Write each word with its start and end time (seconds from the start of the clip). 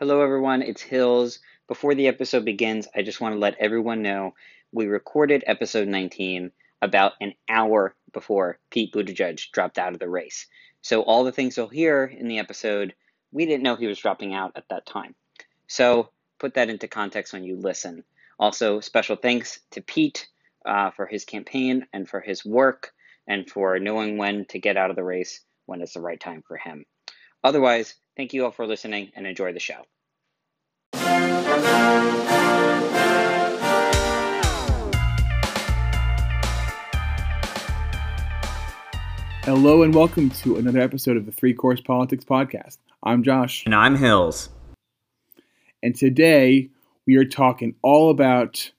Hello, 0.00 0.22
everyone. 0.22 0.60
It's 0.60 0.82
Hills. 0.82 1.38
Before 1.68 1.94
the 1.94 2.08
episode 2.08 2.44
begins, 2.44 2.88
I 2.96 3.02
just 3.02 3.20
want 3.20 3.36
to 3.36 3.38
let 3.38 3.54
everyone 3.60 4.02
know 4.02 4.34
we 4.72 4.86
recorded 4.86 5.44
episode 5.46 5.86
19 5.86 6.50
about 6.82 7.12
an 7.20 7.34
hour 7.48 7.94
before 8.12 8.58
Pete 8.70 8.92
Buttigieg 8.92 9.52
dropped 9.52 9.78
out 9.78 9.92
of 9.92 10.00
the 10.00 10.08
race. 10.08 10.48
So, 10.82 11.02
all 11.02 11.22
the 11.22 11.30
things 11.30 11.56
you'll 11.56 11.68
hear 11.68 12.06
in 12.06 12.26
the 12.26 12.40
episode, 12.40 12.96
we 13.30 13.46
didn't 13.46 13.62
know 13.62 13.76
he 13.76 13.86
was 13.86 14.00
dropping 14.00 14.34
out 14.34 14.50
at 14.56 14.68
that 14.70 14.84
time. 14.84 15.14
So, 15.68 16.10
put 16.40 16.54
that 16.54 16.70
into 16.70 16.88
context 16.88 17.32
when 17.32 17.44
you 17.44 17.54
listen. 17.54 18.02
Also, 18.36 18.80
special 18.80 19.14
thanks 19.14 19.60
to 19.70 19.80
Pete 19.80 20.26
uh, 20.66 20.90
for 20.90 21.06
his 21.06 21.24
campaign 21.24 21.86
and 21.92 22.08
for 22.08 22.20
his 22.20 22.44
work 22.44 22.92
and 23.28 23.48
for 23.48 23.78
knowing 23.78 24.18
when 24.18 24.44
to 24.46 24.58
get 24.58 24.76
out 24.76 24.90
of 24.90 24.96
the 24.96 25.04
race 25.04 25.42
when 25.66 25.80
it's 25.80 25.94
the 25.94 26.00
right 26.00 26.18
time 26.18 26.42
for 26.42 26.56
him. 26.56 26.84
Otherwise, 27.44 27.94
thank 28.16 28.32
you 28.32 28.44
all 28.44 28.50
for 28.50 28.66
listening 28.66 29.10
and 29.14 29.26
enjoy 29.26 29.52
the 29.52 29.60
show. 29.60 29.84
Hello 39.44 39.82
and 39.82 39.94
welcome 39.94 40.30
to 40.30 40.56
another 40.56 40.80
episode 40.80 41.18
of 41.18 41.26
the 41.26 41.32
Three 41.32 41.52
Course 41.52 41.80
Politics 41.80 42.24
Podcast. 42.24 42.78
I'm 43.02 43.22
Josh. 43.22 43.64
And 43.66 43.74
I'm 43.74 43.94
Hills. 43.96 44.48
And 45.82 45.94
today 45.94 46.70
we 47.06 47.16
are 47.16 47.26
talking 47.26 47.74
all 47.82 48.08
about 48.08 48.70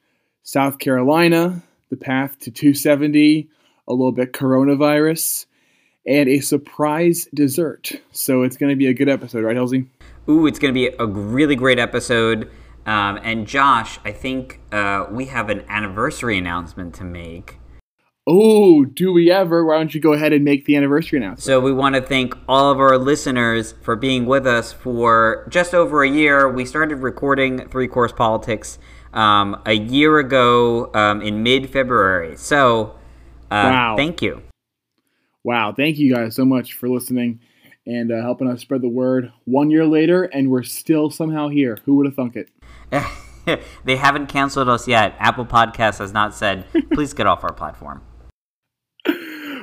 South 0.42 0.80
Carolina, 0.80 1.62
the 1.92 1.98
path 1.98 2.40
to 2.40 2.52
270, 2.52 3.48
a 3.88 3.94
little 3.94 4.12
bit 4.12 4.34
coronavirus, 4.34 5.46
and 6.06 6.30
a 6.30 6.40
surprise 6.40 7.28
dessert. 7.34 7.92
So 8.12 8.44
it's 8.44 8.58
going 8.58 8.70
to 8.70 8.76
be 8.76 8.88
a 8.88 8.94
good 8.94 9.10
episode, 9.10 9.44
right, 9.44 9.56
Halsey? 9.56 9.86
Ooh, 10.30 10.46
it's 10.48 10.60
going 10.60 10.74
to 10.74 10.80
be 10.80 10.96
a 11.00 11.06
really 11.06 11.56
great 11.56 11.80
episode. 11.80 12.50
Um, 12.86 13.20
and 13.24 13.48
Josh, 13.48 14.00
I 14.06 14.12
think 14.12 14.60
uh, 14.72 15.08
we 15.10 15.26
have 15.26 15.50
an 15.50 15.64
anniversary 15.68 16.38
announcement 16.38 16.94
to 16.96 17.04
make. 17.04 17.60
Oh, 18.28 18.86
do 18.86 19.14
we 19.14 19.30
ever? 19.30 19.64
Why 19.64 19.78
don't 19.78 19.94
you 19.94 20.02
go 20.02 20.14
ahead 20.14 20.34
and 20.34 20.44
make 20.44 20.66
the 20.66 20.76
anniversary 20.76 21.20
announcement? 21.20 21.44
So, 21.44 21.60
we 21.60 21.72
want 21.72 21.94
to 21.94 22.02
thank 22.02 22.36
all 22.48 22.72
of 22.72 22.80
our 22.80 22.98
listeners 22.98 23.76
for 23.84 23.96
being 23.96 24.26
with 24.26 24.48
us 24.48 24.74
for 24.74 25.46
just 25.50 25.76
over 25.76 26.04
a 26.04 26.10
year. 26.10 26.50
We 26.50 26.66
started 26.66 26.98
recording 26.98 27.70
Three 27.70 27.88
Course 27.88 28.12
Politics 28.12 28.80
um, 29.14 29.62
a 29.68 29.74
year 29.74 30.18
ago 30.18 30.92
um, 30.96 31.22
in 31.22 31.44
mid 31.44 31.70
February. 31.70 32.36
So, 32.36 32.96
uh, 33.52 33.70
wow. 33.70 33.96
thank 33.96 34.24
you. 34.24 34.42
Wow. 35.46 35.74
Thank 35.74 36.00
you 36.00 36.12
guys 36.12 36.36
so 36.36 36.44
much 36.44 36.74
for 36.74 36.90
listening 36.90 37.40
and 37.86 38.12
uh, 38.12 38.20
helping 38.20 38.50
us 38.50 38.62
spread 38.62 38.82
the 38.82 38.90
word. 38.90 39.32
One 39.44 39.70
year 39.70 39.86
later, 39.86 40.24
and 40.24 40.50
we're 40.50 40.64
still 40.64 41.12
somehow 41.12 41.50
here. 41.50 41.78
Who 41.86 41.98
would 41.98 42.08
have 42.08 42.16
thunk 42.16 42.36
it? 42.36 42.50
they 43.86 43.96
haven't 43.96 44.26
canceled 44.26 44.70
us 44.70 44.88
yet. 44.88 45.14
Apple 45.20 45.46
Podcast 45.46 46.00
has 46.00 46.12
not 46.12 46.34
said, 46.34 46.66
please 46.94 47.14
get 47.14 47.28
off 47.28 47.44
our 47.44 47.54
platform. 47.54 48.02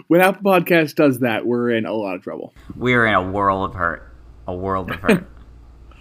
When 0.08 0.20
Apple 0.20 0.42
Podcast 0.42 0.96
does 0.96 1.20
that, 1.20 1.46
we're 1.46 1.70
in 1.70 1.86
a 1.86 1.92
lot 1.92 2.16
of 2.16 2.22
trouble. 2.22 2.52
We're 2.76 3.06
in 3.06 3.14
a 3.14 3.30
world 3.30 3.70
of 3.70 3.76
hurt. 3.76 4.12
A 4.46 4.54
world 4.54 4.90
of 4.90 4.96
hurt. 4.96 5.26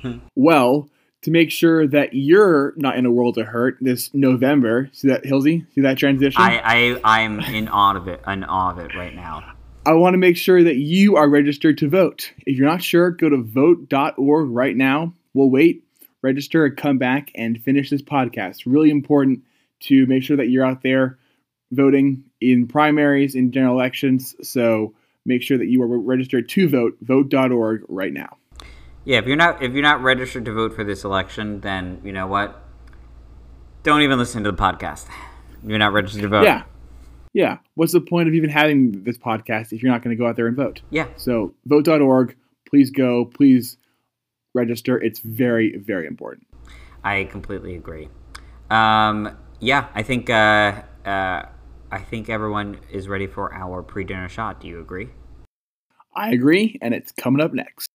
well, 0.35 0.89
to 1.21 1.31
make 1.31 1.49
sure 1.49 1.87
that 1.87 2.13
you're 2.13 2.73
not 2.75 2.97
in 2.97 3.05
a 3.05 3.11
world 3.11 3.37
of 3.37 3.47
hurt 3.47 3.77
this 3.79 4.13
November, 4.13 4.89
see 4.91 5.07
that, 5.07 5.23
Hilsey? 5.23 5.65
See 5.73 5.81
that 5.81 5.97
transition? 5.97 6.41
I, 6.41 6.97
I, 7.03 7.19
I'm 7.21 7.39
in 7.39 7.69
awe 7.69 7.95
of 7.95 8.07
it, 8.09 8.21
in 8.27 8.43
awe 8.43 8.71
of 8.71 8.79
it 8.79 8.93
right 8.95 9.15
now. 9.15 9.50
I 9.83 9.93
want 9.93 10.13
to 10.13 10.19
make 10.19 10.37
sure 10.37 10.63
that 10.63 10.75
you 10.75 11.15
are 11.15 11.27
registered 11.27 11.79
to 11.79 11.89
vote. 11.89 12.31
If 12.45 12.55
you're 12.55 12.67
not 12.67 12.83
sure, 12.83 13.09
go 13.09 13.29
to 13.29 13.41
vote.org 13.41 14.49
right 14.51 14.75
now. 14.75 15.13
We'll 15.33 15.49
wait, 15.49 15.83
register, 16.21 16.69
come 16.69 16.99
back 16.99 17.31
and 17.33 17.61
finish 17.63 17.89
this 17.89 18.03
podcast. 18.03 18.63
Really 18.67 18.91
important 18.91 19.41
to 19.81 20.05
make 20.05 20.21
sure 20.21 20.37
that 20.37 20.49
you're 20.49 20.65
out 20.65 20.83
there 20.83 21.17
voting 21.71 22.23
in 22.39 22.67
primaries, 22.67 23.33
in 23.33 23.51
general 23.51 23.73
elections. 23.73 24.35
So 24.47 24.93
make 25.25 25.41
sure 25.41 25.57
that 25.57 25.67
you 25.67 25.81
are 25.81 25.87
registered 25.87 26.47
to 26.49 26.69
vote. 26.69 26.97
Vote.org 27.01 27.81
right 27.87 28.13
now. 28.13 28.37
Yeah, 29.03 29.17
if 29.17 29.25
you're 29.25 29.35
not 29.35 29.63
if 29.63 29.73
you're 29.73 29.81
not 29.81 30.03
registered 30.03 30.45
to 30.45 30.53
vote 30.53 30.75
for 30.75 30.83
this 30.83 31.03
election, 31.03 31.61
then 31.61 32.01
you 32.03 32.11
know 32.11 32.27
what? 32.27 32.63
Don't 33.81 34.01
even 34.01 34.19
listen 34.19 34.43
to 34.43 34.51
the 34.51 34.57
podcast. 34.57 35.07
You're 35.65 35.79
not 35.79 35.91
registered 35.91 36.21
to 36.21 36.27
vote. 36.27 36.43
Yeah. 36.43 36.63
Yeah. 37.33 37.59
What's 37.75 37.93
the 37.93 38.01
point 38.01 38.27
of 38.27 38.33
even 38.33 38.49
having 38.49 39.03
this 39.03 39.17
podcast 39.17 39.71
if 39.71 39.81
you're 39.81 39.91
not 39.91 40.03
going 40.03 40.15
to 40.15 40.21
go 40.21 40.27
out 40.27 40.35
there 40.35 40.47
and 40.47 40.55
vote? 40.55 40.81
Yeah. 40.89 41.07
So 41.17 41.53
vote.org, 41.65 42.35
please 42.67 42.89
go, 42.89 43.25
please 43.25 43.77
register. 44.53 45.01
It's 45.01 45.19
very, 45.19 45.77
very 45.77 46.07
important. 46.07 46.47
I 47.03 47.23
completely 47.25 47.75
agree. 47.75 48.09
Um, 48.69 49.37
yeah, 49.59 49.87
I 49.93 50.03
think 50.03 50.29
uh, 50.29 50.81
uh, 51.05 51.45
I 51.91 51.99
think 51.99 52.29
everyone 52.29 52.79
is 52.89 53.07
ready 53.07 53.27
for 53.27 53.53
our 53.53 53.83
pre-dinner 53.83 54.29
shot. 54.29 54.61
Do 54.61 54.67
you 54.67 54.79
agree? 54.79 55.09
I 56.15 56.31
agree, 56.31 56.77
and 56.81 56.93
it's 56.93 57.11
coming 57.11 57.41
up 57.41 57.53
next. 57.53 57.87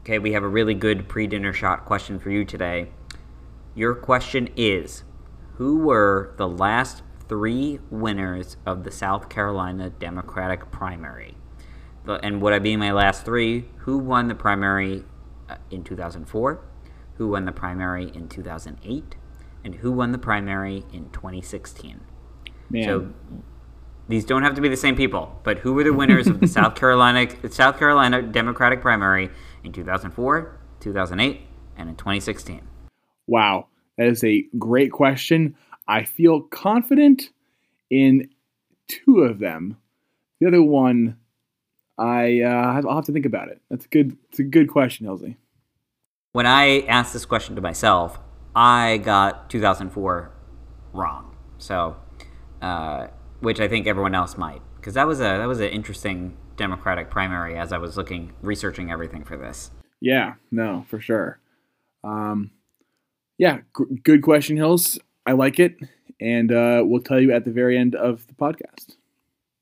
Okay, 0.00 0.18
we 0.18 0.32
have 0.32 0.42
a 0.42 0.48
really 0.48 0.74
good 0.74 1.08
pre-dinner 1.08 1.52
shot 1.52 1.84
question 1.84 2.18
for 2.18 2.30
you 2.30 2.44
today. 2.44 2.88
Your 3.74 3.94
question 3.94 4.48
is 4.56 5.04
Who 5.54 5.78
were 5.78 6.34
the 6.36 6.48
last 6.48 7.02
three 7.28 7.78
winners 7.90 8.56
of 8.66 8.84
the 8.84 8.90
South 8.90 9.28
Carolina 9.28 9.90
Democratic 9.90 10.70
primary? 10.70 11.36
And 12.06 12.42
what 12.42 12.52
I 12.52 12.58
mean 12.58 12.80
by 12.80 12.90
last 12.90 13.24
three, 13.24 13.66
who 13.78 13.98
won 13.98 14.26
the 14.28 14.34
primary 14.34 15.04
uh, 15.48 15.56
in 15.70 15.84
2004, 15.84 16.60
who 17.14 17.28
won 17.28 17.44
the 17.44 17.52
primary 17.52 18.10
in 18.14 18.28
2008, 18.28 19.14
and 19.62 19.76
who 19.76 19.92
won 19.92 20.10
the 20.10 20.18
primary 20.18 20.84
in 20.92 21.10
2016? 21.10 22.00
Man. 22.70 22.84
So 22.84 23.12
these 24.08 24.24
don't 24.24 24.42
have 24.42 24.54
to 24.54 24.60
be 24.60 24.68
the 24.68 24.76
same 24.76 24.96
people, 24.96 25.38
but 25.44 25.58
who 25.58 25.74
were 25.74 25.84
the 25.84 25.92
winners 25.92 26.26
of 26.26 26.40
the 26.40 26.46
South 26.48 26.74
Carolina 26.74 27.28
South 27.50 27.78
Carolina 27.78 28.22
Democratic 28.22 28.80
primary 28.80 29.30
in 29.62 29.72
2004, 29.72 30.58
2008, 30.80 31.40
and 31.76 31.88
in 31.88 31.94
2016? 31.94 32.69
Wow, 33.26 33.66
that 33.96 34.06
is 34.06 34.24
a 34.24 34.46
great 34.58 34.92
question. 34.92 35.56
I 35.86 36.04
feel 36.04 36.40
confident 36.40 37.30
in 37.90 38.30
two 38.88 39.20
of 39.20 39.38
them. 39.38 39.76
The 40.40 40.48
other 40.48 40.62
one, 40.62 41.18
I 41.98 42.40
uh, 42.40 42.82
I'll 42.86 42.96
have 42.96 43.04
to 43.06 43.12
think 43.12 43.26
about 43.26 43.48
it. 43.48 43.60
That's 43.70 43.84
a 43.84 43.88
good. 43.88 44.16
It's 44.30 44.38
a 44.38 44.44
good 44.44 44.68
question, 44.68 45.06
Elsie. 45.06 45.36
When 46.32 46.46
I 46.46 46.80
asked 46.82 47.12
this 47.12 47.26
question 47.26 47.56
to 47.56 47.60
myself, 47.60 48.18
I 48.54 48.98
got 48.98 49.50
2004 49.50 50.30
wrong. 50.92 51.36
So, 51.58 51.96
uh, 52.62 53.08
which 53.40 53.60
I 53.60 53.68
think 53.68 53.86
everyone 53.86 54.14
else 54.14 54.38
might, 54.38 54.62
because 54.76 54.94
that 54.94 55.06
was 55.06 55.20
a 55.20 55.24
that 55.24 55.46
was 55.46 55.60
an 55.60 55.68
interesting 55.68 56.36
Democratic 56.56 57.10
primary 57.10 57.56
as 57.56 57.72
I 57.72 57.78
was 57.78 57.96
looking 57.96 58.32
researching 58.42 58.90
everything 58.90 59.24
for 59.24 59.36
this. 59.36 59.70
Yeah, 60.00 60.34
no, 60.50 60.86
for 60.88 61.00
sure. 61.00 61.38
Um, 62.04 62.50
yeah, 63.40 63.60
g- 63.74 63.96
good 64.04 64.20
question, 64.20 64.58
Hills. 64.58 64.98
I 65.24 65.32
like 65.32 65.58
it, 65.58 65.78
and 66.20 66.52
uh, 66.52 66.82
we'll 66.84 67.00
tell 67.00 67.18
you 67.18 67.32
at 67.32 67.46
the 67.46 67.50
very 67.50 67.78
end 67.78 67.94
of 67.94 68.26
the 68.26 68.34
podcast. 68.34 68.96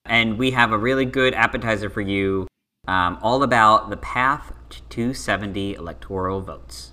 And 0.04 0.36
we 0.36 0.50
have 0.50 0.72
a 0.72 0.78
really 0.78 1.04
good 1.04 1.32
appetizer 1.32 1.88
for 1.88 2.00
you, 2.00 2.48
um, 2.88 3.20
all 3.22 3.44
about 3.44 3.88
the 3.88 3.96
path 3.96 4.52
to 4.70 4.82
270 4.88 5.74
electoral 5.74 6.40
votes. 6.40 6.90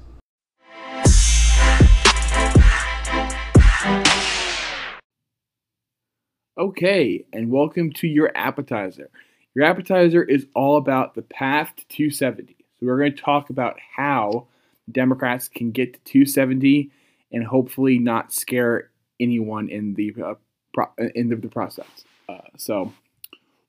Okay, 6.55 7.25
and 7.33 7.49
welcome 7.49 7.91
to 7.93 8.07
your 8.07 8.31
appetizer. 8.35 9.09
Your 9.55 9.65
appetizer 9.65 10.23
is 10.23 10.45
all 10.53 10.77
about 10.77 11.15
the 11.15 11.23
path 11.23 11.73
to 11.77 11.87
270. 11.87 12.55
So 12.79 12.85
we're 12.85 12.99
going 12.99 13.15
to 13.15 13.21
talk 13.23 13.49
about 13.49 13.77
how 13.95 14.45
Democrats 14.91 15.47
can 15.47 15.71
get 15.71 15.93
to 15.93 15.99
270 16.11 16.91
and 17.31 17.45
hopefully 17.45 17.99
not 17.99 18.31
scare 18.31 18.91
anyone 19.19 19.69
in 19.69 19.93
the 19.95 20.13
uh, 20.23 20.35
pro- 20.73 20.91
in 21.15 21.29
the, 21.29 21.35
the 21.35 21.47
process. 21.47 21.87
Uh, 22.29 22.39
so 22.57 22.93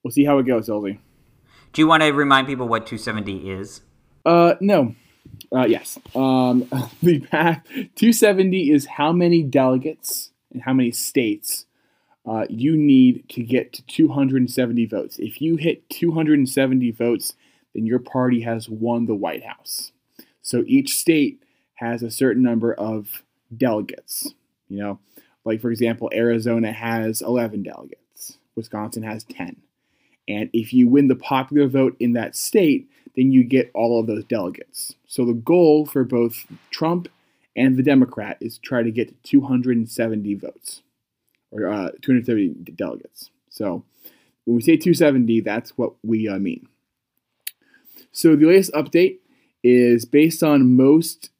we'll 0.03 0.11
see 0.11 0.25
how 0.25 0.39
it 0.39 0.45
goes, 0.45 0.69
Elsie. 0.69 1.01
Do 1.73 1.83
you 1.83 1.89
want 1.89 2.03
to 2.03 2.11
remind 2.11 2.47
people 2.47 2.69
what 2.69 2.87
270 2.87 3.51
is? 3.51 3.83
Uh, 4.25 4.55
no. 4.61 4.95
Uh, 5.55 5.67
yes. 5.67 5.99
Um, 6.15 6.69
the 7.03 7.21
path 7.21 7.63
270 7.67 8.71
is 8.71 8.87
how 8.87 9.13
many 9.13 9.43
delegates 9.43 10.31
and 10.53 10.63
how 10.63 10.73
many 10.73 10.91
states 10.91 11.67
uh, 12.27 12.45
you 12.49 12.77
need 12.77 13.29
to 13.29 13.43
get 13.43 13.73
to 13.75 13.87
270 13.87 14.87
votes. 14.87 15.19
If 15.19 15.41
you 15.41 15.57
hit 15.57 15.89
270 15.91 16.91
votes, 16.93 17.35
then 17.75 17.87
your 17.87 17.99
party 17.99 18.41
has 18.41 18.69
won 18.69 19.07
the 19.07 19.15
White 19.15 19.45
House. 19.45 19.93
So 20.47 20.63
each 20.69 20.97
state 20.97 21.43
has 21.75 22.05
a 22.05 22.11
certain 22.11 22.45
number 22.45 22.73
of 22.73 23.25
delegates. 23.55 24.33
You 24.69 24.79
know, 24.79 24.99
like 25.45 25.61
for 25.61 25.73
example, 25.73 26.09
Arizona 26.15 26.71
has 26.71 27.21
11 27.21 27.65
delegates, 27.65 28.39
Wisconsin 28.55 29.03
has 29.03 29.25
10. 29.25 29.57
And 30.29 30.49
if 30.53 30.73
you 30.73 30.87
win 30.87 31.09
the 31.09 31.17
popular 31.17 31.67
vote 31.67 31.97
in 31.99 32.13
that 32.13 32.37
state, 32.37 32.89
then 33.17 33.33
you 33.33 33.43
get 33.43 33.73
all 33.75 33.99
of 33.99 34.07
those 34.07 34.25
delegates. 34.25 34.95
So 35.09 35.25
the 35.25 35.35
goal 35.35 35.85
for 35.85 36.05
both 36.05 36.47
Trump 36.71 37.09
and 37.57 37.77
the 37.77 37.83
Democrat 37.83 38.37
is 38.41 38.55
to 38.55 38.61
try 38.61 38.85
to 38.85 38.91
get 38.93 39.25
270 39.25 40.35
votes 40.35 40.83
or 41.51 41.67
uh, 41.67 41.91
270 42.03 42.71
delegates. 42.73 43.31
So 43.51 43.83
when 44.45 44.57
we 44.57 44.63
say 44.63 44.77
270, 44.77 45.41
that's 45.41 45.77
what 45.77 45.95
we 46.05 46.29
uh, 46.29 46.39
mean. 46.39 46.69
So 48.13 48.37
the 48.37 48.47
latest 48.47 48.73
update 48.73 49.19
is 49.67 50.05
based 50.05 50.45
on 50.45 50.77
most 50.77 51.31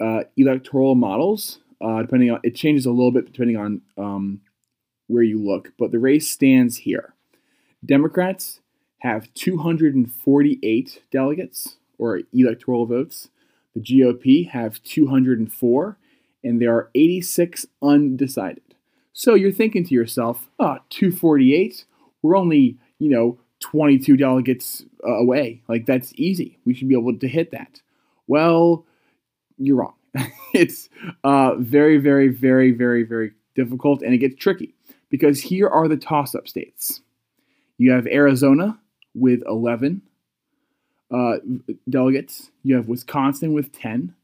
uh, 0.00 0.20
electoral 0.38 0.94
models. 0.94 1.58
Uh, 1.80 2.00
depending 2.00 2.30
on 2.30 2.40
it 2.42 2.54
changes 2.54 2.86
a 2.86 2.90
little 2.90 3.10
bit 3.10 3.26
depending 3.26 3.58
on 3.58 3.82
um, 3.98 4.40
where 5.06 5.22
you 5.22 5.38
look, 5.38 5.72
but 5.78 5.92
the 5.92 5.98
race 5.98 6.30
stands 6.30 6.78
here. 6.78 7.12
Democrats 7.84 8.60
have 9.00 9.32
248 9.34 11.02
delegates 11.10 11.76
or 11.98 12.20
electoral 12.32 12.86
votes. 12.86 13.28
The 13.74 13.80
GOP 13.80 14.48
have 14.48 14.82
204, 14.82 15.98
and 16.42 16.62
there 16.62 16.74
are 16.74 16.90
86 16.94 17.66
undecided. 17.82 18.62
So 19.12 19.34
you're 19.34 19.52
thinking 19.52 19.84
to 19.84 19.94
yourself, 19.94 20.48
oh, 20.58 20.78
248? 20.88 21.84
We're 22.22 22.36
only, 22.36 22.78
you 22.98 23.10
know, 23.10 23.38
22 23.60 24.16
delegates 24.16 24.84
uh, 25.06 25.12
away. 25.12 25.62
Like, 25.68 25.86
that's 25.86 26.12
easy. 26.16 26.58
We 26.64 26.74
should 26.74 26.88
be 26.88 26.98
able 26.98 27.18
to 27.18 27.28
hit 27.28 27.50
that. 27.52 27.80
Well, 28.26 28.84
you're 29.58 29.76
wrong. 29.76 29.94
it's 30.54 30.88
uh, 31.24 31.54
very, 31.56 31.98
very, 31.98 32.28
very, 32.28 32.72
very, 32.72 33.02
very 33.02 33.32
difficult, 33.54 34.02
and 34.02 34.14
it 34.14 34.18
gets 34.18 34.36
tricky 34.36 34.74
because 35.10 35.40
here 35.40 35.68
are 35.68 35.88
the 35.88 35.96
toss 35.96 36.34
up 36.34 36.48
states. 36.48 37.00
You 37.78 37.92
have 37.92 38.06
Arizona 38.06 38.78
with 39.14 39.42
11 39.46 40.02
uh, 41.10 41.36
delegates. 41.88 42.50
You 42.62 42.76
have 42.76 42.88
Wisconsin 42.88 43.52
with 43.52 43.72
10. 43.72 44.14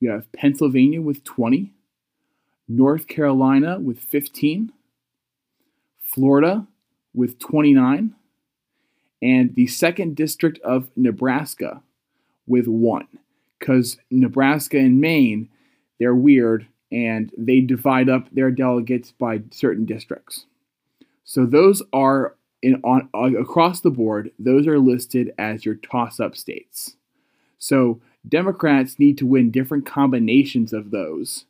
You 0.00 0.10
have 0.10 0.30
Pennsylvania 0.32 1.00
with 1.00 1.24
20. 1.24 1.72
North 2.68 3.06
Carolina 3.06 3.78
with 3.78 3.98
15. 3.98 4.72
Florida 6.00 6.66
with 7.14 7.38
29. 7.38 8.14
And 9.22 9.54
the 9.54 9.66
second 9.66 10.14
district 10.14 10.58
of 10.60 10.90
Nebraska 10.96 11.82
with 12.46 12.66
one. 12.66 13.08
Because 13.58 13.98
Nebraska 14.10 14.78
and 14.78 15.00
Maine, 15.00 15.48
they're 15.98 16.14
weird 16.14 16.66
and 16.92 17.32
they 17.36 17.60
divide 17.60 18.08
up 18.08 18.28
their 18.30 18.50
delegates 18.50 19.12
by 19.12 19.40
certain 19.50 19.84
districts. 19.84 20.46
So 21.24 21.46
those 21.46 21.82
are 21.92 22.36
in 22.62 22.80
on 22.84 23.08
across 23.36 23.80
the 23.80 23.90
board, 23.90 24.30
those 24.38 24.66
are 24.66 24.78
listed 24.78 25.32
as 25.38 25.64
your 25.64 25.74
toss-up 25.74 26.36
states. 26.36 26.96
So 27.58 28.00
Democrats 28.28 28.98
need 28.98 29.18
to 29.18 29.26
win 29.26 29.50
different 29.50 29.86
combinations 29.86 30.72
of 30.72 30.90
those 30.90 31.44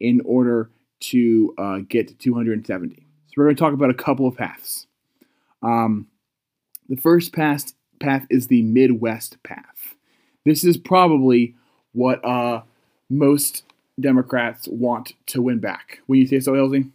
in 0.00 0.20
order 0.24 0.70
to 0.98 1.54
uh, 1.58 1.78
get 1.88 2.08
to 2.08 2.14
270. 2.14 2.94
So 2.96 3.32
we're 3.36 3.44
going 3.44 3.56
to 3.56 3.60
talk 3.60 3.72
about 3.72 3.90
a 3.90 3.94
couple 3.94 4.26
of 4.26 4.36
paths. 4.36 4.86
Um, 5.62 6.06
the 6.88 6.96
first 6.96 7.32
path 7.32 7.72
path 7.98 8.26
is 8.30 8.48
the 8.48 8.62
Midwest 8.62 9.42
path. 9.42 9.94
This 10.44 10.64
is 10.64 10.76
probably 10.76 11.54
what 11.92 12.24
uh, 12.24 12.62
most 13.08 13.64
Democrats 13.98 14.68
want 14.68 15.14
to 15.26 15.42
win 15.42 15.58
back. 15.58 16.00
Will 16.06 16.16
you 16.16 16.26
say 16.26 16.40
so, 16.40 16.54
Elsie? 16.54 16.86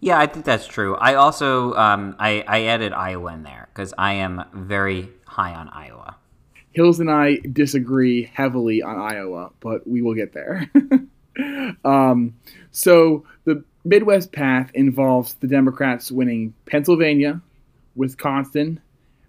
Yeah, 0.00 0.18
I 0.18 0.26
think 0.26 0.44
that's 0.44 0.66
true. 0.66 0.96
I 0.96 1.14
also 1.14 1.74
um, 1.74 2.16
I, 2.18 2.42
I 2.48 2.64
added 2.64 2.92
Iowa 2.92 3.34
in 3.34 3.42
there 3.42 3.68
because 3.72 3.92
I 3.98 4.14
am 4.14 4.44
very 4.52 5.10
high 5.26 5.54
on 5.54 5.68
Iowa. 5.68 6.16
Hills 6.72 7.00
and 7.00 7.10
I 7.10 7.36
disagree 7.52 8.24
heavily 8.24 8.82
on 8.82 8.98
Iowa, 8.98 9.50
but 9.60 9.86
we 9.86 10.02
will 10.02 10.14
get 10.14 10.32
there. 10.32 10.70
um, 11.84 12.34
so 12.70 13.24
the 13.44 13.64
Midwest 13.84 14.32
path 14.32 14.70
involves 14.74 15.34
the 15.34 15.46
Democrats 15.46 16.10
winning 16.10 16.54
Pennsylvania, 16.66 17.40
Wisconsin, 17.96 18.80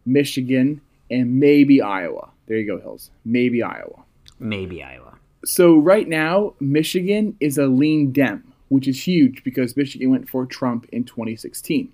Michigan, 0.06 0.81
and 1.09 1.39
maybe 1.39 1.81
Iowa. 1.81 2.30
There 2.48 2.57
you 2.57 2.68
go, 2.68 2.80
Hills. 2.80 3.12
Maybe 3.25 3.63
Iowa. 3.63 4.03
Maybe 4.39 4.83
Iowa. 4.83 5.18
So 5.45 5.77
right 5.77 6.07
now, 6.07 6.53
Michigan 6.59 7.36
is 7.39 7.57
a 7.57 7.68
lean 7.68 8.12
Dem 8.12 8.51
which 8.71 8.88
is 8.88 9.06
huge 9.06 9.44
because 9.44 9.75
Michigan 9.75 10.09
went 10.09 10.30
for 10.30 10.45
Trump 10.45 10.88
in 10.94 11.03
2016. 11.03 11.92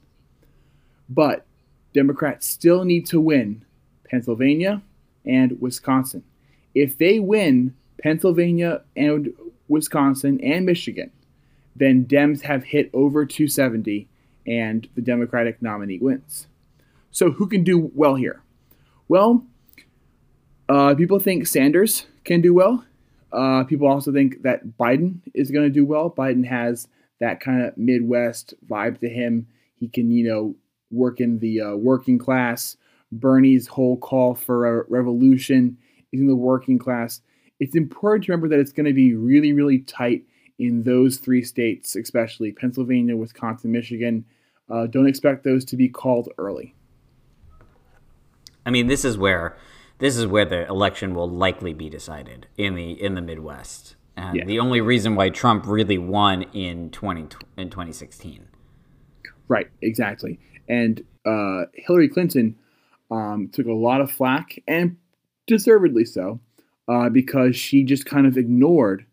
But 1.10 1.44
Democrats 1.92 2.46
still 2.46 2.86
need 2.86 3.08
to 3.08 3.20
win 3.20 3.66
Pennsylvania 4.08 4.84
and 5.26 5.60
Wisconsin. 5.60 6.24
If 6.76 6.96
they 6.96 7.18
win 7.18 7.74
Pennsylvania 8.04 8.84
and 8.96 9.34
Wisconsin 9.68 10.40
and 10.42 10.68
Michigan, 10.68 11.10
then 11.76 12.06
Dems 12.06 12.42
have 12.42 12.66
hit 12.66 12.92
over 12.94 13.26
270 13.26 14.08
and 14.46 14.88
the 14.94 15.02
Democratic 15.02 15.60
nominee 15.64 15.98
wins. 15.98 16.46
So, 17.18 17.32
who 17.32 17.48
can 17.48 17.64
do 17.64 17.90
well 17.96 18.14
here? 18.14 18.44
Well, 19.08 19.44
uh, 20.70 20.94
people 20.94 21.18
think 21.18 21.48
Sanders 21.48 22.06
can 22.26 22.42
do 22.42 22.54
well. 22.54 22.86
Uh, 23.32 23.64
people 23.64 23.88
also 23.88 24.14
think 24.14 24.44
that 24.44 24.78
Biden 24.78 25.22
is 25.34 25.50
going 25.50 25.66
to 25.66 25.74
do 25.74 25.84
well. 25.84 26.12
Biden 26.12 26.46
has 26.46 26.88
that 27.20 27.40
kind 27.40 27.64
of 27.64 27.76
Midwest 27.76 28.54
vibe 28.70 29.00
to 29.00 29.10
him. 29.10 29.48
He 29.78 29.88
can, 29.88 30.12
you 30.12 30.28
know, 30.30 30.56
work 30.92 31.20
in 31.20 31.40
the 31.40 31.60
uh, 31.60 31.76
working 31.76 32.20
class. 32.20 32.78
Bernie's 33.12 33.66
whole 33.66 33.98
call 33.98 34.36
for 34.36 34.82
a 34.82 34.86
revolution 34.88 35.76
is 36.12 36.20
in 36.20 36.28
the 36.28 36.36
working 36.36 36.78
class. 36.78 37.22
It's 37.60 37.76
important 37.76 38.26
to 38.26 38.32
remember 38.32 38.48
that 38.50 38.60
it's 38.60 38.72
going 38.72 38.86
to 38.86 38.94
be 38.94 39.16
really, 39.16 39.54
really 39.54 39.80
tight 39.80 40.24
in 40.60 40.84
those 40.84 41.18
three 41.18 41.44
states, 41.44 41.96
especially 41.96 42.52
Pennsylvania, 42.52 43.18
Wisconsin, 43.18 43.72
Michigan. 43.72 44.24
Uh, 44.70 44.86
don't 44.86 45.08
expect 45.08 45.44
those 45.44 45.66
to 45.66 45.76
be 45.76 45.90
called 45.90 46.30
early. 46.38 46.76
I 48.68 48.70
mean, 48.70 48.88
this 48.88 49.06
is 49.06 49.18
where 49.18 49.56
this 50.00 50.18
is 50.18 50.28
where 50.28 50.46
the 50.46 50.68
election 50.68 51.16
will 51.16 51.30
likely 51.30 51.74
be 51.74 51.90
decided 51.90 52.48
in 52.58 52.76
the 52.76 53.02
in 53.02 53.16
the 53.16 53.22
Midwest. 53.22 53.96
And 54.18 54.36
yeah. 54.36 54.46
the 54.46 54.60
only 54.60 54.82
reason 54.82 55.16
why 55.16 55.30
Trump 55.30 55.66
really 55.66 55.98
won 55.98 56.44
in 56.54 56.90
20 56.90 57.28
in 57.56 57.70
2016. 57.70 58.48
Right, 59.48 59.68
exactly. 59.82 60.40
And 60.68 61.04
uh, 61.26 61.66
Hillary 61.76 62.10
Clinton 62.10 62.58
um, 63.10 63.50
took 63.54 63.68
a 63.68 63.74
lot 63.74 64.02
of 64.02 64.12
flack, 64.12 64.60
and 64.68 64.98
deservedly 65.46 66.04
so, 66.04 66.42
uh, 66.90 67.10
because 67.10 67.56
she 67.56 67.84
just 67.84 68.06
kind 68.06 68.28
of 68.28 68.38
ignored, 68.38 69.06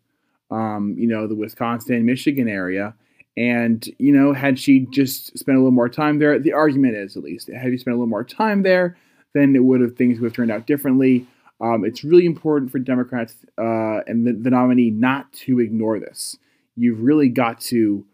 um, 0.50 0.96
you 0.98 1.06
know, 1.06 1.28
the 1.28 1.34
Wisconsin, 1.36 2.04
Michigan 2.04 2.48
area. 2.48 2.94
And, 3.36 3.86
you 3.98 4.12
know, 4.12 4.32
had 4.32 4.58
she 4.58 4.86
just 4.90 5.38
spent 5.38 5.56
a 5.56 5.60
little 5.60 5.70
more 5.70 5.88
time 5.88 6.18
there, 6.18 6.38
the 6.38 6.52
argument 6.52 6.96
is 6.96 7.16
at 7.16 7.22
least, 7.22 7.48
had 7.48 7.70
you 7.70 7.78
spent 7.78 7.92
a 7.92 7.98
little 7.98 8.08
more 8.08 8.24
time 8.24 8.62
there, 8.62 8.96
then 9.34 9.54
it 9.54 9.64
would 9.64 9.80
have 9.80 9.96
things 9.96 10.20
would 10.20 10.28
have 10.28 10.36
turned 10.36 10.50
out 10.50 10.66
differently. 10.66 11.26
Um, 11.60 11.84
it's 11.84 12.02
really 12.02 12.26
important 12.26 12.72
for 12.72 12.78
Democrats 12.78 13.36
uh, 13.58 14.00
and 14.06 14.26
the, 14.26 14.32
the 14.32 14.50
nominee 14.50 14.90
not 14.90 15.32
to 15.32 15.60
ignore 15.60 16.00
this. 16.00 16.36
You've 16.76 17.00
really 17.00 17.28
got 17.28 17.60
to 17.62 18.04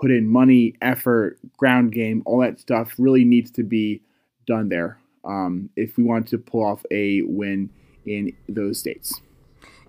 put 0.00 0.10
in 0.10 0.28
money, 0.28 0.74
effort, 0.80 1.38
ground 1.56 1.92
game, 1.92 2.22
all 2.26 2.40
that 2.40 2.58
stuff 2.60 2.94
really 2.98 3.24
needs 3.24 3.50
to 3.52 3.62
be 3.62 4.02
done 4.46 4.68
there 4.68 4.98
um, 5.24 5.70
if 5.76 5.96
we 5.96 6.04
want 6.04 6.28
to 6.28 6.38
pull 6.38 6.64
off 6.64 6.84
a 6.90 7.22
win 7.22 7.70
in 8.06 8.32
those 8.48 8.78
states. 8.78 9.20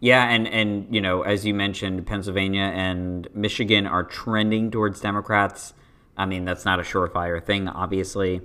Yeah, 0.01 0.29
and 0.29 0.47
and 0.47 0.93
you 0.93 1.01
know, 1.01 1.23
as 1.23 1.45
you 1.45 1.53
mentioned, 1.53 2.07
Pennsylvania 2.07 2.71
and 2.73 3.27
Michigan 3.33 3.85
are 3.85 4.03
trending 4.03 4.71
towards 4.71 5.01
Democrats. 5.01 5.73
I 6.15 6.25
mean, 6.25 6.45
that's 6.45 6.65
not 6.65 6.79
a 6.79 6.83
surefire 6.83 7.43
thing, 7.43 7.67
obviously. 7.67 8.41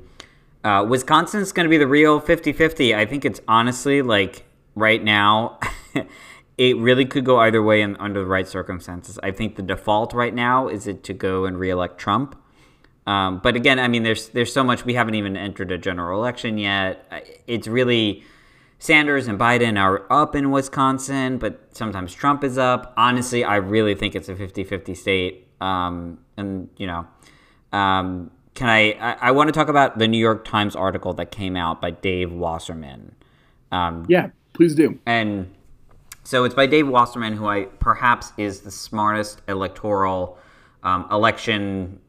Uh, 0.64 0.82
Wisconsin's 0.88 1.52
going 1.52 1.64
to 1.64 1.70
be 1.70 1.76
the 1.76 1.86
real 1.86 2.18
50 2.18 2.52
50. 2.52 2.94
I 2.94 3.04
think 3.04 3.24
it's 3.24 3.40
honestly 3.46 4.00
like 4.00 4.44
right 4.74 5.02
now, 5.04 5.60
it 6.58 6.76
really 6.78 7.04
could 7.04 7.24
go 7.24 7.38
either 7.38 7.62
way 7.62 7.82
in, 7.82 7.96
under 7.96 8.20
the 8.20 8.26
right 8.26 8.48
circumstances. 8.48 9.18
I 9.22 9.30
think 9.30 9.56
the 9.56 9.62
default 9.62 10.14
right 10.14 10.34
now 10.34 10.68
is 10.68 10.86
it 10.86 11.04
to 11.04 11.12
go 11.12 11.44
and 11.44 11.58
reelect 11.58 11.98
Trump. 11.98 12.40
Um, 13.06 13.40
but 13.42 13.54
again, 13.54 13.78
I 13.78 13.88
mean, 13.88 14.02
there's 14.02 14.30
there's 14.30 14.52
so 14.52 14.64
much 14.64 14.86
we 14.86 14.94
haven't 14.94 15.14
even 15.14 15.36
entered 15.36 15.70
a 15.70 15.76
general 15.76 16.18
election 16.18 16.56
yet. 16.56 17.04
It's 17.46 17.68
really 17.68 18.24
Sanders 18.78 19.28
and 19.28 19.38
Biden 19.38 19.78
are 19.78 20.10
up 20.10 20.34
in 20.34 20.50
Wisconsin, 20.50 21.38
but 21.38 21.68
sometimes 21.76 22.14
Trump 22.14 22.42
is 22.42 22.56
up. 22.56 22.94
Honestly, 22.96 23.44
I 23.44 23.56
really 23.56 23.94
think 23.94 24.14
it's 24.14 24.28
a 24.28 24.34
50-50 24.34 24.96
state. 24.96 25.48
Um, 25.60 26.18
and 26.38 26.70
you 26.78 26.86
know, 26.86 27.06
um, 27.72 28.30
can 28.54 28.68
I, 28.68 28.92
I, 28.92 29.16
I 29.20 29.30
want 29.32 29.48
to 29.48 29.52
talk 29.52 29.68
about 29.68 29.98
the 29.98 30.08
New 30.08 30.18
York 30.18 30.44
Times 30.44 30.76
article 30.76 31.12
that 31.14 31.30
came 31.30 31.56
out 31.56 31.80
by 31.80 31.90
Dave 31.90 32.32
Wasserman. 32.32 33.14
Um, 33.72 34.06
yeah, 34.08 34.30
please 34.52 34.74
do. 34.74 34.98
And 35.06 35.52
so 36.22 36.44
it's 36.44 36.54
by 36.54 36.66
Dave 36.66 36.88
Wasserman, 36.88 37.34
who 37.34 37.46
I 37.46 37.64
perhaps 37.64 38.32
is 38.36 38.60
the 38.60 38.70
smartest 38.70 39.42
electoral 39.48 40.38
um, 40.82 41.06
election 41.10 42.00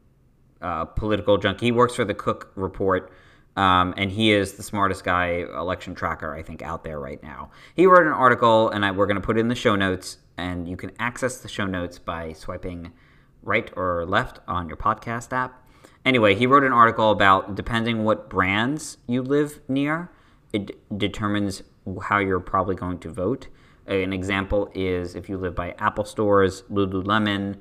uh, 0.62 0.84
political 0.84 1.36
junkie. 1.38 1.66
He 1.66 1.72
works 1.72 1.94
for 1.94 2.04
the 2.04 2.14
Cook 2.14 2.52
Report. 2.54 3.12
Um, 3.56 3.94
and 3.96 4.10
he 4.10 4.32
is 4.32 4.52
the 4.52 4.62
smartest 4.62 5.02
guy 5.02 5.46
election 5.56 5.94
tracker 5.94 6.34
I 6.34 6.42
think 6.42 6.60
out 6.60 6.84
there 6.84 7.00
right 7.00 7.22
now. 7.22 7.50
He 7.74 7.86
wrote 7.86 8.06
an 8.06 8.12
article, 8.12 8.68
and 8.68 8.84
I, 8.84 8.90
we're 8.90 9.06
going 9.06 9.16
to 9.16 9.22
put 9.22 9.38
it 9.38 9.40
in 9.40 9.48
the 9.48 9.54
show 9.54 9.76
notes, 9.76 10.18
and 10.36 10.68
you 10.68 10.76
can 10.76 10.92
access 10.98 11.38
the 11.38 11.48
show 11.48 11.64
notes 11.64 11.98
by 11.98 12.34
swiping 12.34 12.92
right 13.42 13.70
or 13.74 14.04
left 14.04 14.40
on 14.46 14.68
your 14.68 14.76
podcast 14.76 15.32
app. 15.32 15.65
Anyway, 16.06 16.36
he 16.36 16.46
wrote 16.46 16.62
an 16.62 16.72
article 16.72 17.10
about 17.10 17.56
depending 17.56 18.04
what 18.04 18.30
brands 18.30 18.96
you 19.08 19.20
live 19.20 19.60
near, 19.66 20.08
it 20.52 20.70
determines 20.96 21.64
how 22.04 22.18
you're 22.18 22.38
probably 22.38 22.76
going 22.76 22.96
to 23.00 23.10
vote. 23.10 23.48
An 23.88 24.12
example 24.12 24.70
is 24.72 25.16
if 25.16 25.28
you 25.28 25.36
live 25.36 25.56
by 25.56 25.72
Apple 25.80 26.04
stores, 26.04 26.62
Lululemon, 26.70 27.56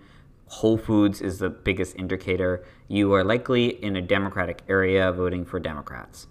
Whole 0.45 0.77
Foods 0.77 1.21
is 1.21 1.39
the 1.39 1.49
biggest 1.49 1.95
indicator. 1.95 2.63
You 2.87 3.11
are 3.13 3.23
likely 3.23 3.83
in 3.83 3.95
a 3.95 4.01
Democratic 4.01 4.61
area 4.69 5.11
voting 5.11 5.43
for 5.43 5.59
Democrats. 5.59 6.27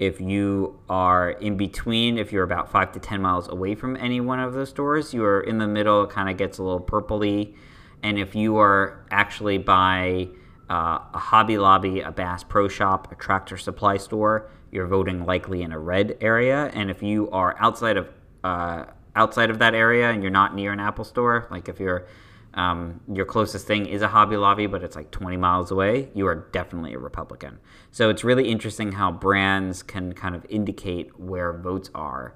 If 0.00 0.20
you 0.20 0.80
are 0.88 1.30
in 1.30 1.56
between, 1.56 2.18
if 2.18 2.32
you're 2.32 2.42
about 2.42 2.72
five 2.72 2.90
to 2.90 2.98
10 2.98 3.22
miles 3.22 3.48
away 3.48 3.76
from 3.76 3.96
any 3.98 4.20
one 4.20 4.40
of 4.40 4.52
those 4.52 4.70
stores, 4.70 5.14
you 5.14 5.24
are 5.24 5.40
in 5.40 5.58
the 5.58 5.68
middle, 5.68 6.02
it 6.02 6.10
kind 6.10 6.28
of 6.28 6.36
gets 6.36 6.58
a 6.58 6.62
little 6.64 6.80
purpley. 6.80 7.54
And 8.02 8.18
if 8.18 8.34
you 8.34 8.56
are 8.56 9.06
actually 9.12 9.58
by 9.58 10.28
uh, 10.72 10.98
a 11.12 11.18
Hobby 11.18 11.58
Lobby, 11.58 12.00
a 12.00 12.10
Bass 12.10 12.42
Pro 12.42 12.66
Shop, 12.66 13.12
a 13.12 13.14
tractor 13.14 13.58
supply 13.58 13.98
store, 13.98 14.50
you're 14.70 14.86
voting 14.86 15.26
likely 15.26 15.60
in 15.60 15.70
a 15.70 15.78
red 15.78 16.16
area. 16.22 16.70
And 16.72 16.90
if 16.90 17.02
you 17.02 17.30
are 17.30 17.54
outside 17.58 17.98
of 17.98 18.08
uh, 18.42 18.86
outside 19.14 19.50
of 19.50 19.58
that 19.58 19.74
area 19.74 20.10
and 20.10 20.22
you're 20.22 20.32
not 20.32 20.54
near 20.54 20.72
an 20.72 20.80
Apple 20.80 21.04
store, 21.04 21.46
like 21.50 21.68
if 21.68 21.78
you're 21.78 22.06
um, 22.54 23.00
your 23.12 23.26
closest 23.26 23.66
thing 23.66 23.84
is 23.84 24.00
a 24.00 24.08
Hobby 24.08 24.38
Lobby, 24.38 24.66
but 24.66 24.82
it's 24.82 24.96
like 24.96 25.10
20 25.10 25.36
miles 25.36 25.70
away, 25.70 26.08
you 26.14 26.26
are 26.26 26.48
definitely 26.52 26.94
a 26.94 26.98
Republican. 26.98 27.58
So 27.90 28.08
it's 28.08 28.24
really 28.24 28.48
interesting 28.48 28.92
how 28.92 29.12
brands 29.12 29.82
can 29.82 30.14
kind 30.14 30.34
of 30.34 30.46
indicate 30.48 31.18
where 31.20 31.52
votes 31.52 31.90
are 31.94 32.34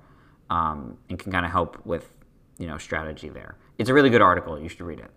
um, 0.51 0.99
and 1.09 1.19
can 1.19 1.33
kind 1.33 1.47
of 1.47 1.53
help 1.53 1.85
with 1.87 2.11
you 2.59 2.67
know 2.67 2.77
strategy 2.77 3.31
there. 3.31 3.57
It's 3.79 3.89
a 3.89 3.95
really 3.95 4.11
good 4.11 4.23
article. 4.23 4.61
You 4.61 4.69
should 4.69 4.83
read 4.83 5.01
it. 5.01 5.11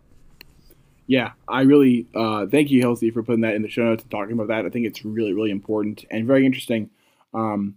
Yeah, 1.09 1.31
I 1.47 1.61
really 1.61 2.05
uh, 2.13 2.45
thank 2.45 2.69
you, 2.69 2.83
Hilsey, 2.83 3.11
for 3.11 3.23
putting 3.23 3.41
that 3.41 3.55
in 3.55 3.63
the 3.63 3.67
show 3.67 3.83
notes 3.83 4.03
and 4.03 4.11
talking 4.11 4.33
about 4.33 4.49
that. 4.49 4.67
I 4.67 4.69
think 4.69 4.85
it's 4.85 5.03
really, 5.03 5.33
really 5.33 5.49
important 5.49 6.05
and 6.11 6.27
very 6.27 6.45
interesting, 6.45 6.91
um, 7.33 7.73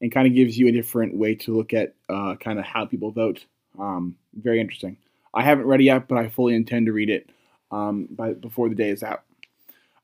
and 0.00 0.10
kind 0.10 0.26
of 0.26 0.34
gives 0.34 0.56
you 0.56 0.66
a 0.66 0.72
different 0.72 1.14
way 1.14 1.34
to 1.34 1.54
look 1.54 1.74
at 1.74 1.94
uh, 2.08 2.36
kind 2.36 2.58
of 2.58 2.64
how 2.64 2.86
people 2.86 3.10
vote. 3.10 3.44
Um, 3.78 4.16
very 4.32 4.62
interesting. 4.62 4.96
I 5.34 5.42
haven't 5.42 5.66
read 5.66 5.82
it 5.82 5.84
yet, 5.84 6.08
but 6.08 6.16
I 6.16 6.30
fully 6.30 6.54
intend 6.54 6.86
to 6.86 6.92
read 6.94 7.10
it 7.10 7.28
um, 7.70 8.08
by 8.12 8.32
before 8.32 8.70
the 8.70 8.74
day 8.74 8.88
is 8.88 9.02
out. 9.02 9.24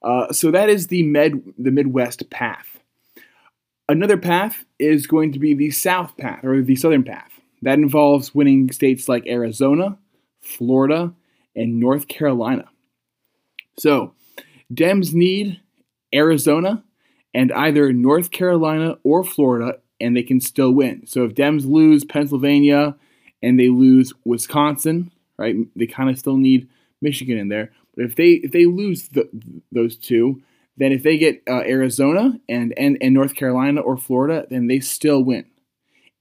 Uh, 0.02 0.30
so 0.30 0.50
that 0.50 0.68
is 0.68 0.88
the 0.88 1.02
med 1.02 1.54
the 1.56 1.70
Midwest 1.70 2.28
path. 2.28 2.78
Another 3.88 4.18
path 4.18 4.66
is 4.78 5.06
going 5.06 5.32
to 5.32 5.38
be 5.38 5.54
the 5.54 5.70
South 5.70 6.14
path 6.18 6.44
or 6.44 6.60
the 6.60 6.76
Southern 6.76 7.04
path. 7.04 7.40
That 7.62 7.78
involves 7.78 8.34
winning 8.34 8.70
states 8.70 9.08
like 9.08 9.26
Arizona, 9.26 9.96
Florida, 10.42 11.14
and 11.56 11.80
North 11.80 12.06
Carolina. 12.06 12.66
So, 13.78 14.12
Dems 14.72 15.12
need 15.12 15.60
Arizona 16.14 16.84
and 17.34 17.52
either 17.52 17.92
North 17.92 18.30
Carolina 18.30 18.98
or 19.02 19.24
Florida, 19.24 19.78
and 20.00 20.16
they 20.16 20.22
can 20.22 20.40
still 20.40 20.72
win. 20.72 21.06
So, 21.06 21.24
if 21.24 21.34
Dems 21.34 21.66
lose 21.66 22.04
Pennsylvania 22.04 22.94
and 23.42 23.58
they 23.58 23.68
lose 23.68 24.12
Wisconsin, 24.24 25.10
right? 25.38 25.56
They 25.74 25.86
kind 25.86 26.10
of 26.10 26.18
still 26.18 26.36
need 26.36 26.68
Michigan 27.00 27.38
in 27.38 27.48
there. 27.48 27.72
But 27.94 28.04
if 28.04 28.16
they 28.16 28.32
if 28.32 28.52
they 28.52 28.66
lose 28.66 29.08
the, 29.08 29.28
those 29.72 29.96
two, 29.96 30.42
then 30.76 30.92
if 30.92 31.02
they 31.02 31.16
get 31.16 31.42
uh, 31.48 31.60
Arizona 31.60 32.38
and, 32.48 32.74
and 32.76 32.98
and 33.00 33.14
North 33.14 33.34
Carolina 33.34 33.80
or 33.80 33.96
Florida, 33.96 34.46
then 34.50 34.66
they 34.66 34.80
still 34.80 35.22
win. 35.22 35.46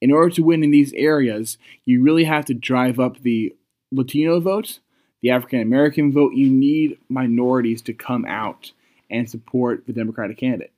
In 0.02 0.12
order 0.12 0.30
to 0.36 0.44
win 0.44 0.64
in 0.64 0.72
these 0.72 0.94
areas, 0.94 1.58
you 1.86 2.02
really 2.02 2.26
have 2.26 2.46
to 2.46 2.54
drive 2.54 3.00
up 3.00 3.22
the 3.22 3.56
Latino 3.92 4.40
vote, 4.40 4.80
the 5.26 5.32
African 5.32 5.60
American 5.60 6.14
vote. 6.14 6.36
You 6.36 6.52
need 6.52 7.00
minorities 7.10 7.82
to 7.82 7.94
come 7.94 8.26
out 8.26 8.72
and 9.10 9.28
support 9.28 9.88
the 9.88 9.92
Democratic 9.92 10.38
candidate. 10.38 10.72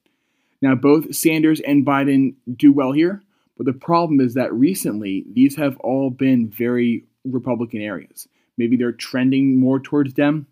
Now, 0.61 0.73
both 0.73 1.13
Sanders 1.13 1.59
and 1.59 1.85
Biden 1.85 2.35
do 2.55 2.71
well 2.71 2.93
here, 2.93 3.21
but 3.57 3.65
the 3.65 3.73
problem 3.73 4.21
is 4.21 4.35
that 4.35 4.53
recently 4.53 5.25
these 5.33 5.57
have 5.57 5.75
all 5.79 6.09
been 6.09 6.47
very 6.47 7.03
Republican 7.25 7.81
areas. 7.81 8.29
Maybe 8.57 8.77
they're 8.77 8.93
trending 8.93 9.59
more 9.59 9.81
towards 9.81 10.13
Dem, 10.13 10.47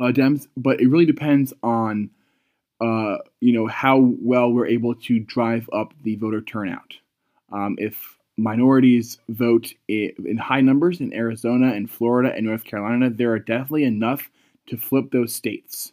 uh, 0.00 0.04
Dems, 0.04 0.48
but 0.56 0.80
it 0.80 0.88
really 0.88 1.04
depends 1.04 1.52
on, 1.62 2.08
uh, 2.80 3.16
you 3.40 3.52
know, 3.52 3.66
how 3.66 3.98
well 4.22 4.50
we're 4.50 4.68
able 4.68 4.94
to 4.94 5.20
drive 5.20 5.68
up 5.70 5.92
the 6.02 6.16
voter 6.16 6.40
turnout. 6.40 6.94
Um, 7.52 7.76
if 7.78 8.15
minorities 8.36 9.18
vote 9.28 9.72
in 9.88 10.36
high 10.36 10.60
numbers 10.60 11.00
in 11.00 11.12
Arizona 11.14 11.72
and 11.72 11.90
Florida 11.90 12.32
and 12.34 12.46
North 12.46 12.64
Carolina, 12.64 13.10
there 13.10 13.32
are 13.32 13.38
definitely 13.38 13.84
enough 13.84 14.30
to 14.66 14.76
flip 14.76 15.10
those 15.10 15.34
states. 15.34 15.92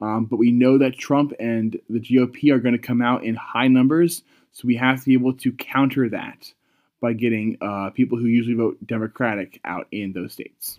Um, 0.00 0.24
but 0.24 0.36
we 0.36 0.50
know 0.50 0.78
that 0.78 0.98
Trump 0.98 1.32
and 1.38 1.78
the 1.88 2.00
GOP 2.00 2.50
are 2.50 2.58
going 2.58 2.72
to 2.74 2.78
come 2.78 3.02
out 3.02 3.24
in 3.24 3.34
high 3.34 3.68
numbers, 3.68 4.22
so 4.52 4.66
we 4.66 4.76
have 4.76 5.00
to 5.00 5.06
be 5.06 5.14
able 5.14 5.34
to 5.34 5.52
counter 5.52 6.08
that 6.08 6.52
by 7.00 7.12
getting 7.12 7.56
uh, 7.60 7.90
people 7.90 8.18
who 8.18 8.26
usually 8.26 8.56
vote 8.56 8.78
Democratic 8.86 9.60
out 9.64 9.86
in 9.92 10.12
those 10.12 10.32
states. 10.32 10.78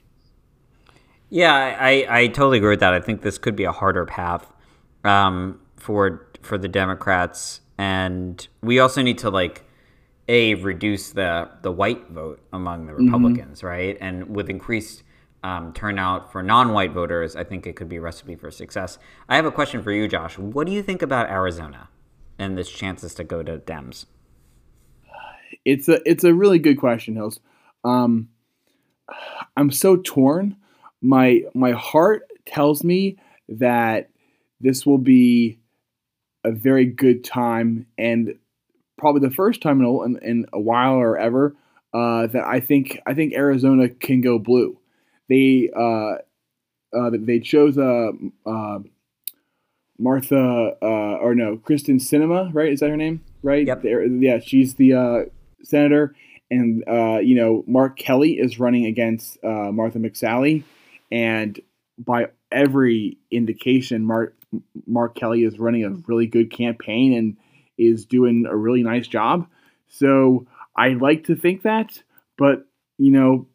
Yeah, 1.29 1.53
I, 1.53 2.05
I 2.09 2.27
totally 2.27 2.57
agree 2.57 2.71
with 2.71 2.79
that. 2.81 2.93
I 2.93 3.00
think 3.00 3.21
this 3.21 3.38
could 3.38 3.55
be 3.55 3.63
a 3.63 3.71
harder 3.71 4.05
path 4.05 4.51
um, 5.03 5.59
for 5.75 6.27
for 6.41 6.57
the 6.57 6.67
Democrats, 6.67 7.62
and 7.77 8.47
we 8.62 8.79
also 8.79 9.01
need 9.01 9.17
to 9.19 9.29
like 9.29 9.64
a 10.27 10.55
reduce 10.55 11.12
the 11.12 11.50
the 11.62 11.72
white 11.72 12.10
vote 12.10 12.41
among 12.51 12.88
the 12.88 12.94
mm-hmm. 12.94 13.05
Republicans, 13.05 13.60
mm-hmm. 13.60 13.67
right? 13.67 13.98
And 14.01 14.36
with 14.36 14.50
increased 14.50 15.03
um, 15.44 15.74
turnout 15.74 16.32
for 16.32 16.41
non-white 16.41 16.91
voters, 16.91 17.36
I 17.36 17.44
think 17.44 17.67
it 17.67 17.75
could 17.75 17.88
be 17.88 17.98
a 17.98 18.01
recipe 18.01 18.36
for 18.36 18.50
success. 18.50 18.98
I 19.29 19.36
have 19.36 19.46
a 19.46 19.51
question 19.51 19.84
for 19.84 19.91
you, 19.91 20.08
Josh. 20.08 20.39
What 20.39 20.65
do 20.65 20.74
you 20.74 20.82
think 20.82 21.01
about 21.01 21.29
Arizona 21.29 21.89
and 22.39 22.58
its 22.58 22.72
chances 22.72 23.13
to 23.15 23.24
go 23.24 23.44
to 23.44 23.60
Dems? 23.60 24.05
It's 25.63 25.88
a 25.88 26.01
it's 26.10 26.24
a 26.24 26.34
really 26.34 26.60
good 26.60 26.79
question, 26.79 27.15
Hills. 27.15 27.39
Um, 27.84 28.29
I'm 29.55 29.72
so 29.72 29.98
torn. 29.98 30.58
My 31.01 31.41
my 31.53 31.72
heart 31.72 32.27
tells 32.46 32.84
me 32.84 33.17
that 33.48 34.10
this 34.60 34.86
will 34.86 34.98
be 34.98 35.60
a 36.44 36.51
very 36.51 36.86
good 36.86 37.24
time 37.24 37.86
and 37.98 38.36
probably 38.97 39.27
the 39.27 39.33
first 39.33 39.61
time 39.61 39.79
in 39.79 39.85
a, 39.85 40.01
in, 40.03 40.19
in 40.21 40.45
a 40.53 40.59
while 40.59 40.95
or 40.95 41.17
ever 41.17 41.55
uh, 41.93 42.27
that 42.27 42.43
I 42.45 42.59
think 42.59 42.99
I 43.05 43.13
think 43.13 43.33
Arizona 43.33 43.89
can 43.89 44.21
go 44.21 44.37
blue. 44.39 44.77
They 45.29 45.69
uh, 45.75 46.15
uh, 46.95 47.11
they 47.13 47.39
chose 47.39 47.77
uh, 47.77 48.11
uh, 48.45 48.79
Martha 49.97 50.75
uh, 50.81 51.15
or 51.17 51.35
no 51.35 51.57
Kyrsten 51.57 51.99
Sinema, 52.01 52.53
right? 52.53 52.71
Is 52.71 52.81
that 52.81 52.89
her 52.89 52.97
name? 52.97 53.23
Right? 53.43 53.65
Yep. 53.65 53.83
yeah, 54.19 54.39
she's 54.39 54.75
the 54.75 54.93
uh, 54.93 55.19
senator, 55.63 56.15
and 56.51 56.83
uh, 56.87 57.19
you 57.19 57.35
know 57.35 57.63
Mark 57.67 57.97
Kelly 57.97 58.33
is 58.33 58.59
running 58.59 58.85
against 58.85 59.37
uh, 59.43 59.71
Martha 59.71 59.99
McSally, 59.99 60.63
and 61.11 61.59
by 61.97 62.27
every 62.51 63.17
indication, 63.31 64.05
Mark 64.05 64.35
Mark 64.85 65.15
Kelly 65.15 65.43
is 65.43 65.59
running 65.59 65.85
a 65.85 65.91
really 66.07 66.27
good 66.27 66.51
campaign 66.51 67.13
and 67.13 67.37
is 67.77 68.05
doing 68.05 68.46
a 68.50 68.55
really 68.55 68.84
nice 68.84 69.08
job. 69.08 69.48
So 69.88 70.48
I 70.75 70.89
like 70.89 71.25
to 71.25 71.36
think 71.36 71.63
that, 71.63 72.01
but 72.38 72.65
you 72.98 73.12
know, 73.12 73.48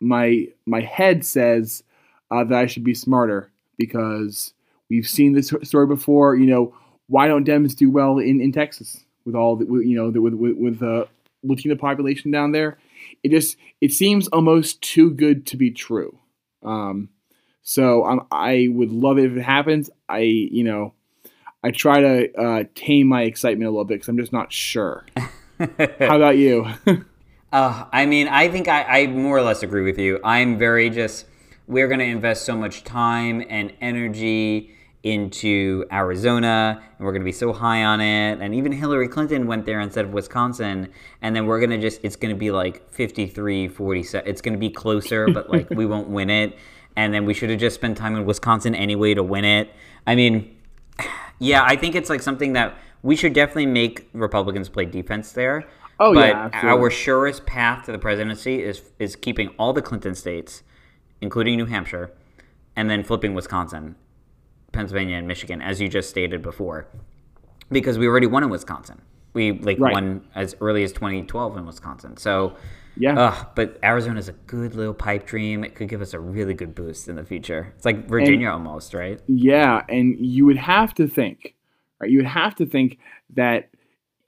my 0.00 0.46
my 0.66 0.80
head 0.80 1.24
says 1.24 1.82
uh, 2.30 2.44
that 2.44 2.58
I 2.58 2.66
should 2.66 2.84
be 2.84 2.94
smarter 2.94 3.50
because 3.78 4.54
we've 4.88 5.06
seen 5.06 5.32
this 5.32 5.52
story 5.62 5.86
before. 5.86 6.36
You 6.36 6.46
know, 6.46 6.74
why 7.06 7.28
don't 7.28 7.46
Dems 7.46 7.76
do 7.76 7.90
well 7.90 8.18
in, 8.18 8.40
in 8.40 8.52
Texas? 8.52 9.04
with 9.24 9.34
all 9.34 9.56
the, 9.56 9.64
you 9.64 9.96
know 9.96 10.10
the, 10.10 10.20
with 10.20 10.34
with, 10.34 10.56
with 10.56 10.78
the 10.78 11.08
Latino 11.42 11.76
population 11.76 12.30
down 12.30 12.52
there. 12.52 12.78
It 13.22 13.30
just 13.30 13.56
it 13.80 13.92
seems 13.92 14.28
almost 14.28 14.82
too 14.82 15.10
good 15.10 15.46
to 15.46 15.56
be 15.56 15.70
true. 15.70 16.18
Um, 16.62 17.10
so 17.62 18.04
I'm, 18.04 18.20
I 18.30 18.68
would 18.70 18.90
love 18.90 19.18
it 19.18 19.26
if 19.26 19.36
it 19.36 19.42
happens. 19.42 19.90
I 20.08 20.20
you 20.20 20.64
know 20.64 20.94
I 21.62 21.70
try 21.70 22.00
to 22.00 22.40
uh, 22.40 22.64
tame 22.74 23.06
my 23.06 23.22
excitement 23.22 23.68
a 23.68 23.70
little 23.70 23.84
bit 23.84 23.96
because 23.96 24.08
I'm 24.08 24.16
just 24.16 24.32
not 24.32 24.52
sure. 24.52 25.04
How 25.58 26.16
about 26.16 26.38
you? 26.38 26.66
uh, 27.52 27.84
I 27.92 28.06
mean, 28.06 28.28
I 28.28 28.48
think 28.48 28.66
I, 28.66 29.02
I 29.02 29.06
more 29.08 29.36
or 29.36 29.42
less 29.42 29.62
agree 29.62 29.82
with 29.82 29.98
you. 29.98 30.20
I'm 30.24 30.58
very 30.58 30.88
just 30.88 31.26
we're 31.66 31.86
going 31.86 32.00
to 32.00 32.06
invest 32.06 32.44
so 32.44 32.56
much 32.56 32.82
time 32.82 33.44
and 33.48 33.72
energy 33.80 34.74
into 35.02 35.84
Arizona 35.92 36.82
and 36.98 37.06
we're 37.06 37.12
going 37.12 37.22
to 37.22 37.26
be 37.26 37.32
so 37.32 37.52
high 37.52 37.84
on 37.84 38.00
it. 38.00 38.40
And 38.40 38.54
even 38.54 38.72
Hillary 38.72 39.08
Clinton 39.08 39.46
went 39.46 39.66
there 39.66 39.80
instead 39.80 40.04
of 40.04 40.12
Wisconsin. 40.12 40.88
And 41.22 41.34
then 41.34 41.46
we're 41.46 41.60
going 41.60 41.70
to 41.70 41.78
just, 41.78 42.00
it's 42.02 42.16
going 42.16 42.34
to 42.34 42.38
be 42.38 42.50
like 42.50 42.90
53 42.90 43.68
47. 43.68 44.28
It's 44.28 44.40
going 44.40 44.54
to 44.54 44.58
be 44.58 44.70
closer, 44.70 45.28
but 45.28 45.48
like 45.50 45.70
we 45.70 45.86
won't 45.86 46.08
win 46.08 46.28
it. 46.28 46.58
And 46.96 47.14
then 47.14 47.24
we 47.24 47.34
should 47.34 47.50
have 47.50 47.60
just 47.60 47.76
spent 47.76 47.96
time 47.96 48.16
in 48.16 48.24
Wisconsin 48.26 48.74
anyway 48.74 49.14
to 49.14 49.22
win 49.22 49.44
it. 49.44 49.70
I 50.06 50.16
mean, 50.16 50.56
Yeah, 51.40 51.62
I 51.64 51.74
think 51.74 51.94
it's 51.96 52.08
like 52.10 52.22
something 52.22 52.52
that 52.52 52.76
we 53.02 53.16
should 53.16 53.32
definitely 53.32 53.66
make 53.66 54.08
Republicans 54.12 54.68
play 54.68 54.84
defense 54.84 55.32
there. 55.32 55.64
Oh, 55.98 56.14
but 56.14 56.28
yeah, 56.28 56.44
absolutely. 56.52 56.70
our 56.82 56.90
surest 56.90 57.44
path 57.46 57.86
to 57.86 57.92
the 57.92 57.98
presidency 57.98 58.62
is 58.62 58.82
is 58.98 59.16
keeping 59.16 59.48
all 59.58 59.72
the 59.72 59.82
Clinton 59.82 60.14
states, 60.14 60.62
including 61.20 61.56
New 61.56 61.66
Hampshire, 61.66 62.12
and 62.76 62.88
then 62.88 63.02
flipping 63.02 63.34
Wisconsin, 63.34 63.96
Pennsylvania, 64.72 65.16
and 65.16 65.26
Michigan, 65.26 65.60
as 65.60 65.80
you 65.80 65.88
just 65.88 66.08
stated 66.10 66.40
before, 66.42 66.86
because 67.70 67.98
we 67.98 68.06
already 68.06 68.26
won 68.26 68.42
in 68.44 68.50
Wisconsin. 68.50 69.00
We 69.32 69.52
like 69.52 69.78
Right. 69.78 69.92
won 69.92 70.22
as 70.34 70.56
early 70.60 70.82
as 70.84 70.92
2012 70.92 71.56
in 71.56 71.66
Wisconsin. 71.66 72.16
So, 72.16 72.54
Yeah. 72.96 73.18
ugh, 73.18 73.46
but 73.54 73.78
Arizona's 73.82 74.28
a 74.28 74.32
good 74.32 74.74
little 74.74 74.94
pipe 74.94 75.26
dream. 75.26 75.64
It 75.64 75.74
could 75.74 75.88
give 75.88 76.02
us 76.02 76.12
a 76.12 76.20
really 76.20 76.54
good 76.54 76.74
boost 76.74 77.08
in 77.08 77.16
the 77.16 77.24
future. 77.24 77.72
It's 77.76 77.84
like 77.84 78.08
Virginia 78.08 78.50
almost, 78.50 78.94
right? 78.94 79.20
Yeah, 79.26 79.82
and 79.88 80.16
you 80.18 80.44
would 80.46 80.56
have 80.56 80.94
to 80.94 81.06
think, 81.06 81.54
right? 82.00 82.10
You 82.10 82.18
would 82.18 82.26
have 82.26 82.54
to 82.56 82.66
think 82.66 82.98
that, 83.34 83.70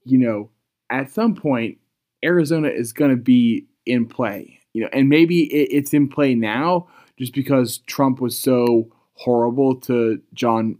you 0.04 0.18
know, 0.18 0.50
at 0.90 1.10
some 1.10 1.34
point, 1.34 1.78
Arizona 2.24 2.68
is 2.68 2.92
going 2.92 3.10
to 3.10 3.16
be 3.16 3.66
in 3.86 4.06
play, 4.06 4.60
you 4.72 4.82
know, 4.82 4.88
and 4.92 5.08
maybe 5.08 5.44
it, 5.52 5.68
it's 5.70 5.92
in 5.92 6.08
play 6.08 6.34
now 6.34 6.88
just 7.18 7.34
because 7.34 7.78
Trump 7.78 8.20
was 8.20 8.38
so 8.38 8.88
horrible 9.14 9.76
to 9.76 10.20
John 10.34 10.78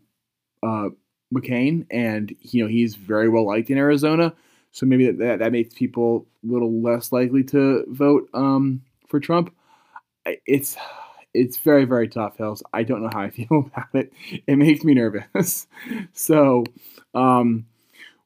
uh, 0.62 0.88
McCain, 1.34 1.86
and 1.90 2.34
you 2.40 2.62
know 2.62 2.68
he's 2.68 2.94
very 2.94 3.28
well 3.28 3.46
liked 3.46 3.70
in 3.70 3.78
Arizona, 3.78 4.34
so 4.72 4.86
maybe 4.86 5.10
that, 5.10 5.38
that 5.38 5.52
makes 5.52 5.74
people 5.74 6.26
a 6.42 6.52
little 6.52 6.82
less 6.82 7.12
likely 7.12 7.44
to 7.44 7.84
vote 7.88 8.28
um, 8.32 8.82
for 9.08 9.20
Trump. 9.20 9.54
It's 10.24 10.76
it's 11.34 11.58
very 11.58 11.84
very 11.84 12.08
tough, 12.08 12.36
Hills. 12.38 12.62
I 12.72 12.82
don't 12.82 13.02
know 13.02 13.10
how 13.12 13.20
I 13.20 13.30
feel 13.30 13.70
about 13.70 13.94
it. 13.94 14.12
It 14.46 14.56
makes 14.56 14.82
me 14.82 14.94
nervous. 14.94 15.66
so 16.12 16.64
um, 17.14 17.66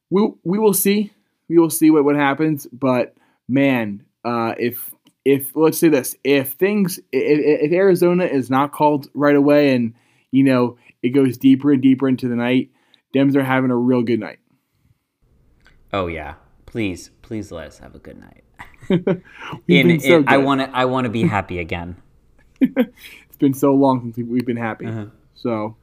we 0.09 0.29
we 0.43 0.57
will 0.57 0.73
see. 0.73 1.11
We 1.49 1.59
will 1.59 1.69
see 1.69 1.91
what 1.91 2.05
what 2.05 2.15
happens. 2.15 2.65
But 2.67 3.15
man, 3.47 4.05
uh, 4.23 4.55
if 4.57 4.93
if 5.25 5.53
let's 5.53 5.77
say 5.77 5.89
this, 5.89 6.15
if 6.23 6.53
things 6.53 6.97
if, 7.11 7.63
if 7.63 7.71
Arizona 7.73 8.23
is 8.25 8.49
not 8.49 8.71
called 8.71 9.09
right 9.13 9.35
away, 9.35 9.75
and 9.75 9.93
you 10.31 10.43
know 10.43 10.77
it 11.03 11.09
goes 11.09 11.37
deeper 11.37 11.73
and 11.73 11.81
deeper 11.81 12.07
into 12.07 12.29
the 12.29 12.35
night, 12.35 12.71
Dems 13.13 13.35
are 13.35 13.43
having 13.43 13.71
a 13.71 13.75
real 13.75 14.01
good 14.01 14.21
night. 14.21 14.39
Oh 15.93 16.07
yeah. 16.07 16.35
Please, 16.65 17.11
please 17.21 17.51
let 17.51 17.67
us 17.67 17.79
have 17.79 17.95
a 17.95 17.99
good 17.99 18.19
night. 18.19 18.43
In, 19.67 19.99
so 19.99 20.17
in- 20.17 20.27
I 20.27 20.37
want 20.37 20.61
to 20.61 20.69
I 20.75 20.85
want 20.85 21.05
to 21.05 21.09
be 21.09 21.23
happy 21.23 21.59
again. 21.59 21.97
It's 22.61 23.37
been 23.39 23.53
so 23.53 23.73
long 23.75 24.01
since 24.01 24.17
we- 24.17 24.23
we've 24.23 24.45
been 24.45 24.57
happy. 24.57 24.87
Uh-huh. 24.87 25.05
So, 25.35 25.77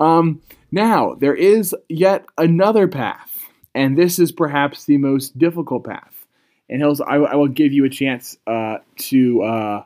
um, 0.00 0.42
now 0.72 1.14
there 1.14 1.34
is 1.36 1.74
yet 1.88 2.24
another 2.36 2.88
path, 2.88 3.38
and 3.76 3.96
this 3.96 4.18
is 4.18 4.32
perhaps 4.32 4.84
the 4.86 4.96
most 4.98 5.38
difficult 5.38 5.84
path. 5.84 6.26
And 6.68 6.80
Hills, 6.80 7.00
I, 7.00 7.16
I 7.16 7.36
will 7.36 7.46
give 7.48 7.72
you 7.72 7.84
a 7.84 7.88
chance 7.88 8.36
uh, 8.46 8.78
to 8.96 9.42
uh, 9.42 9.84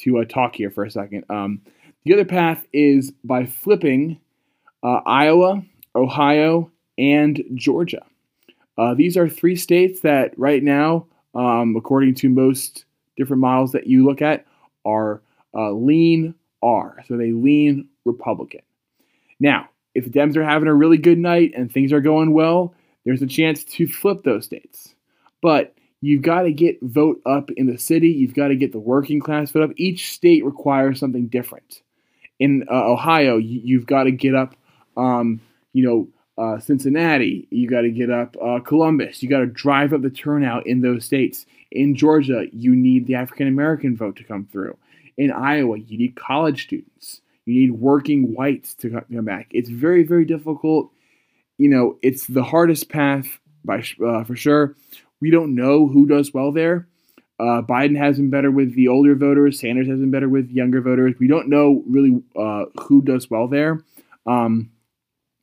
to 0.00 0.18
uh, 0.18 0.24
talk 0.26 0.54
here 0.56 0.70
for 0.70 0.84
a 0.84 0.90
second. 0.90 1.24
Um, 1.30 1.62
the 2.04 2.12
other 2.14 2.24
path 2.26 2.66
is 2.72 3.12
by 3.24 3.46
flipping 3.46 4.20
uh, 4.82 5.00
Iowa, 5.06 5.62
Ohio, 5.94 6.70
and 6.98 7.42
Georgia. 7.54 8.04
Uh, 8.78 8.94
these 8.94 9.16
are 9.16 9.28
three 9.28 9.56
states 9.56 10.00
that 10.00 10.36
right 10.38 10.62
now, 10.62 11.06
um, 11.34 11.76
according 11.76 12.14
to 12.14 12.28
most 12.28 12.84
different 13.16 13.40
models 13.40 13.72
that 13.72 13.86
you 13.86 14.04
look 14.04 14.22
at, 14.22 14.46
are 14.84 15.22
uh, 15.54 15.72
lean 15.72 16.34
R. 16.62 17.02
So 17.06 17.16
they 17.16 17.32
lean 17.32 17.88
Republican. 18.04 18.62
Now, 19.40 19.68
if 19.94 20.04
the 20.04 20.10
Dems 20.10 20.36
are 20.36 20.44
having 20.44 20.68
a 20.68 20.74
really 20.74 20.96
good 20.96 21.18
night 21.18 21.52
and 21.54 21.70
things 21.70 21.92
are 21.92 22.00
going 22.00 22.32
well, 22.32 22.74
there's 23.04 23.22
a 23.22 23.26
chance 23.26 23.64
to 23.64 23.86
flip 23.86 24.22
those 24.22 24.44
states. 24.44 24.94
But 25.42 25.74
you've 26.00 26.22
got 26.22 26.42
to 26.42 26.52
get 26.52 26.78
vote 26.82 27.20
up 27.26 27.50
in 27.56 27.66
the 27.66 27.78
city. 27.78 28.08
You've 28.08 28.34
got 28.34 28.48
to 28.48 28.56
get 28.56 28.72
the 28.72 28.78
working 28.78 29.20
class 29.20 29.50
vote 29.50 29.64
up. 29.64 29.70
Each 29.76 30.12
state 30.12 30.44
requires 30.44 30.98
something 30.98 31.26
different. 31.26 31.82
In 32.38 32.64
uh, 32.70 32.90
Ohio, 32.90 33.36
you, 33.36 33.60
you've 33.62 33.86
got 33.86 34.04
to 34.04 34.12
get 34.12 34.34
up, 34.34 34.54
um, 34.96 35.40
you 35.72 35.84
know, 35.84 36.08
uh, 36.38 36.58
Cincinnati. 36.58 37.46
You 37.50 37.68
got 37.68 37.82
to 37.82 37.90
get 37.90 38.10
up 38.10 38.36
uh, 38.42 38.60
Columbus. 38.60 39.22
You 39.22 39.28
got 39.28 39.40
to 39.40 39.46
drive 39.46 39.92
up 39.92 40.02
the 40.02 40.10
turnout 40.10 40.66
in 40.66 40.80
those 40.80 41.04
states. 41.04 41.46
In 41.70 41.94
Georgia, 41.94 42.46
you 42.52 42.74
need 42.74 43.06
the 43.06 43.14
African 43.14 43.48
American 43.48 43.96
vote 43.96 44.16
to 44.16 44.24
come 44.24 44.46
through. 44.50 44.76
In 45.16 45.30
Iowa, 45.30 45.78
you 45.78 45.98
need 45.98 46.16
college 46.16 46.64
students. 46.64 47.20
You 47.44 47.54
need 47.54 47.72
working 47.72 48.34
whites 48.34 48.74
to 48.76 48.90
come 48.90 49.24
back. 49.24 49.48
It's 49.50 49.68
very, 49.68 50.04
very 50.04 50.24
difficult. 50.24 50.90
You 51.58 51.68
know, 51.68 51.98
it's 52.02 52.26
the 52.26 52.42
hardest 52.42 52.88
path 52.88 53.26
by 53.64 53.84
uh, 54.04 54.24
for 54.24 54.36
sure. 54.36 54.74
We 55.20 55.30
don't 55.30 55.54
know 55.54 55.86
who 55.86 56.06
does 56.06 56.34
well 56.34 56.50
there. 56.52 56.88
Uh, 57.38 57.62
Biden 57.62 57.96
has 57.96 58.16
been 58.16 58.30
better 58.30 58.50
with 58.50 58.74
the 58.74 58.88
older 58.88 59.14
voters. 59.14 59.60
Sanders 59.60 59.88
has 59.88 59.98
been 59.98 60.10
better 60.10 60.28
with 60.28 60.50
younger 60.50 60.80
voters. 60.80 61.14
We 61.18 61.28
don't 61.28 61.48
know 61.48 61.82
really 61.88 62.22
uh, 62.36 62.64
who 62.82 63.02
does 63.02 63.30
well 63.30 63.48
there. 63.48 63.80
Um, 64.26 64.71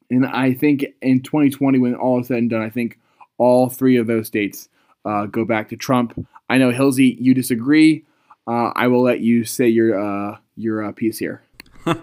and 0.10 0.26
I 0.26 0.54
think 0.54 0.86
in 1.02 1.22
2020, 1.22 1.80
when 1.80 1.96
all 1.96 2.20
is 2.20 2.28
said 2.28 2.38
and 2.38 2.50
done, 2.50 2.62
I 2.62 2.70
think 2.70 3.00
all 3.38 3.70
three 3.70 3.98
of 3.98 4.08
those 4.08 4.28
states 4.28 4.70
uh, 5.06 5.26
go 5.26 5.46
back 5.46 5.70
to 5.70 5.78
Trump. 5.78 6.28
I 6.50 6.58
know 6.58 6.72
Hilsey, 6.72 7.16
you 7.20 7.34
disagree. 7.34 8.06
Uh, 8.48 8.72
I 8.76 8.88
will 8.88 9.04
let 9.04 9.20
you 9.20 9.44
say 9.44 9.68
your 9.68 10.00
uh, 10.00 10.38
your 10.56 10.84
uh, 10.84 10.92
piece 10.92 11.20
here. 11.20 11.44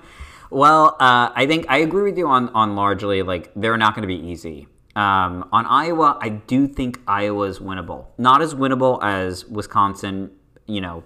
Well, 0.51 0.97
uh, 1.01 1.31
I 1.35 1.47
think 1.47 1.67
I 1.69 1.79
agree 1.79 2.05
with 2.05 2.19
you 2.19 2.29
on 2.29 2.49
on 2.51 2.77
largely 2.77 3.23
like 3.23 3.51
they're 3.57 3.77
not 3.77 3.95
going 3.95 4.03
to 4.03 4.09
be 4.09 4.29
easy. 4.29 4.69
Um, 4.95 5.47
on 5.53 5.67
Iowa, 5.67 6.19
I 6.21 6.31
do 6.31 6.67
think 6.67 7.01
Iowa 7.07 7.47
is 7.49 7.59
winnable. 7.59 8.07
Not 8.17 8.41
as 8.41 8.55
winnable 8.55 9.03
as 9.03 9.45
Wisconsin, 9.45 10.31
you 10.67 10.81
know, 10.81 11.05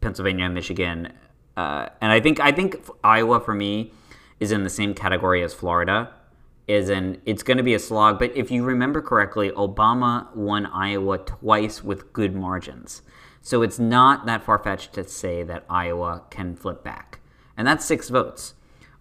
Pennsylvania, 0.00 0.48
Michigan, 0.48 1.12
uh, 1.56 1.88
and 2.00 2.12
I 2.12 2.20
think 2.20 2.40
I 2.40 2.52
think 2.52 2.76
Iowa 3.02 3.40
for 3.40 3.54
me 3.54 3.92
is 4.40 4.52
in 4.52 4.62
the 4.62 4.70
same 4.70 4.94
category 4.94 5.42
as 5.42 5.52
Florida. 5.52 6.14
Is 6.68 6.90
in 6.90 7.20
it's 7.24 7.42
going 7.42 7.56
to 7.56 7.62
be 7.62 7.74
a 7.74 7.78
slog. 7.78 8.18
But 8.18 8.36
if 8.36 8.50
you 8.50 8.62
remember 8.62 9.00
correctly, 9.00 9.50
Obama 9.52 10.34
won 10.36 10.66
Iowa 10.66 11.18
twice 11.18 11.82
with 11.82 12.12
good 12.12 12.34
margins. 12.34 13.02
So 13.40 13.62
it's 13.62 13.78
not 13.78 14.26
that 14.26 14.44
far 14.44 14.58
fetched 14.58 14.92
to 14.92 15.04
say 15.04 15.42
that 15.44 15.64
Iowa 15.70 16.24
can 16.28 16.54
flip 16.54 16.84
back. 16.84 17.20
And 17.56 17.66
that's 17.66 17.86
six 17.86 18.10
votes. 18.10 18.52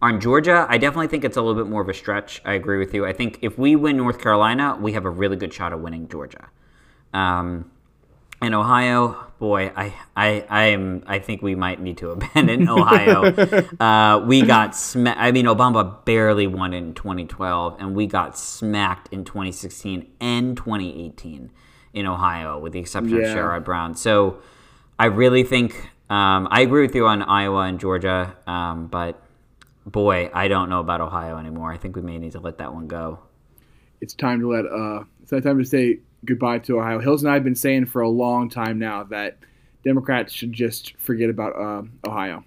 On 0.02 0.22
Georgia, 0.22 0.66
I 0.70 0.78
definitely 0.78 1.08
think 1.08 1.26
it's 1.26 1.36
a 1.36 1.42
little 1.42 1.62
bit 1.62 1.70
more 1.70 1.82
of 1.82 1.90
a 1.90 1.94
stretch. 1.94 2.42
I 2.46 2.54
agree 2.54 2.78
with 2.78 2.94
you. 2.94 3.06
I 3.06 3.12
think 3.12 3.40
if 3.42 3.58
we 3.58 3.76
win 3.76 3.98
North 3.98 4.22
Carolina, 4.22 4.78
we 4.80 4.94
have 4.94 5.06
a 5.06 5.10
really 5.10 5.36
good 5.36 5.54
shot 5.54 5.74
of 5.74 5.82
winning 5.82 6.08
Georgia. 6.08 6.48
Um, 7.14 7.70
in 8.42 8.54
Ohio, 8.54 9.27
boy, 9.40 9.72
I, 9.76 9.94
I, 10.16 10.46
I 10.50 10.64
am. 10.68 11.04
I 11.08 11.20
think 11.20 11.42
we 11.42 11.56
might 11.56 11.80
need 11.80 11.98
to 12.00 12.10
abandon 12.12 12.68
Ohio. 12.68 13.24
uh, 13.80 14.26
we 14.26 14.42
got 14.42 14.76
smacked. 14.76 15.20
I 15.20 15.32
mean, 15.32 15.46
Obama 15.46 16.04
barely 16.06 16.48
won 16.48 16.74
in 16.74 16.94
2012, 16.94 17.78
and 17.80 17.96
we 17.96 18.08
got 18.08 18.38
smacked 18.38 19.12
in 19.14 19.24
2016 19.24 20.08
and 20.20 20.58
2018 20.58 21.52
in 21.94 22.06
Ohio, 22.06 22.60
with 22.60 22.74
the 22.74 22.80
exception 22.80 23.18
Yeah. 23.18 23.32
of 23.32 23.38
Sherrod 23.38 23.64
Brown. 23.64 23.96
So, 23.96 24.40
I 25.00 25.06
really 25.06 25.44
think 25.44 25.74
um, 26.10 26.48
I 26.50 26.62
agree 26.62 26.82
with 26.82 26.96
you 26.96 27.06
on 27.08 27.22
Iowa 27.22 27.62
and 27.62 27.80
Georgia, 27.80 28.36
um, 28.48 28.88
but 28.88 29.22
boy, 29.86 30.30
I 30.34 30.48
don't 30.48 30.70
know 30.70 30.80
about 30.80 31.02
Ohio 31.02 31.38
anymore. 31.38 31.72
I 31.72 31.78
think 31.78 31.96
we 31.96 32.02
may 32.02 32.18
need 32.18 32.32
to 32.34 32.40
let 32.40 32.58
that 32.58 32.74
one 32.74 32.88
go. 32.88 33.20
It's 34.02 34.14
time 34.14 34.40
to 34.42 34.50
let 34.52 34.66
uh, 34.66 35.04
it's 35.22 35.32
time 35.44 35.58
to 35.60 35.66
say 35.66 36.00
goodbye 36.26 36.60
to 36.60 36.80
Ohio. 36.80 37.00
Hills 37.00 37.24
and 37.24 37.32
I 37.32 37.36
have 37.36 37.44
been 37.44 37.56
saying 37.56 37.86
for 37.86 38.02
a 38.02 38.10
long 38.10 38.50
time 38.50 38.80
now 38.80 39.04
that 39.06 39.38
Democrats 39.84 40.34
should 40.34 40.52
just 40.52 40.98
forget 40.98 41.30
about 41.30 41.56
uh, 41.56 41.84
Ohio. 42.08 42.44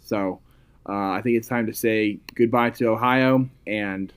So 0.00 0.40
uh, 0.88 1.10
I 1.10 1.20
think 1.22 1.36
it's 1.36 1.48
time 1.48 1.66
to 1.66 1.74
say 1.74 2.20
goodbye 2.34 2.70
to 2.70 2.88
Ohio 2.88 3.48
and 3.66 4.12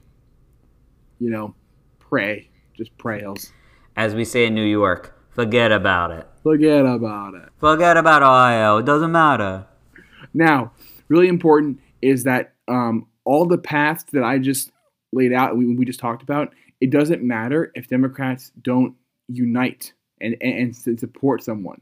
you 1.20 1.30
know 1.30 1.56
pray, 2.00 2.50
just 2.76 2.96
pray, 2.98 3.20
Hills. 3.20 3.52
As 3.96 4.16
we 4.16 4.24
say 4.24 4.46
in 4.46 4.56
New 4.56 4.66
York, 4.66 5.18
forget 5.32 5.72
about 5.72 6.12
it. 6.12 6.28
Forget 6.44 6.86
about 6.86 7.34
it. 7.34 7.50
Forget 7.60 7.98
about 7.98 8.24
Ohio. 8.24 8.78
It 8.78 8.86
doesn't 8.86 9.12
matter. 9.12 9.66
Now, 10.34 10.72
really 11.08 11.28
important 11.28 11.80
is 12.02 12.24
that 12.24 12.54
um, 12.68 13.08
all 13.26 13.46
the 13.46 13.58
paths 13.58 14.06
that 14.14 14.24
I 14.24 14.38
just 14.38 14.72
laid 15.12 15.34
out, 15.34 15.58
we, 15.58 15.76
we 15.76 15.86
just 15.86 16.00
talked 16.00 16.22
about, 16.22 16.54
it 16.82 16.90
doesn't 16.90 17.24
matter 17.24 17.72
if 17.76 17.88
Democrats 17.88 18.52
don't 18.62 18.96
unite 19.28 19.94
and, 20.22 20.36
and, 20.42 20.76
and 20.86 21.00
support 21.00 21.44
someone. 21.44 21.82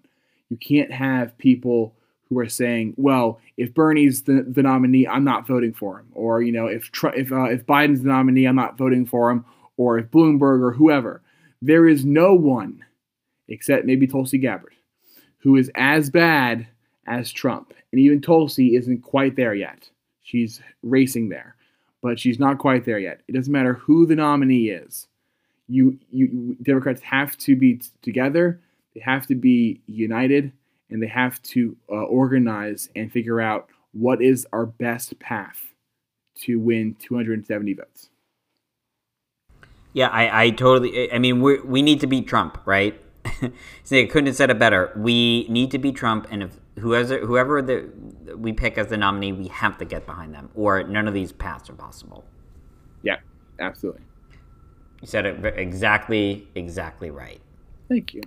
You 0.50 0.58
can't 0.58 0.92
have 0.92 1.38
people 1.38 1.96
who 2.30 2.40
are 2.40 2.50
saying, 2.50 2.94
"Well, 2.98 3.40
if 3.58 3.74
Bernie's 3.74 4.24
the, 4.24 4.46
the 4.48 4.64
nominee, 4.64 5.08
I'm 5.08 5.24
not 5.24 5.48
voting 5.48 5.74
for 5.74 6.00
him," 6.00 6.08
or 6.14 6.42
you 6.42 6.52
know, 6.52 6.68
if 6.68 6.90
if 7.16 7.32
uh, 7.32 7.46
if 7.46 7.66
Biden's 7.66 8.02
the 8.02 8.10
nominee, 8.10 8.46
I'm 8.46 8.56
not 8.56 8.78
voting 8.78 9.06
for 9.06 9.30
him, 9.30 9.46
or 9.78 9.98
if 9.98 10.12
Bloomberg 10.12 10.62
or 10.62 10.72
whoever. 10.72 11.22
There 11.62 11.88
is 11.88 12.06
no 12.06 12.36
one, 12.36 12.86
except 13.48 13.86
maybe 13.86 14.06
Tulsi 14.06 14.38
Gabbard, 14.38 14.74
who 15.40 15.56
is 15.56 15.72
as 15.76 16.10
bad 16.12 16.68
as 17.08 17.32
Trump. 17.32 17.74
And 17.92 18.00
even 18.00 18.22
Tulsi 18.22 18.76
isn't 18.76 19.02
quite 19.02 19.36
there 19.36 19.56
yet. 19.56 19.90
She's 20.22 20.62
racing 20.84 21.30
there. 21.30 21.56
But 22.02 22.20
she's 22.20 22.40
not 22.40 22.58
quite 22.58 22.86
there 22.86 23.00
yet. 23.00 23.22
It 23.28 23.34
doesn't 23.34 23.52
matter 23.52 23.74
who 23.74 24.06
the 24.06 24.16
nominee 24.16 24.70
is. 24.70 25.08
You, 25.68 26.00
you 26.12 26.56
Democrats 26.62 27.02
have 27.02 27.38
to 27.40 27.56
be 27.56 27.76
t- 27.76 27.90
together. 28.02 28.62
They 28.96 29.02
have 29.02 29.28
to 29.28 29.36
be 29.36 29.82
united, 29.86 30.54
and 30.90 31.04
they 31.04 31.08
have 31.08 31.42
to 31.44 31.76
uh, 31.90 31.96
organize 31.96 32.90
and 32.96 33.12
figure 33.12 33.42
out 33.42 33.68
what 33.92 34.22
is 34.22 34.48
our 34.54 34.66
best 34.66 35.20
path 35.20 35.74
to 36.42 36.60
win 36.60 36.96
270 37.00 37.74
votes. 37.74 38.10
Yeah, 39.94 40.10
I, 40.10 40.44
I 40.44 40.50
totally. 40.52 41.12
I 41.12 41.18
mean, 41.18 41.42
we 41.42 41.60
we 41.62 41.82
need 41.82 42.00
to 42.02 42.08
beat 42.08 42.28
Trump, 42.28 42.60
right? 42.66 43.02
I 43.26 43.52
couldn't 43.90 44.28
have 44.28 44.36
said 44.36 44.52
it 44.52 44.60
better. 44.60 44.92
We 44.96 45.48
need 45.50 45.72
to 45.72 45.80
beat 45.80 45.96
Trump, 45.96 46.28
and 46.30 46.44
if 46.44 46.60
whoever 46.80 47.20
whoever 47.20 47.62
the 47.62 47.90
we 48.36 48.54
pick 48.54 48.78
as 48.78 48.88
the 48.88 48.98
nominee, 48.98 49.32
we 49.32 49.48
have 49.48 49.78
to 49.80 49.86
get 49.86 50.06
behind 50.06 50.34
them, 50.34 50.50
or 50.56 50.84
none 50.84 51.08
of 51.08 51.14
these 51.14 51.32
paths 51.32 51.70
are 51.70 51.74
possible. 51.74 52.26
Yeah, 53.04 53.18
absolutely. 53.60 54.04
You 55.02 55.08
said 55.08 55.26
it 55.26 55.46
exactly, 55.58 56.48
exactly 56.56 57.12
right. 57.12 57.40
Thank 57.88 58.14
you. 58.14 58.22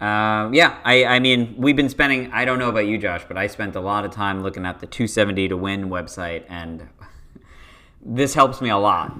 Uh, 0.00 0.50
yeah, 0.52 0.78
I, 0.84 1.04
I 1.04 1.18
mean, 1.18 1.54
we've 1.56 1.76
been 1.76 1.88
spending, 1.88 2.30
I 2.32 2.44
don't 2.44 2.58
know 2.58 2.68
about 2.68 2.86
you, 2.86 2.98
Josh, 2.98 3.24
but 3.26 3.38
I 3.38 3.46
spent 3.46 3.76
a 3.76 3.80
lot 3.80 4.04
of 4.04 4.10
time 4.10 4.42
looking 4.42 4.66
at 4.66 4.80
the 4.80 4.86
270 4.86 5.48
to 5.48 5.56
win 5.56 5.88
website, 5.88 6.44
and 6.48 6.88
this 8.04 8.34
helps 8.34 8.60
me 8.60 8.70
a 8.70 8.76
lot. 8.76 9.16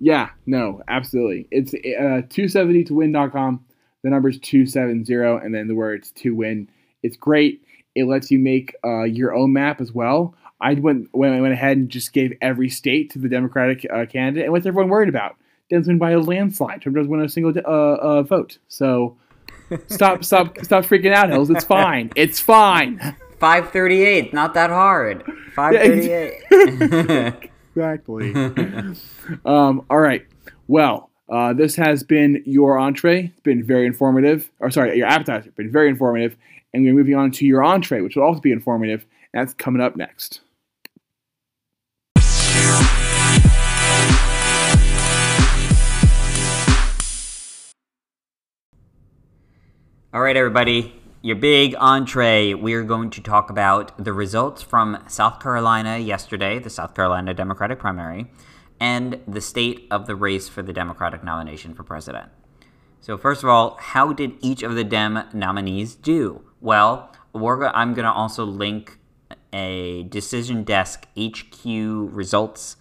Yeah, 0.00 0.30
no, 0.46 0.82
absolutely. 0.88 1.48
It's 1.50 1.74
uh, 1.74 2.22
270 2.28 2.84
to 2.84 2.94
win.com. 2.94 3.64
The 4.02 4.10
number 4.10 4.28
is 4.28 4.38
270, 4.38 5.12
and 5.44 5.54
then 5.54 5.68
the 5.68 5.74
words 5.74 6.10
to 6.12 6.34
win. 6.34 6.68
It's 7.02 7.16
great. 7.16 7.62
It 7.94 8.04
lets 8.04 8.30
you 8.30 8.38
make 8.38 8.74
uh, 8.84 9.02
your 9.02 9.34
own 9.34 9.52
map 9.52 9.80
as 9.80 9.92
well. 9.92 10.34
I 10.60 10.74
went, 10.74 11.08
went, 11.12 11.40
went 11.42 11.52
ahead 11.52 11.76
and 11.76 11.88
just 11.88 12.12
gave 12.12 12.32
every 12.40 12.68
state 12.68 13.10
to 13.10 13.18
the 13.18 13.28
Democratic 13.28 13.84
uh, 13.90 14.06
candidate. 14.06 14.44
And 14.44 14.52
what's 14.52 14.64
everyone 14.64 14.88
worried 14.88 15.08
about? 15.08 15.36
Dems 15.70 15.86
win 15.86 15.98
by 15.98 16.12
a 16.12 16.20
landslide. 16.20 16.82
Trump 16.82 16.96
doesn't 16.96 17.10
win 17.10 17.22
a 17.22 17.28
single 17.28 17.52
uh, 17.56 17.68
uh, 17.68 18.22
vote. 18.22 18.58
So 18.68 19.16
stop, 19.88 20.24
stop, 20.24 20.58
stop 20.62 20.84
freaking 20.84 21.12
out, 21.12 21.30
Hills. 21.30 21.50
It's 21.50 21.64
fine. 21.64 22.12
It's 22.14 22.40
fine. 22.40 22.98
538, 23.40 24.32
not 24.32 24.54
that 24.54 24.70
hard. 24.70 25.24
538. 25.54 27.50
exactly. 27.74 28.34
um, 29.44 29.84
all 29.90 29.98
right. 29.98 30.24
Well, 30.68 31.10
uh, 31.28 31.52
this 31.54 31.74
has 31.74 32.04
been 32.04 32.42
your 32.46 32.78
entree. 32.78 33.32
It's 33.32 33.40
been 33.40 33.64
very 33.64 33.86
informative. 33.86 34.48
Or 34.60 34.70
sorry, 34.70 34.96
your 34.96 35.08
appetizer. 35.08 35.48
It's 35.48 35.56
been 35.56 35.72
very 35.72 35.88
informative. 35.88 36.36
And 36.74 36.84
we're 36.84 36.94
moving 36.94 37.14
on 37.14 37.30
to 37.32 37.46
your 37.46 37.62
entree, 37.62 38.00
which 38.00 38.16
will 38.16 38.22
also 38.22 38.40
be 38.40 38.52
informative. 38.52 39.06
And 39.32 39.40
That's 39.40 39.54
coming 39.54 39.82
up 39.82 39.96
next. 39.96 40.40
All 50.14 50.20
right, 50.20 50.36
everybody. 50.36 50.94
Your 51.22 51.36
big 51.36 51.74
entree. 51.78 52.52
We 52.54 52.74
are 52.74 52.82
going 52.82 53.10
to 53.10 53.22
talk 53.22 53.48
about 53.48 54.02
the 54.02 54.12
results 54.12 54.60
from 54.60 55.02
South 55.08 55.40
Carolina 55.40 55.98
yesterday, 55.98 56.58
the 56.58 56.68
South 56.68 56.94
Carolina 56.94 57.32
Democratic 57.32 57.78
primary, 57.78 58.30
and 58.80 59.20
the 59.26 59.40
state 59.40 59.86
of 59.90 60.06
the 60.06 60.16
race 60.16 60.48
for 60.48 60.62
the 60.62 60.72
Democratic 60.72 61.22
nomination 61.22 61.74
for 61.74 61.82
president. 61.82 62.30
So, 63.00 63.16
first 63.16 63.42
of 63.42 63.48
all, 63.48 63.76
how 63.80 64.12
did 64.12 64.34
each 64.40 64.62
of 64.62 64.74
the 64.74 64.84
Dem 64.84 65.24
nominees 65.32 65.94
do? 65.94 66.44
Well, 66.62 67.12
go- 67.34 67.72
I'm 67.74 67.92
going 67.92 68.04
to 68.04 68.12
also 68.12 68.44
link 68.44 68.98
a 69.52 70.04
Decision 70.04 70.62
Desk 70.64 71.06
HQ 71.18 71.64
results 71.64 72.76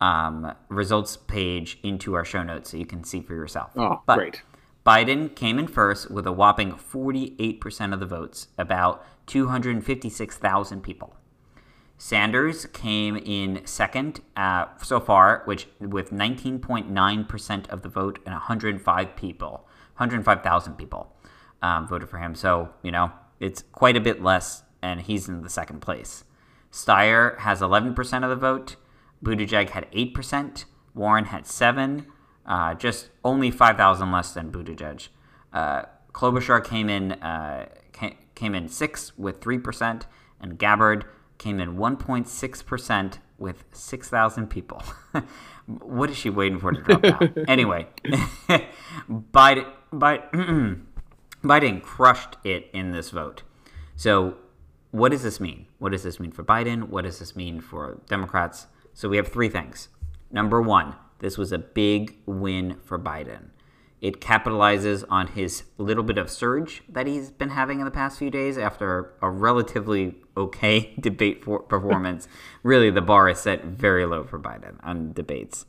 um, 0.00 0.54
results 0.68 1.16
page 1.16 1.78
into 1.82 2.14
our 2.14 2.24
show 2.24 2.42
notes 2.42 2.70
so 2.70 2.76
you 2.76 2.84
can 2.86 3.04
see 3.04 3.20
for 3.20 3.34
yourself. 3.34 3.70
Oh, 3.76 4.02
But 4.06 4.16
great. 4.16 4.42
Biden 4.84 5.34
came 5.34 5.58
in 5.58 5.66
first 5.66 6.10
with 6.10 6.26
a 6.26 6.32
whopping 6.32 6.72
48% 6.72 7.92
of 7.94 8.00
the 8.00 8.06
votes, 8.06 8.48
about 8.58 9.04
256,000 9.26 10.82
people. 10.82 11.16
Sanders 11.96 12.66
came 12.66 13.16
in 13.16 13.64
second 13.64 14.20
uh, 14.36 14.66
so 14.82 15.00
far, 15.00 15.42
which 15.46 15.68
with 15.80 16.10
19.9% 16.10 17.68
of 17.70 17.82
the 17.82 17.88
vote 17.88 18.18
and 18.26 18.34
105 18.34 19.16
people, 19.16 19.66
105,000 19.96 20.74
people 20.74 21.16
um, 21.62 21.88
voted 21.88 22.10
for 22.10 22.18
him. 22.18 22.34
So 22.34 22.68
you 22.82 22.90
know 22.90 23.10
it's 23.40 23.64
quite 23.72 23.96
a 23.96 24.00
bit 24.00 24.22
less, 24.22 24.62
and 24.82 25.02
he's 25.02 25.28
in 25.28 25.42
the 25.42 25.50
second 25.50 25.80
place. 25.80 26.24
Steyer 26.72 27.38
has 27.40 27.60
11% 27.60 28.22
of 28.24 28.30
the 28.30 28.36
vote. 28.36 28.76
Buttigieg 29.22 29.70
had 29.70 29.90
8%. 29.92 30.64
Warren 30.94 31.26
had 31.26 31.46
7 31.46 32.06
uh, 32.46 32.74
just 32.74 33.10
only 33.24 33.50
5,000 33.50 34.12
less 34.12 34.32
than 34.32 34.52
Buttigieg. 34.52 35.08
Uh, 35.52 35.82
Klobuchar 36.12 36.62
came 36.62 36.88
in 36.88 37.12
uh, 37.12 37.66
came, 37.92 38.16
came 38.34 38.54
in 38.54 38.68
six 38.68 39.16
with 39.16 39.40
three 39.40 39.58
percent, 39.58 40.06
and 40.40 40.58
Gabbard 40.58 41.04
came 41.38 41.58
in 41.58 41.76
1.6% 41.76 43.18
with 43.38 43.64
6,000 43.72 44.46
people. 44.48 44.82
what 45.66 46.08
is 46.08 46.16
she 46.16 46.30
waiting 46.30 46.60
for 46.60 46.70
to 46.70 46.80
drop 46.80 47.04
out? 47.04 47.30
anyway, 47.48 47.88
Biden, 49.10 49.66
Biden, 49.92 50.82
Biden 51.44 51.82
crushed 51.82 52.36
it 52.42 52.70
in 52.72 52.92
this 52.92 53.10
vote. 53.10 53.42
So, 53.96 54.36
what 54.90 55.10
does 55.10 55.22
this 55.22 55.40
mean? 55.40 55.66
What 55.78 55.92
does 55.92 56.02
this 56.02 56.18
mean 56.18 56.32
for 56.32 56.42
Biden? 56.42 56.88
What 56.88 57.04
does 57.04 57.18
this 57.18 57.36
mean 57.36 57.60
for 57.60 58.00
Democrats? 58.08 58.66
So, 58.94 59.08
we 59.08 59.18
have 59.18 59.28
three 59.28 59.48
things. 59.48 59.88
Number 60.30 60.60
one, 60.62 60.94
this 61.18 61.38
was 61.38 61.52
a 61.52 61.58
big 61.58 62.16
win 62.26 62.78
for 62.82 62.98
Biden. 62.98 63.50
It 64.00 64.20
capitalizes 64.20 65.04
on 65.08 65.28
his 65.28 65.64
little 65.78 66.02
bit 66.02 66.18
of 66.18 66.28
surge 66.28 66.82
that 66.88 67.06
he's 67.06 67.30
been 67.30 67.50
having 67.50 67.78
in 67.78 67.84
the 67.84 67.90
past 67.90 68.18
few 68.18 68.30
days 68.30 68.58
after 68.58 69.14
a 69.22 69.30
relatively 69.30 70.16
okay 70.36 70.94
debate 71.00 71.44
for 71.44 71.60
performance. 71.60 72.28
really, 72.62 72.90
the 72.90 73.00
bar 73.00 73.28
is 73.28 73.38
set 73.38 73.64
very 73.64 74.04
low 74.04 74.24
for 74.24 74.38
Biden 74.38 74.76
on 74.82 75.12
debates. 75.12 75.66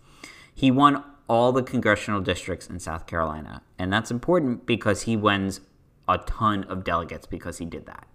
He 0.53 0.71
won 0.71 1.03
all 1.27 1.51
the 1.51 1.63
congressional 1.63 2.21
districts 2.21 2.67
in 2.67 2.79
South 2.79 3.07
Carolina, 3.07 3.61
and 3.79 3.91
that's 3.91 4.11
important 4.11 4.65
because 4.65 5.03
he 5.03 5.17
wins 5.17 5.61
a 6.07 6.17
ton 6.19 6.63
of 6.65 6.83
delegates 6.83 7.25
because 7.25 7.57
he 7.57 7.65
did 7.65 7.85
that. 7.85 8.07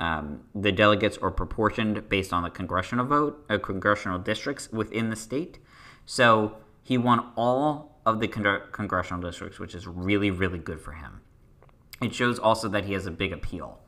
Um, 0.00 0.44
the 0.54 0.72
delegates 0.72 1.18
are 1.18 1.30
proportioned 1.30 2.08
based 2.08 2.32
on 2.32 2.42
the 2.42 2.50
congressional 2.50 3.04
vote, 3.04 3.44
uh, 3.50 3.58
congressional 3.58 4.18
districts 4.18 4.70
within 4.70 5.10
the 5.10 5.16
state. 5.16 5.58
So 6.06 6.56
he 6.82 6.96
won 6.96 7.32
all 7.36 8.00
of 8.06 8.20
the 8.20 8.28
con- 8.28 8.62
congressional 8.72 9.20
districts, 9.20 9.58
which 9.58 9.74
is 9.74 9.86
really, 9.86 10.30
really 10.30 10.58
good 10.58 10.80
for 10.80 10.92
him. 10.92 11.20
It 12.00 12.14
shows 12.14 12.38
also 12.38 12.68
that 12.68 12.84
he 12.84 12.92
has 12.92 13.06
a 13.06 13.10
big 13.10 13.32
appeal. 13.32 13.80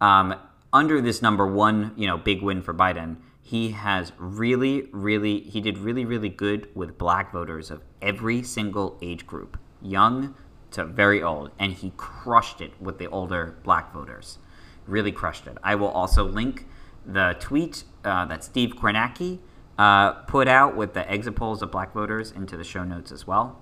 Um, 0.00 0.34
under 0.72 1.00
this 1.02 1.20
number 1.20 1.46
one, 1.46 1.92
you 1.96 2.06
know, 2.06 2.16
big 2.16 2.40
win 2.40 2.62
for 2.62 2.72
Biden, 2.72 3.18
he 3.42 3.72
has 3.72 4.12
really, 4.18 4.88
really, 4.92 5.40
he 5.40 5.60
did 5.60 5.76
really, 5.76 6.04
really 6.04 6.28
good 6.28 6.68
with 6.74 6.96
black 6.96 7.32
voters 7.32 7.70
of 7.70 7.82
every 8.00 8.42
single 8.42 8.96
age 9.02 9.26
group, 9.26 9.58
young 9.82 10.34
to 10.70 10.84
very 10.84 11.22
old, 11.22 11.50
and 11.58 11.72
he 11.72 11.92
crushed 11.96 12.60
it 12.60 12.72
with 12.80 12.98
the 12.98 13.08
older 13.08 13.58
black 13.64 13.92
voters. 13.92 14.38
Really 14.86 15.12
crushed 15.12 15.46
it. 15.46 15.58
I 15.62 15.74
will 15.74 15.88
also 15.88 16.24
link 16.24 16.66
the 17.04 17.36
tweet 17.40 17.84
uh, 18.04 18.24
that 18.26 18.44
Steve 18.44 18.74
Kornacki 18.76 19.40
uh, 19.76 20.12
put 20.12 20.48
out 20.48 20.76
with 20.76 20.94
the 20.94 21.10
exit 21.10 21.34
polls 21.34 21.62
of 21.62 21.70
black 21.70 21.92
voters 21.92 22.30
into 22.30 22.56
the 22.56 22.64
show 22.64 22.84
notes 22.84 23.10
as 23.10 23.26
well. 23.26 23.60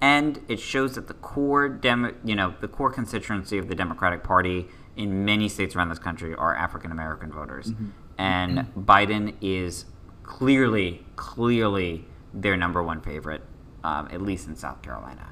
And 0.00 0.40
it 0.48 0.60
shows 0.60 0.96
that 0.96 1.06
the 1.08 1.14
core 1.14 1.68
demo, 1.68 2.14
you 2.24 2.34
know, 2.34 2.54
the 2.60 2.68
core 2.68 2.90
constituency 2.90 3.56
of 3.56 3.68
the 3.68 3.74
Democratic 3.74 4.22
Party 4.22 4.66
in 4.96 5.24
many 5.24 5.48
states 5.48 5.74
around 5.74 5.88
this 5.88 5.98
country 5.98 6.34
are 6.34 6.54
African 6.54 6.90
American 6.92 7.32
voters. 7.32 7.72
And 8.18 8.72
Biden 8.76 9.34
is 9.40 9.86
clearly, 10.22 11.04
clearly 11.16 12.06
their 12.32 12.56
number 12.56 12.82
one 12.82 13.00
favorite, 13.00 13.42
um, 13.84 14.08
at 14.10 14.22
least 14.22 14.46
in 14.48 14.56
South 14.56 14.82
Carolina. 14.82 15.30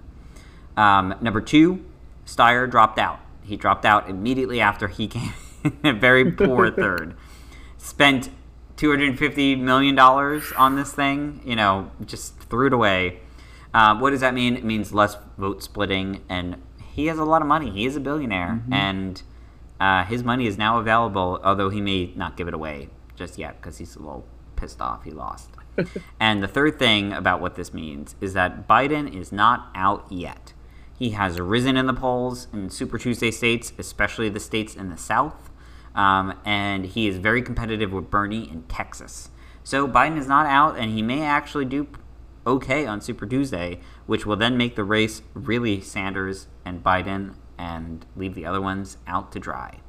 Um, 0.77 1.15
number 1.21 1.41
two, 1.41 1.85
Steyer 2.27 2.71
dropped 2.71 2.99
out. 2.99 3.21
He 3.43 3.57
dropped 3.57 3.85
out 3.85 4.09
immediately 4.09 4.61
after 4.61 4.89
he 4.89 5.07
came 5.09 5.33
in 5.65 5.75
a 5.85 5.93
very 5.93 6.31
poor 6.31 6.71
third. 6.75 7.17
Spent 7.79 8.31
$250 8.77 9.61
million 9.61 9.99
on 9.99 10.77
this 10.77 10.93
thing, 10.93 11.41
you 11.45 11.57
know, 11.57 11.91
just 12.05 12.39
threw 12.39 12.67
it 12.67 12.73
away. 12.73 13.21
Uh, 13.75 13.97
what 13.99 14.11
does 14.11 14.21
that 14.21 14.35
mean? 14.35 14.57
It 14.57 14.65
means 14.65 14.93
less 14.93 15.17
vote 15.39 15.63
splitting, 15.63 16.23
and 16.29 16.61
he 16.93 17.07
has 17.07 17.19
a 17.19 17.25
lot 17.25 17.43
of 17.43 17.49
money. 17.49 17.71
He 17.71 17.87
is 17.87 17.95
a 17.95 18.01
billionaire, 18.01 18.63
and 18.73 19.23
uh, 19.81 20.05
his 20.05 20.23
money 20.23 20.47
is 20.47 20.59
now 20.59 20.79
available, 20.79 21.41
although 21.43 21.71
he 21.71 21.81
may 21.81 22.13
not 22.15 22.37
give 22.37 22.47
it 22.47 22.55
away 22.55 22.91
just 23.17 23.39
yet 23.39 23.61
because 23.61 23.79
he's 23.79 23.97
a 23.97 23.99
little 23.99 24.27
pissed 24.57 24.81
off 24.81 25.05
he 25.05 25.11
lost. 25.11 25.51
and 26.21 26.43
the 26.43 26.49
third 26.49 26.79
thing 26.79 27.13
about 27.13 27.41
what 27.41 27.55
this 27.55 27.73
means 27.73 28.15
is 28.21 28.35
that 28.35 28.69
Biden 28.69 29.13
is 29.13 29.33
not 29.33 29.71
out 29.75 30.07
yet. 30.11 30.53
He 30.99 31.11
has 31.11 31.41
risen 31.41 31.79
in 31.79 31.87
the 31.87 31.95
polls 31.95 32.47
in 32.53 32.69
Super 32.69 32.99
Tuesday 32.99 33.31
states, 33.31 33.73
especially 33.79 34.29
the 34.29 34.41
states 34.41 34.75
in 34.75 34.91
the 34.91 34.99
South, 34.99 35.51
um, 35.95 36.39
and 36.45 36.85
he 36.85 37.09
is 37.09 37.17
very 37.17 37.41
competitive 37.41 37.91
with 37.91 38.11
Bernie 38.11 38.51
in 38.51 38.65
Texas. 38.65 39.31
So 39.65 39.89
Biden 39.89 40.19
is 40.19 40.27
not 40.27 40.45
out, 40.45 40.77
and 40.77 40.91
he 40.91 41.01
may 41.01 41.23
actually 41.23 41.65
do 41.65 41.89
okay 42.47 42.85
on 42.85 43.01
Super 43.01 43.25
Tuesday, 43.25 43.81
which 44.07 44.27
will 44.27 44.37
then 44.37 44.59
make 44.59 44.77
the 44.77 44.85
race 44.85 45.23
really 45.33 45.81
Sanders 45.81 46.49
and 46.67 46.85
Biden 46.85 47.35
and 47.61 48.07
leave 48.17 48.35
the 48.35 48.47
other 48.47 48.61
ones 48.61 48.97
out 49.07 49.33
to 49.33 49.39
dry. 49.39 49.81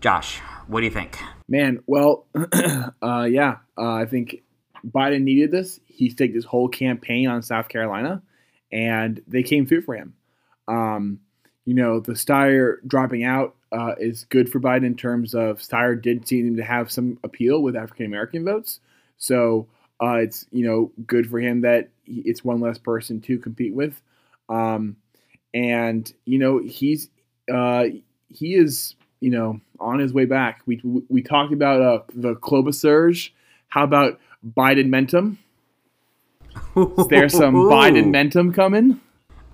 Josh, 0.00 0.38
what 0.66 0.80
do 0.80 0.86
you 0.86 0.90
think? 0.90 1.18
Man, 1.46 1.82
well, 1.86 2.26
uh, 3.02 3.28
yeah, 3.30 3.58
uh, 3.76 3.92
I 3.92 4.06
think 4.06 4.42
Biden 4.84 5.22
needed 5.22 5.50
this. 5.50 5.78
He 5.84 6.08
staked 6.08 6.34
his 6.34 6.46
whole 6.46 6.68
campaign 6.68 7.28
on 7.28 7.42
South 7.42 7.68
Carolina, 7.68 8.22
and 8.72 9.22
they 9.28 9.42
came 9.42 9.66
through 9.66 9.82
for 9.82 9.94
him. 9.94 10.14
Um, 10.66 11.20
you 11.66 11.74
know, 11.74 12.00
the 12.00 12.12
Steyer 12.12 12.76
dropping 12.86 13.22
out 13.22 13.54
uh, 13.70 13.94
is 13.98 14.24
good 14.24 14.50
for 14.50 14.58
Biden 14.58 14.86
in 14.86 14.96
terms 14.96 15.34
of 15.34 15.58
Steyer 15.58 16.00
did 16.00 16.26
seem 16.26 16.56
to 16.56 16.64
have 16.64 16.90
some 16.90 17.18
appeal 17.22 17.62
with 17.62 17.76
African 17.76 18.06
American 18.06 18.44
votes. 18.46 18.80
So 19.18 19.68
uh, 20.02 20.14
it's 20.14 20.46
you 20.50 20.66
know 20.66 20.90
good 21.06 21.28
for 21.28 21.38
him 21.38 21.60
that 21.60 21.90
it's 22.06 22.42
one 22.42 22.60
less 22.60 22.78
person 22.78 23.20
to 23.20 23.38
compete 23.38 23.74
with, 23.74 24.00
um, 24.48 24.96
and 25.54 26.12
you 26.24 26.38
know 26.38 26.58
he's 26.58 27.08
uh, 27.52 27.84
he 28.28 28.54
is 28.54 28.94
you 29.20 29.30
know 29.30 29.60
on 29.80 29.98
his 29.98 30.12
way 30.12 30.24
back. 30.24 30.62
We 30.66 30.80
we 31.08 31.22
talked 31.22 31.52
about 31.52 31.80
uh, 31.80 32.02
the 32.14 32.34
Klobuchar. 32.34 33.30
How 33.68 33.84
about 33.84 34.18
Biden 34.46 34.88
Mentum? 34.88 35.38
Is 36.98 37.06
there 37.08 37.28
some 37.28 37.54
Biden 37.72 38.06
Mentum 38.10 38.54
coming? 38.54 39.00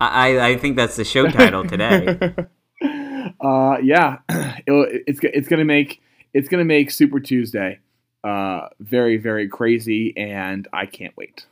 I, 0.01 0.51
I 0.51 0.57
think 0.57 0.77
that's 0.77 0.97
the 0.97 1.05
show 1.05 1.27
title 1.29 1.65
today. 1.65 2.07
uh, 3.41 3.79
yeah, 3.83 4.19
it, 4.29 5.03
it's 5.07 5.21
it's 5.23 5.49
gonna 5.49 5.65
make 5.65 6.01
it's 6.35 6.49
gonna 6.49 6.65
make 6.65 6.91
Super 6.91 7.21
Tuesday 7.21 7.81
uh, 8.25 8.69
very 8.81 9.17
very 9.17 9.49
crazy, 9.49 10.17
and 10.17 10.69
I 10.73 10.87
can't 10.87 11.17
wait. 11.17 11.47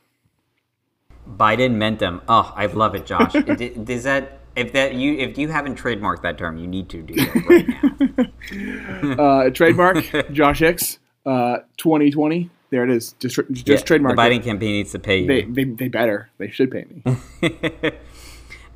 Biden 1.29 1.75
Mentum. 1.75 2.21
Oh, 2.27 2.53
I 2.55 2.67
love 2.67 2.95
it, 2.95 3.05
Josh. 3.05 3.33
Does 3.83 4.03
that 4.03 4.36
if 4.57 4.73
that 4.73 4.95
you 4.95 5.13
if 5.13 5.37
you 5.37 5.49
haven't 5.49 5.79
trademarked 5.79 6.23
that 6.23 6.37
term, 6.37 6.57
you 6.57 6.67
need 6.67 6.89
to 6.89 7.01
do 7.01 7.13
that 7.15 7.35
right 8.51 9.15
now. 9.17 9.23
uh, 9.23 9.49
trademark 9.51 10.03
Josh 10.31 10.61
X, 10.61 10.99
uh, 11.25 11.59
2020. 11.77 12.49
There 12.69 12.83
it 12.83 12.89
is. 12.89 13.13
Just 13.19 13.39
just 13.51 13.67
yeah, 13.67 13.77
trademark. 13.77 14.15
The 14.15 14.21
Biden 14.21 14.39
it. 14.39 14.43
campaign 14.43 14.71
needs 14.71 14.91
to 14.91 14.99
pay 14.99 15.19
you. 15.19 15.27
They, 15.27 15.43
they, 15.43 15.63
they 15.63 15.87
better. 15.87 16.29
They 16.37 16.49
should 16.49 16.71
pay 16.71 16.85
me. 16.89 17.91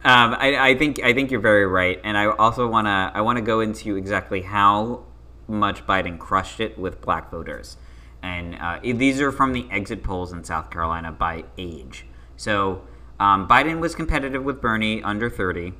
Um, 0.03 0.33
I, 0.33 0.69
I, 0.69 0.75
think 0.75 0.99
I 1.03 1.13
think 1.13 1.29
you're 1.29 1.41
very 1.41 1.67
right, 1.67 2.01
and 2.03 2.17
I 2.17 2.25
also 2.25 2.67
wanna 2.67 3.11
I 3.13 3.21
wanna 3.21 3.43
go 3.43 3.59
into 3.59 3.97
exactly 3.97 4.41
how 4.41 5.03
much 5.47 5.85
Biden 5.85 6.17
crushed 6.17 6.59
it 6.59 6.75
with 6.79 7.01
black 7.01 7.29
voters, 7.29 7.77
and 8.23 8.55
uh, 8.55 8.79
these 8.81 9.21
are 9.21 9.31
from 9.31 9.53
the 9.53 9.67
exit 9.69 10.01
polls 10.01 10.33
in 10.33 10.43
South 10.43 10.71
Carolina 10.71 11.11
by 11.11 11.43
age. 11.55 12.07
So 12.35 12.81
um, 13.21 13.47
Biden 13.47 13.79
was 13.79 13.93
competitive 13.93 14.43
with 14.43 14.59
Bernie 14.59 15.03
under 15.03 15.29
30. 15.29 15.73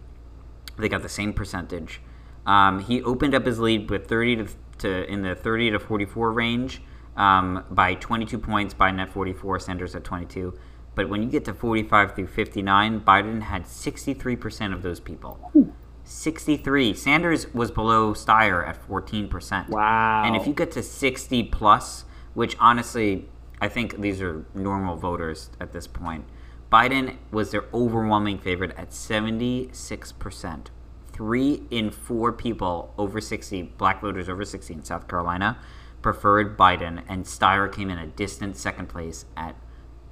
They 0.78 0.88
got 0.88 1.02
the 1.02 1.10
same 1.10 1.34
percentage. 1.34 2.00
Um, 2.46 2.82
he 2.82 3.02
opened 3.02 3.34
up 3.34 3.48
his 3.48 3.60
lead 3.60 3.90
with 3.90 4.08
30 4.08 4.36
to, 4.36 4.48
to 4.78 5.12
in 5.12 5.24
the 5.24 5.34
30 5.34 5.72
to 5.72 5.80
44 5.80 6.32
range 6.32 6.84
um, 7.18 7.66
by 7.72 7.96
22 7.96 8.38
points. 8.38 8.76
Biden 8.76 9.00
at 9.02 9.12
44, 9.12 9.60
Sanders 9.60 9.96
at 9.96 10.04
22. 10.04 10.54
But 10.94 11.10
when 11.10 11.24
you 11.24 11.30
get 11.30 11.44
to 11.46 11.54
45 11.56 12.14
through 12.14 12.28
59, 12.28 13.02
Biden 13.02 13.42
had 13.42 13.64
63% 13.64 14.72
of 14.72 14.84
those 14.84 15.00
people. 15.00 15.52
Ooh. 15.56 15.74
63. 16.04 16.94
Sanders 16.94 17.52
was 17.56 17.72
below 17.72 18.14
Steyer 18.14 18.68
at 18.68 18.88
14%. 18.88 19.70
Wow. 19.70 20.24
And 20.24 20.36
if 20.36 20.46
you 20.46 20.54
get 20.54 20.72
to 20.74 20.84
60 20.84 21.44
plus, 21.46 22.06
which 22.36 22.56
honestly, 22.60 23.30
I 23.60 23.68
think 23.68 24.00
these 24.00 24.22
are 24.22 24.46
normal 24.54 24.96
voters 24.96 25.50
at 25.60 25.72
this 25.72 25.88
point, 25.88 26.26
Biden 26.72 27.18
was 27.32 27.52
their 27.52 27.66
overwhelming 27.74 28.40
favorite 28.40 28.74
at 28.78 28.92
76%. 28.92 30.68
Three 31.12 31.64
in 31.70 31.92
four 31.92 32.32
people 32.32 32.94
over 32.98 33.20
60, 33.20 33.64
black 33.78 34.02
voters 34.02 34.30
over 34.30 34.46
60 34.46 34.74
in 34.74 34.84
South 34.84 35.08
Carolina, 35.08 35.60
preferred 36.02 36.58
Biden, 36.58 37.04
and 37.10 37.26
Steyer 37.26 37.72
came 37.72 37.90
in 37.90 37.98
a 37.98 38.08
distant 38.08 38.56
second 38.56 38.88
place 38.88 39.26
at 39.36 39.56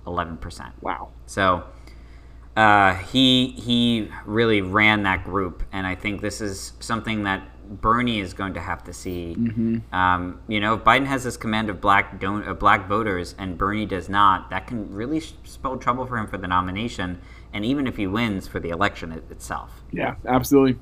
11%. 0.06 0.74
Wow. 0.82 1.14
So 1.26 1.64
uh, 2.58 2.96
he 2.96 3.52
he 3.52 4.12
really 4.26 4.62
ran 4.62 5.04
that 5.04 5.24
group, 5.24 5.64
and 5.72 5.88
I 5.88 5.96
think 5.96 6.22
this 6.22 6.42
is 6.42 6.74
something 6.82 7.24
that 7.24 7.48
Bernie 7.70 8.20
is 8.20 8.34
going 8.34 8.56
to 8.56 8.60
have 8.60 8.84
to 8.86 8.94
see. 8.94 9.36
Mm-hmm. 9.38 9.94
Um, 9.94 10.42
you 10.48 10.60
know, 10.60 10.74
if 10.74 10.84
Biden 10.84 11.06
has 11.06 11.24
this 11.24 11.38
command 11.38 11.70
of 11.70 11.80
black 11.80 12.20
don- 12.20 12.48
uh, 12.48 12.54
black 12.56 12.88
voters 12.88 13.36
and 13.38 13.58
Bernie 13.58 13.86
does 13.86 14.10
not, 14.10 14.50
that 14.50 14.66
can 14.66 14.92
really 14.94 15.20
spell 15.20 15.78
trouble 15.78 16.08
for 16.08 16.18
him 16.18 16.28
for 16.28 16.38
the 16.38 16.48
nomination, 16.48 17.22
and 17.54 17.64
even 17.64 17.86
if 17.86 17.98
he 17.98 18.08
wins 18.08 18.48
for 18.48 18.60
the 18.60 18.70
election 18.70 19.12
it- 19.12 19.30
itself. 19.30 19.84
Yeah, 19.92 20.16
absolutely. 20.28 20.80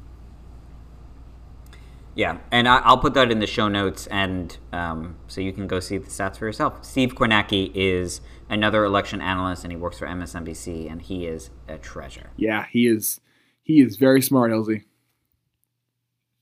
Yeah, 2.15 2.39
and 2.51 2.67
I, 2.67 2.89
will 2.89 2.97
put 2.97 3.13
that 3.13 3.31
in 3.31 3.39
the 3.39 3.45
show 3.45 3.67
notes, 3.67 4.07
and 4.07 4.57
um, 4.73 5.17
so 5.27 5.39
you 5.39 5.53
can 5.53 5.67
go 5.67 5.79
see 5.79 5.99
the 5.99 6.09
stats 6.09 6.37
for 6.37 6.47
yourself. 6.47 6.83
Steve 6.83 7.13
Kornacki 7.13 7.71
is 7.75 8.21
another 8.49 8.85
election 8.85 9.21
analyst, 9.21 9.63
and 9.63 9.71
he 9.71 9.77
works 9.77 9.99
for 9.99 10.07
MSNBC, 10.07 10.89
and 10.91 11.01
he 11.01 11.27
is 11.27 11.51
a 11.67 11.77
treasure. 11.77 12.31
Yeah, 12.35 12.65
he 12.71 12.87
is. 12.87 13.19
He 13.61 13.81
is 13.81 13.97
very 13.97 14.23
smart, 14.23 14.51
Elsie. 14.51 14.85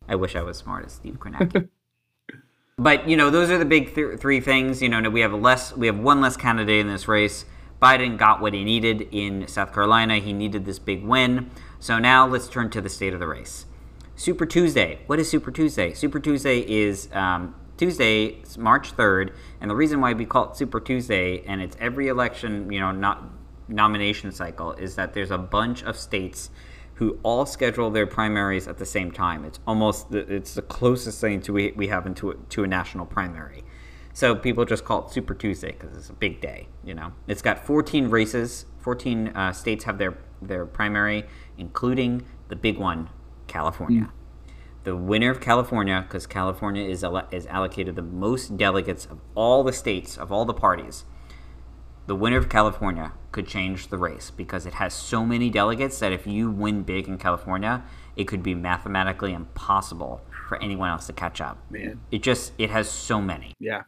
I 0.07 0.15
wish 0.15 0.35
I 0.35 0.41
was 0.41 0.57
smart 0.57 0.85
as 0.85 0.93
Steve 0.93 1.19
Kornacki. 1.19 1.69
but 2.77 3.07
you 3.07 3.17
know, 3.17 3.29
those 3.29 3.49
are 3.49 3.57
the 3.57 3.65
big 3.65 3.95
th- 3.95 4.19
three 4.19 4.39
things. 4.39 4.81
You 4.81 4.89
know, 4.89 5.09
we 5.09 5.21
have 5.21 5.33
less. 5.33 5.75
We 5.75 5.87
have 5.87 5.97
one 5.97 6.21
less 6.21 6.37
candidate 6.37 6.79
in 6.79 6.87
this 6.87 7.07
race. 7.07 7.45
Biden 7.81 8.17
got 8.17 8.41
what 8.41 8.53
he 8.53 8.63
needed 8.63 9.07
in 9.11 9.47
South 9.47 9.73
Carolina. 9.73 10.17
He 10.17 10.33
needed 10.33 10.65
this 10.65 10.79
big 10.79 11.03
win. 11.03 11.51
So 11.79 11.99
now 11.99 12.25
let's 12.25 12.47
turn 12.47 12.69
to 12.71 12.81
the 12.81 12.89
state 12.89 13.13
of 13.13 13.19
the 13.19 13.27
race. 13.27 13.65
Super 14.15 14.45
Tuesday. 14.45 14.99
What 15.07 15.19
is 15.19 15.29
Super 15.29 15.51
Tuesday? 15.51 15.93
Super 15.93 16.19
Tuesday 16.19 16.59
is 16.59 17.09
um, 17.11 17.53
Tuesday, 17.77 18.41
March 18.57 18.95
3rd, 18.95 19.33
and 19.59 19.69
the 19.69 19.75
reason 19.75 19.99
why 19.99 20.13
we 20.13 20.25
call 20.25 20.51
it 20.51 20.55
Super 20.55 20.79
Tuesday, 20.79 21.43
and 21.45 21.61
it's 21.61 21.75
every 21.79 22.07
election, 22.07 22.71
you 22.71 22.79
know, 22.79 22.91
not 22.91 23.23
nomination 23.67 24.31
cycle, 24.31 24.71
is 24.73 24.95
that 24.95 25.13
there's 25.13 25.31
a 25.31 25.37
bunch 25.37 25.83
of 25.83 25.97
states 25.97 26.49
who 26.95 27.19
all 27.23 27.45
schedule 27.45 27.89
their 27.89 28.07
primaries 28.07 28.67
at 28.67 28.77
the 28.77 28.85
same 28.85 29.11
time. 29.11 29.43
It's 29.45 29.59
almost 29.67 30.11
the, 30.11 30.19
it's 30.33 30.53
the 30.53 30.61
closest 30.61 31.19
thing 31.19 31.41
to 31.41 31.53
we, 31.53 31.71
we 31.75 31.87
have 31.87 32.05
into 32.05 32.31
a, 32.31 32.35
to 32.35 32.63
a 32.63 32.67
national 32.67 33.05
primary. 33.05 33.63
So 34.13 34.33
people 34.33 34.63
just 34.63 34.85
call 34.85 35.05
it 35.05 35.11
Super 35.11 35.33
Tuesday 35.33 35.73
because 35.73 35.95
it's 35.97 36.09
a 36.09 36.13
big 36.13 36.39
day. 36.39 36.69
You 36.85 36.93
know, 36.93 37.11
it's 37.27 37.41
got 37.41 37.65
14 37.65 38.09
races. 38.09 38.65
14 38.79 39.27
uh, 39.29 39.51
states 39.51 39.83
have 39.83 39.97
their 39.97 40.17
their 40.41 40.65
primary, 40.65 41.25
including 41.57 42.23
the 42.47 42.55
big 42.55 42.77
one 42.77 43.09
California. 43.47 44.03
Mm. 44.03 44.53
The 44.83 44.95
winner 44.95 45.31
of 45.31 45.41
California, 45.41 46.05
because 46.07 46.27
California 46.27 46.87
is, 46.87 47.03
ele- 47.03 47.27
is 47.31 47.47
allocated 47.47 47.95
the 47.95 48.03
most 48.03 48.55
delegates 48.55 49.05
of 49.05 49.19
all 49.33 49.63
the 49.63 49.73
states, 49.73 50.15
of 50.17 50.31
all 50.31 50.45
the 50.45 50.53
parties, 50.53 51.05
the 52.07 52.15
winner 52.15 52.37
of 52.37 52.49
California 52.49 53.13
could 53.31 53.47
change 53.47 53.87
the 53.87 53.97
race 53.97 54.31
because 54.31 54.65
it 54.65 54.73
has 54.75 54.93
so 54.93 55.25
many 55.25 55.49
delegates 55.49 55.99
that 55.99 56.11
if 56.11 56.25
you 56.27 56.49
win 56.49 56.83
big 56.83 57.07
in 57.07 57.17
California, 57.17 57.83
it 58.15 58.25
could 58.25 58.43
be 58.43 58.53
mathematically 58.53 59.33
impossible 59.33 60.21
for 60.47 60.61
anyone 60.61 60.89
else 60.89 61.07
to 61.07 61.13
catch 61.13 61.41
up. 61.41 61.57
Man. 61.69 61.99
It 62.11 62.21
just 62.21 62.53
it 62.57 62.69
has 62.69 62.89
so 62.89 63.21
many. 63.21 63.53
Yeah. 63.59 63.83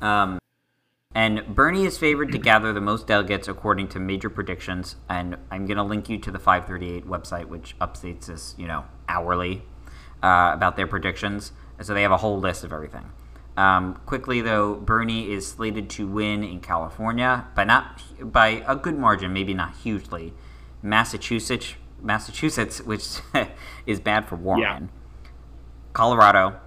Um 0.00 0.38
and 1.14 1.54
Bernie 1.54 1.86
is 1.86 1.96
favored 1.96 2.30
to 2.32 2.38
gather 2.38 2.74
the 2.74 2.80
most 2.82 3.06
delegates 3.06 3.48
according 3.48 3.88
to 3.88 3.98
major 3.98 4.28
predictions. 4.28 4.96
And 5.08 5.38
I'm 5.50 5.64
going 5.64 5.78
to 5.78 5.82
link 5.82 6.10
you 6.10 6.18
to 6.18 6.30
the 6.30 6.38
538 6.38 7.06
website, 7.06 7.46
which 7.46 7.74
updates 7.78 8.26
this, 8.26 8.54
you 8.58 8.66
know, 8.66 8.84
hourly 9.08 9.62
uh, 10.22 10.50
about 10.52 10.76
their 10.76 10.86
predictions. 10.86 11.52
And 11.78 11.86
so 11.86 11.94
they 11.94 12.02
have 12.02 12.12
a 12.12 12.18
whole 12.18 12.38
list 12.38 12.64
of 12.64 12.72
everything. 12.72 13.12
Um, 13.56 14.00
quickly, 14.04 14.42
though, 14.42 14.74
Bernie 14.74 15.30
is 15.30 15.46
slated 15.46 15.88
to 15.90 16.06
win 16.06 16.44
in 16.44 16.60
California, 16.60 17.46
but 17.54 17.66
not 17.66 18.02
by 18.20 18.62
a 18.66 18.76
good 18.76 18.98
margin, 18.98 19.32
maybe 19.32 19.54
not 19.54 19.76
hugely. 19.76 20.34
Massachusetts, 20.82 21.74
Massachusetts, 22.02 22.82
which 22.82 23.20
is 23.86 23.98
bad 24.00 24.28
for 24.28 24.36
Warren. 24.36 24.60
Yeah. 24.60 24.80
Colorado, 25.94 26.60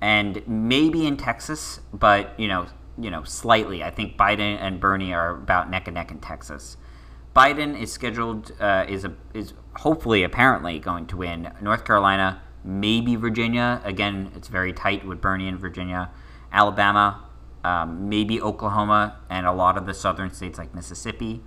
and 0.00 0.42
maybe 0.48 1.06
in 1.06 1.16
Texas, 1.16 1.78
but 1.92 2.38
you 2.38 2.48
know, 2.48 2.66
you 2.98 3.10
know, 3.10 3.22
slightly. 3.22 3.84
I 3.84 3.90
think 3.90 4.16
Biden 4.16 4.58
and 4.60 4.80
Bernie 4.80 5.14
are 5.14 5.30
about 5.30 5.70
neck 5.70 5.86
and 5.86 5.94
neck 5.94 6.10
in 6.10 6.18
Texas. 6.18 6.76
Biden 7.36 7.80
is 7.80 7.92
scheduled 7.92 8.52
uh, 8.58 8.84
is 8.88 9.04
a, 9.04 9.14
is 9.32 9.52
hopefully 9.76 10.24
apparently 10.24 10.80
going 10.80 11.06
to 11.06 11.16
win 11.16 11.52
North 11.60 11.84
Carolina, 11.84 12.42
maybe 12.64 13.16
Virginia. 13.16 13.80
Again, 13.84 14.32
it's 14.34 14.48
very 14.48 14.72
tight 14.72 15.06
with 15.06 15.20
Bernie 15.20 15.48
and 15.48 15.58
Virginia, 15.58 16.10
Alabama, 16.52 17.24
um, 17.64 18.08
maybe 18.08 18.40
Oklahoma, 18.40 19.16
and 19.28 19.46
a 19.46 19.52
lot 19.52 19.76
of 19.76 19.86
the 19.86 19.94
southern 19.94 20.32
states 20.32 20.58
like 20.58 20.74
Mississippi. 20.74 21.42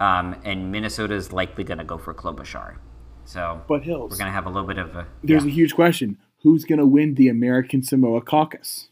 Um, 0.00 0.40
and 0.44 0.72
Minnesota 0.72 1.14
is 1.14 1.32
likely 1.32 1.64
going 1.64 1.78
to 1.78 1.84
go 1.84 1.96
for 1.96 2.12
Klobuchar. 2.12 2.76
So, 3.24 3.62
but 3.68 3.82
Hills, 3.84 4.10
we're 4.10 4.16
going 4.16 4.28
to 4.28 4.32
have 4.32 4.46
a 4.46 4.50
little 4.50 4.66
bit 4.66 4.78
of 4.78 4.96
a. 4.96 5.06
There's 5.22 5.44
yeah. 5.44 5.50
a 5.50 5.52
huge 5.52 5.74
question: 5.74 6.18
Who's 6.42 6.64
going 6.64 6.80
to 6.80 6.86
win 6.86 7.14
the 7.14 7.28
American 7.28 7.82
Samoa 7.82 8.20
Caucus? 8.20 8.88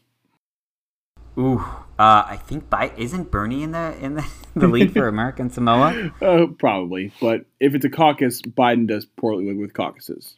Ooh, 1.37 1.59
uh, 1.99 2.23
I 2.27 2.39
think 2.43 2.69
by 2.69 2.91
isn't 2.97 3.31
Bernie 3.31 3.63
in 3.63 3.71
the 3.71 3.97
in 4.01 4.15
the, 4.15 4.27
the 4.55 4.67
lead 4.67 4.93
for 4.93 5.07
American 5.07 5.49
Samoa? 5.49 6.11
Uh, 6.21 6.47
probably, 6.57 7.11
but 7.19 7.45
if 7.59 7.73
it's 7.73 7.85
a 7.85 7.89
caucus, 7.89 8.41
Biden 8.41 8.87
does 8.87 9.05
poorly 9.05 9.45
with, 9.45 9.57
with 9.57 9.73
caucuses. 9.73 10.37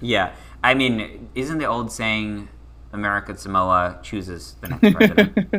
Yeah, 0.00 0.34
I 0.62 0.74
mean, 0.74 1.30
isn't 1.34 1.58
the 1.58 1.66
old 1.66 1.90
saying 1.90 2.48
American 2.92 3.36
Samoa 3.36 3.98
chooses 4.02 4.56
the 4.60 4.68
next 4.68 4.94
president? 4.94 5.32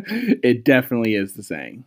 it 0.44 0.64
definitely 0.64 1.16
is 1.16 1.34
the 1.34 1.44
saying. 1.44 1.86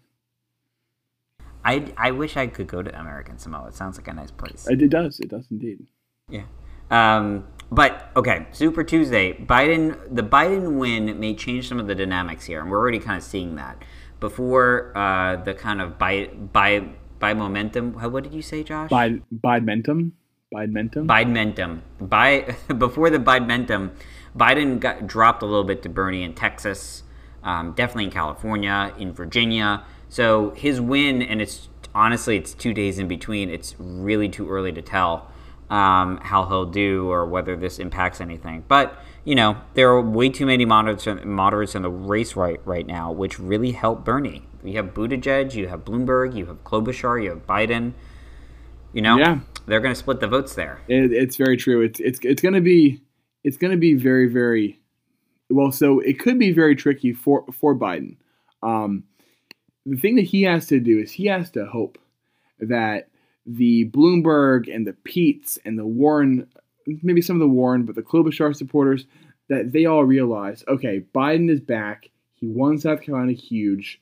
I, 1.65 1.93
I 1.97 2.11
wish 2.11 2.37
I 2.37 2.47
could 2.47 2.67
go 2.67 2.83
to 2.83 2.99
American 2.99 3.39
Samoa. 3.39 3.69
It 3.69 3.75
sounds 3.75 3.99
like 3.99 4.09
a 4.09 4.15
nice 4.15 4.31
place. 4.31 4.67
It, 4.69 4.89
does. 4.89 5.21
It 5.21 5.29
does 5.29 5.47
indeed. 5.51 5.87
Yeah. 6.29 6.45
Um, 6.91 7.47
but 7.71 8.11
okay, 8.17 8.47
Super 8.53 8.83
Tuesday. 8.83 9.35
Biden, 9.35 9.99
the 10.13 10.23
Biden 10.23 10.79
win 10.79 11.21
may 11.21 11.35
change 11.35 11.69
some 11.69 11.79
of 11.79 11.87
the 11.87 11.95
dynamics 11.95 12.47
here, 12.47 12.61
and 12.61 12.71
we're 12.71 12.79
already 12.79 12.99
kind 12.99 13.17
of 13.17 13.23
seeing 13.23 13.57
that. 13.57 13.83
Before 14.19 14.97
uh, 14.97 15.37
the 15.37 15.55
kind 15.55 15.81
of 15.81 15.99
by 15.99 16.27
by 16.27 16.89
by 17.21 17.35
momentum. 17.35 17.93
What 17.93 18.25
did 18.25 18.35
you 18.35 18.43
say, 18.43 18.65
Josh? 18.65 18.91
By 18.91 19.21
Bidenmentum. 19.33 20.13
Bidenmentum. 20.53 21.07
Bidenmentum. 21.07 21.81
By 22.01 22.57
before 22.79 23.11
the 23.11 23.19
Bidenmentum, 23.19 23.91
Biden 24.37 24.81
got 24.81 25.07
dropped 25.07 25.43
a 25.43 25.47
little 25.47 25.65
bit 25.65 25.83
to 25.85 25.89
Bernie 25.89 26.23
in 26.25 26.35
Texas, 26.35 27.05
um, 27.45 27.73
definitely 27.73 28.05
in 28.05 28.11
California, 28.11 28.93
in 28.99 29.13
Virginia. 29.13 29.85
So 30.09 30.51
his 30.51 30.81
win, 30.81 31.23
and 31.23 31.41
it's 31.41 31.69
honestly 31.95 32.37
it's 32.37 32.53
two 32.53 32.75
days 32.75 32.99
in 32.99 33.07
between. 33.07 33.49
It's 33.49 33.77
really 33.79 34.29
too 34.29 34.49
early 34.51 34.73
to 34.73 34.83
tell 34.83 35.31
um, 35.71 36.19
how 36.19 36.47
he'll 36.47 36.67
do 36.67 37.09
or 37.09 37.27
whether 37.27 37.57
this 37.57 37.79
impacts 37.79 38.21
anything. 38.21 38.65
But 38.67 39.01
you 39.25 39.37
know 39.37 39.57
there 39.75 39.89
are 39.91 40.01
way 40.03 40.31
too 40.31 40.47
many 40.47 40.65
moderates, 40.65 41.07
moderates 41.25 41.77
in 41.77 41.83
the 41.83 41.91
race 41.91 42.35
right 42.35 42.61
right 42.65 42.87
now, 42.87 43.13
which 43.13 43.39
really 43.39 43.71
help 43.71 44.05
Bernie. 44.05 44.47
You 44.65 44.77
have 44.79 44.95
Buttigieg, 44.95 45.55
you 45.55 45.69
have 45.69 45.85
Bloomberg, 45.85 46.37
you 46.37 46.47
have 46.47 46.65
Klobuchar, 46.65 47.23
you 47.23 47.31
have 47.31 47.47
Biden. 47.47 47.93
You 48.93 49.03
know, 49.03 49.19
Yeah. 49.19 49.39
They're 49.71 49.81
going 49.81 49.95
to 49.95 49.99
split 49.99 50.21
the 50.21 50.29
votes 50.29 50.55
there. 50.55 50.81
It, 50.89 51.13
it's 51.13 51.37
very 51.37 51.57
true. 51.57 51.83
It's 51.83 52.01
it's 52.01 52.21
it's 52.23 52.43
going 52.43 52.55
to 52.55 52.61
be 52.61 53.01
it's 53.45 53.57
going 53.57 53.73
to 53.73 53.77
be 53.77 53.95
very 53.95 54.27
very 54.27 54.81
well. 55.49 55.73
So 55.73 56.01
it 56.01 56.19
could 56.19 56.39
be 56.39 56.53
very 56.53 56.77
tricky 56.77 57.13
for 57.13 57.45
for 57.53 57.75
Biden. 57.75 58.17
Um, 58.63 59.05
the 59.87 59.97
thing 59.97 60.17
that 60.17 60.23
he 60.27 60.43
has 60.43 60.67
to 60.67 60.81
do 60.81 60.99
is 60.99 61.11
he 61.11 61.27
has 61.27 61.51
to 61.53 61.67
hope 61.67 61.99
that 62.59 63.09
the 63.47 63.89
Bloomberg 63.91 64.73
and 64.73 64.87
the 64.87 64.93
Peets 64.93 65.59
and 65.65 65.79
the 65.79 65.87
Warren, 65.87 66.47
maybe 66.87 67.23
some 67.23 67.37
of 67.37 67.41
the 67.41 67.49
Warren, 67.49 67.85
but 67.85 67.95
the 67.95 68.03
Klobuchar 68.03 68.55
supporters, 68.55 69.07
that 69.49 69.73
they 69.73 69.87
all 69.87 70.05
realize, 70.05 70.63
okay, 70.69 71.03
Biden 71.15 71.51
is 71.51 71.61
back. 71.61 72.11
He 72.35 72.47
won 72.47 72.79
South 72.79 73.03
Carolina 73.03 73.33
huge. 73.33 74.01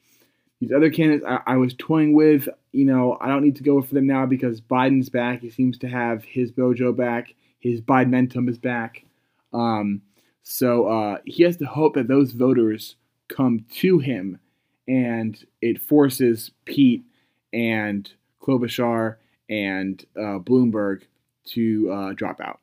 These 0.60 0.72
other 0.72 0.90
candidates 0.90 1.24
I, 1.26 1.54
I 1.54 1.56
was 1.56 1.74
toying 1.78 2.14
with, 2.14 2.48
you 2.72 2.84
know, 2.84 3.16
I 3.20 3.28
don't 3.28 3.44
need 3.44 3.56
to 3.56 3.62
go 3.62 3.80
for 3.80 3.94
them 3.94 4.06
now 4.06 4.26
because 4.26 4.60
Biden's 4.60 5.08
back. 5.08 5.40
He 5.40 5.50
seems 5.50 5.78
to 5.78 5.88
have 5.88 6.24
his 6.24 6.52
mojo 6.52 6.96
back. 6.96 7.34
His 7.60 7.80
Bidenmentum 7.80 8.48
is 8.48 8.58
back. 8.58 9.04
Um, 9.52 10.02
so 10.42 10.86
uh, 10.86 11.18
he 11.24 11.42
has 11.44 11.56
to 11.58 11.66
hope 11.66 11.94
that 11.94 12.08
those 12.08 12.32
voters 12.32 12.96
come 13.28 13.64
to 13.70 13.98
him 13.98 14.40
and 14.88 15.44
it 15.60 15.80
forces 15.80 16.50
Pete 16.64 17.04
and 17.52 18.10
Klobuchar 18.40 19.16
and 19.48 20.04
uh, 20.16 20.38
Bloomberg 20.38 21.02
to 21.48 21.90
uh, 21.92 22.12
drop 22.14 22.40
out. 22.40 22.60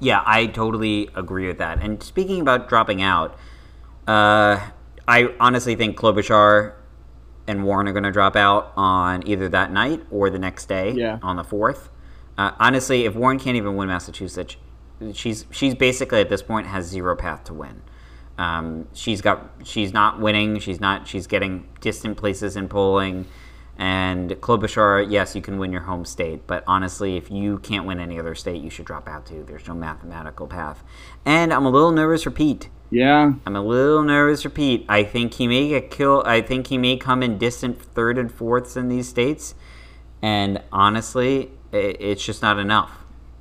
Yeah, 0.00 0.22
I 0.26 0.46
totally 0.46 1.08
agree 1.14 1.46
with 1.46 1.58
that. 1.58 1.82
And 1.82 2.02
speaking 2.02 2.40
about 2.40 2.68
dropping 2.68 3.02
out, 3.02 3.38
uh, 4.06 4.70
I 5.08 5.34
honestly 5.40 5.74
think 5.74 5.96
Klobuchar 5.96 6.74
and 7.46 7.64
Warren 7.64 7.88
are 7.88 7.92
going 7.92 8.04
to 8.04 8.12
drop 8.12 8.36
out 8.36 8.72
on 8.76 9.26
either 9.26 9.48
that 9.48 9.72
night 9.72 10.02
or 10.10 10.30
the 10.30 10.38
next 10.38 10.66
day 10.66 10.92
Yeah. 10.92 11.18
on 11.22 11.36
the 11.36 11.44
fourth. 11.44 11.90
Uh, 12.38 12.52
honestly, 12.58 13.04
if 13.04 13.14
Warren 13.14 13.38
can't 13.38 13.56
even 13.56 13.76
win 13.76 13.88
Massachusetts, 13.88 14.56
she's 15.12 15.44
she's 15.50 15.74
basically 15.74 16.20
at 16.20 16.28
this 16.28 16.42
point 16.42 16.66
has 16.68 16.86
zero 16.86 17.14
path 17.16 17.44
to 17.44 17.54
win. 17.54 17.82
Um, 18.38 18.88
she's 18.94 19.20
got 19.20 19.50
she's 19.64 19.92
not 19.92 20.20
winning. 20.20 20.58
She's 20.60 20.80
not. 20.80 21.06
She's 21.06 21.26
getting 21.26 21.68
distant 21.80 22.16
places 22.16 22.56
in 22.56 22.68
polling. 22.68 23.26
And 23.76 24.30
Klobuchar, 24.30 25.10
yes, 25.10 25.34
you 25.34 25.42
can 25.42 25.58
win 25.58 25.72
your 25.72 25.80
home 25.82 26.04
state, 26.04 26.46
but 26.46 26.62
honestly, 26.66 27.16
if 27.16 27.30
you 27.30 27.58
can't 27.58 27.86
win 27.86 27.98
any 28.00 28.18
other 28.18 28.34
state, 28.34 28.62
you 28.62 28.70
should 28.70 28.84
drop 28.84 29.08
out 29.08 29.26
too. 29.26 29.44
There's 29.46 29.66
no 29.66 29.74
mathematical 29.74 30.46
path. 30.46 30.84
And 31.24 31.52
I'm 31.52 31.64
a 31.66 31.70
little 31.70 31.90
nervous 31.90 32.22
for 32.22 32.30
Pete. 32.30 32.68
Yeah, 32.92 33.32
I'm 33.46 33.56
a 33.56 33.62
little 33.62 34.02
nervous 34.02 34.42
for 34.42 34.50
Pete. 34.50 34.84
I 34.88 35.02
think 35.02 35.34
he 35.34 35.48
may 35.48 35.68
get 35.68 35.90
killed. 35.90 36.26
I 36.26 36.42
think 36.42 36.66
he 36.66 36.76
may 36.76 36.96
come 36.98 37.22
in 37.22 37.38
distant 37.38 37.80
third 37.80 38.18
and 38.18 38.30
fourths 38.30 38.76
in 38.76 38.88
these 38.88 39.08
states. 39.08 39.54
And 40.20 40.62
honestly, 40.70 41.50
it's 41.72 42.24
just 42.24 42.42
not 42.42 42.58
enough. 42.58 42.90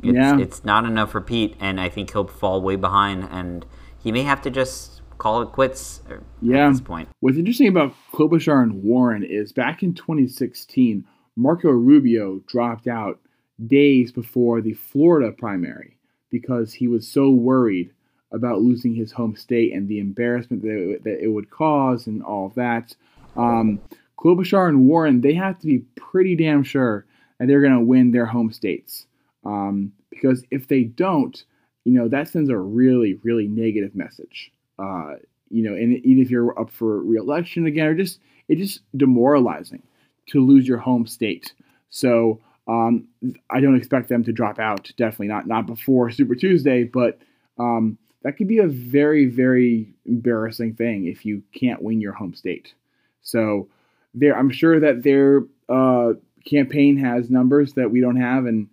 It's, 0.01 0.15
Yeah. 0.15 0.37
it's 0.39 0.63
not 0.63 0.85
enough 0.85 1.11
for 1.11 1.21
Pete, 1.21 1.55
and 1.59 1.79
I 1.81 1.89
think 1.89 2.11
he'll 2.11 2.27
fall 2.27 2.61
way 2.61 2.75
behind, 2.77 3.27
and 3.29 3.65
he 4.01 4.11
may 4.11 4.23
have 4.23 4.41
to 4.43 4.49
just 4.49 5.01
call 5.17 5.41
it 5.43 5.49
quits 5.49 6.01
uh, 6.09 6.15
Yeah. 6.41 6.67
at 6.67 6.71
this 6.71 6.81
point. 6.81 7.09
What's 7.19 7.37
interesting 7.37 7.67
about 7.67 7.93
Klobuchar 8.13 8.63
and 8.63 8.81
Warren 8.83 9.21
is 9.23 9.51
back 9.51 9.83
in 9.83 9.93
2016, 9.93 11.03
Marco 11.35 11.69
Rubio 11.69 12.39
dropped 12.47 12.87
out 12.87 13.19
days 13.67 14.11
before 14.11 14.61
the 14.61 14.73
Florida 14.73 15.31
primary 15.31 15.97
because 16.31 16.73
he 16.73 16.87
was 16.87 17.07
so 17.07 17.29
worried 17.29 17.91
about 18.31 18.61
losing 18.61 18.93
his 18.93 19.11
home 19.11 19.35
state 19.35 19.73
and 19.73 19.87
the 19.87 19.99
embarrassment 19.99 20.61
that 20.61 20.69
it, 20.69 21.03
that 21.03 21.21
it 21.21 21.27
would 21.27 21.49
cause 21.49 22.07
and 22.07 22.23
all 22.23 22.45
of 22.47 22.55
that. 22.55 22.95
Um, 23.35 23.79
Klobuchar 24.17 24.69
and 24.69 24.87
Warren, 24.87 25.21
they 25.21 25.33
have 25.33 25.59
to 25.59 25.67
be 25.67 25.79
pretty 25.95 26.35
damn 26.35 26.63
sure 26.63 27.05
that 27.39 27.47
they're 27.47 27.61
going 27.61 27.73
to 27.73 27.79
win 27.79 28.11
their 28.11 28.25
home 28.25 28.51
states. 28.51 29.07
Um, 29.43 29.91
because 30.09 30.43
if 30.51 30.67
they 30.67 30.83
don't, 30.83 31.43
you 31.85 31.93
know, 31.93 32.07
that 32.07 32.27
sends 32.27 32.49
a 32.49 32.57
really, 32.57 33.15
really 33.23 33.47
negative 33.47 33.95
message. 33.95 34.51
Uh, 34.77 35.15
you 35.49 35.63
know, 35.63 35.73
and 35.73 35.97
even 36.05 36.23
if 36.23 36.29
you're 36.29 36.57
up 36.59 36.69
for 36.69 37.01
reelection 37.01 37.65
again, 37.65 37.87
or 37.87 37.95
just 37.95 38.19
it's 38.47 38.61
just 38.61 38.81
demoralizing 38.95 39.81
to 40.27 40.45
lose 40.45 40.67
your 40.67 40.77
home 40.77 41.07
state. 41.07 41.53
So 41.89 42.39
um, 42.67 43.07
I 43.49 43.59
don't 43.59 43.75
expect 43.75 44.07
them 44.07 44.23
to 44.23 44.31
drop 44.31 44.59
out. 44.59 44.91
Definitely 44.97 45.27
not 45.27 45.47
not 45.47 45.65
before 45.65 46.11
Super 46.11 46.35
Tuesday, 46.35 46.83
but 46.83 47.19
um, 47.57 47.97
that 48.23 48.37
could 48.37 48.47
be 48.47 48.59
a 48.59 48.67
very 48.67 49.25
very 49.25 49.93
embarrassing 50.05 50.75
thing 50.75 51.05
if 51.05 51.25
you 51.25 51.43
can't 51.53 51.81
win 51.81 52.01
your 52.01 52.13
home 52.13 52.33
state. 52.33 52.73
So 53.21 53.67
there, 54.13 54.37
I'm 54.37 54.49
sure 54.49 54.79
that 54.79 55.03
their 55.03 55.43
uh, 55.69 56.13
campaign 56.45 56.97
has 56.97 57.29
numbers 57.29 57.73
that 57.73 57.91
we 57.91 58.01
don't 58.01 58.17
have, 58.17 58.45
and 58.45 58.67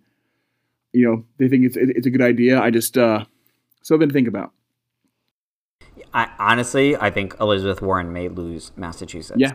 you 0.93 1.05
know 1.05 1.25
they 1.37 1.47
think 1.47 1.65
it's 1.65 1.77
it's 1.77 2.07
a 2.07 2.09
good 2.09 2.21
idea. 2.21 2.59
I 2.59 2.69
just 2.69 2.97
uh, 2.97 3.25
something 3.81 4.09
to 4.09 4.13
think 4.13 4.27
about. 4.27 4.51
I, 6.13 6.29
honestly, 6.39 6.95
I 6.95 7.11
think 7.11 7.35
Elizabeth 7.39 7.81
Warren 7.81 8.11
may 8.11 8.29
lose 8.29 8.71
Massachusetts. 8.75 9.39
Yeah. 9.39 9.53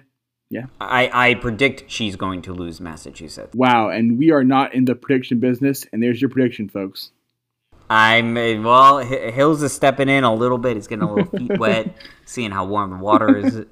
Yeah. 0.51 0.67
I, 0.81 1.31
I 1.31 1.35
predict 1.35 1.91
she's 1.91 2.15
going 2.15 2.43
to 2.43 2.53
lose 2.53 2.81
Massachusetts. 2.81 3.57
Wow, 3.57 3.89
and 3.89 4.19
we 4.19 4.31
are 4.31 4.45
not 4.45 4.73
in 4.73 4.85
the 4.85 4.95
prediction 4.95 5.41
business. 5.41 5.85
And 5.93 6.03
there's 6.03 6.21
your 6.21 6.31
prediction, 6.31 6.69
folks. 6.69 7.11
I'm 7.91 8.35
well. 8.63 8.99
Hills 8.99 9.63
is 9.63 9.73
stepping 9.73 10.09
in 10.09 10.25
a 10.25 10.35
little 10.35 10.59
bit. 10.59 10.77
He's 10.77 10.87
getting 10.87 11.03
a 11.05 11.13
little 11.13 11.39
feet 11.39 11.59
wet, 11.59 11.95
seeing 12.25 12.51
how 12.51 12.65
warm 12.65 12.91
the 12.91 12.97
water 12.97 13.37
is. 13.37 13.57
Uh, 13.57 13.65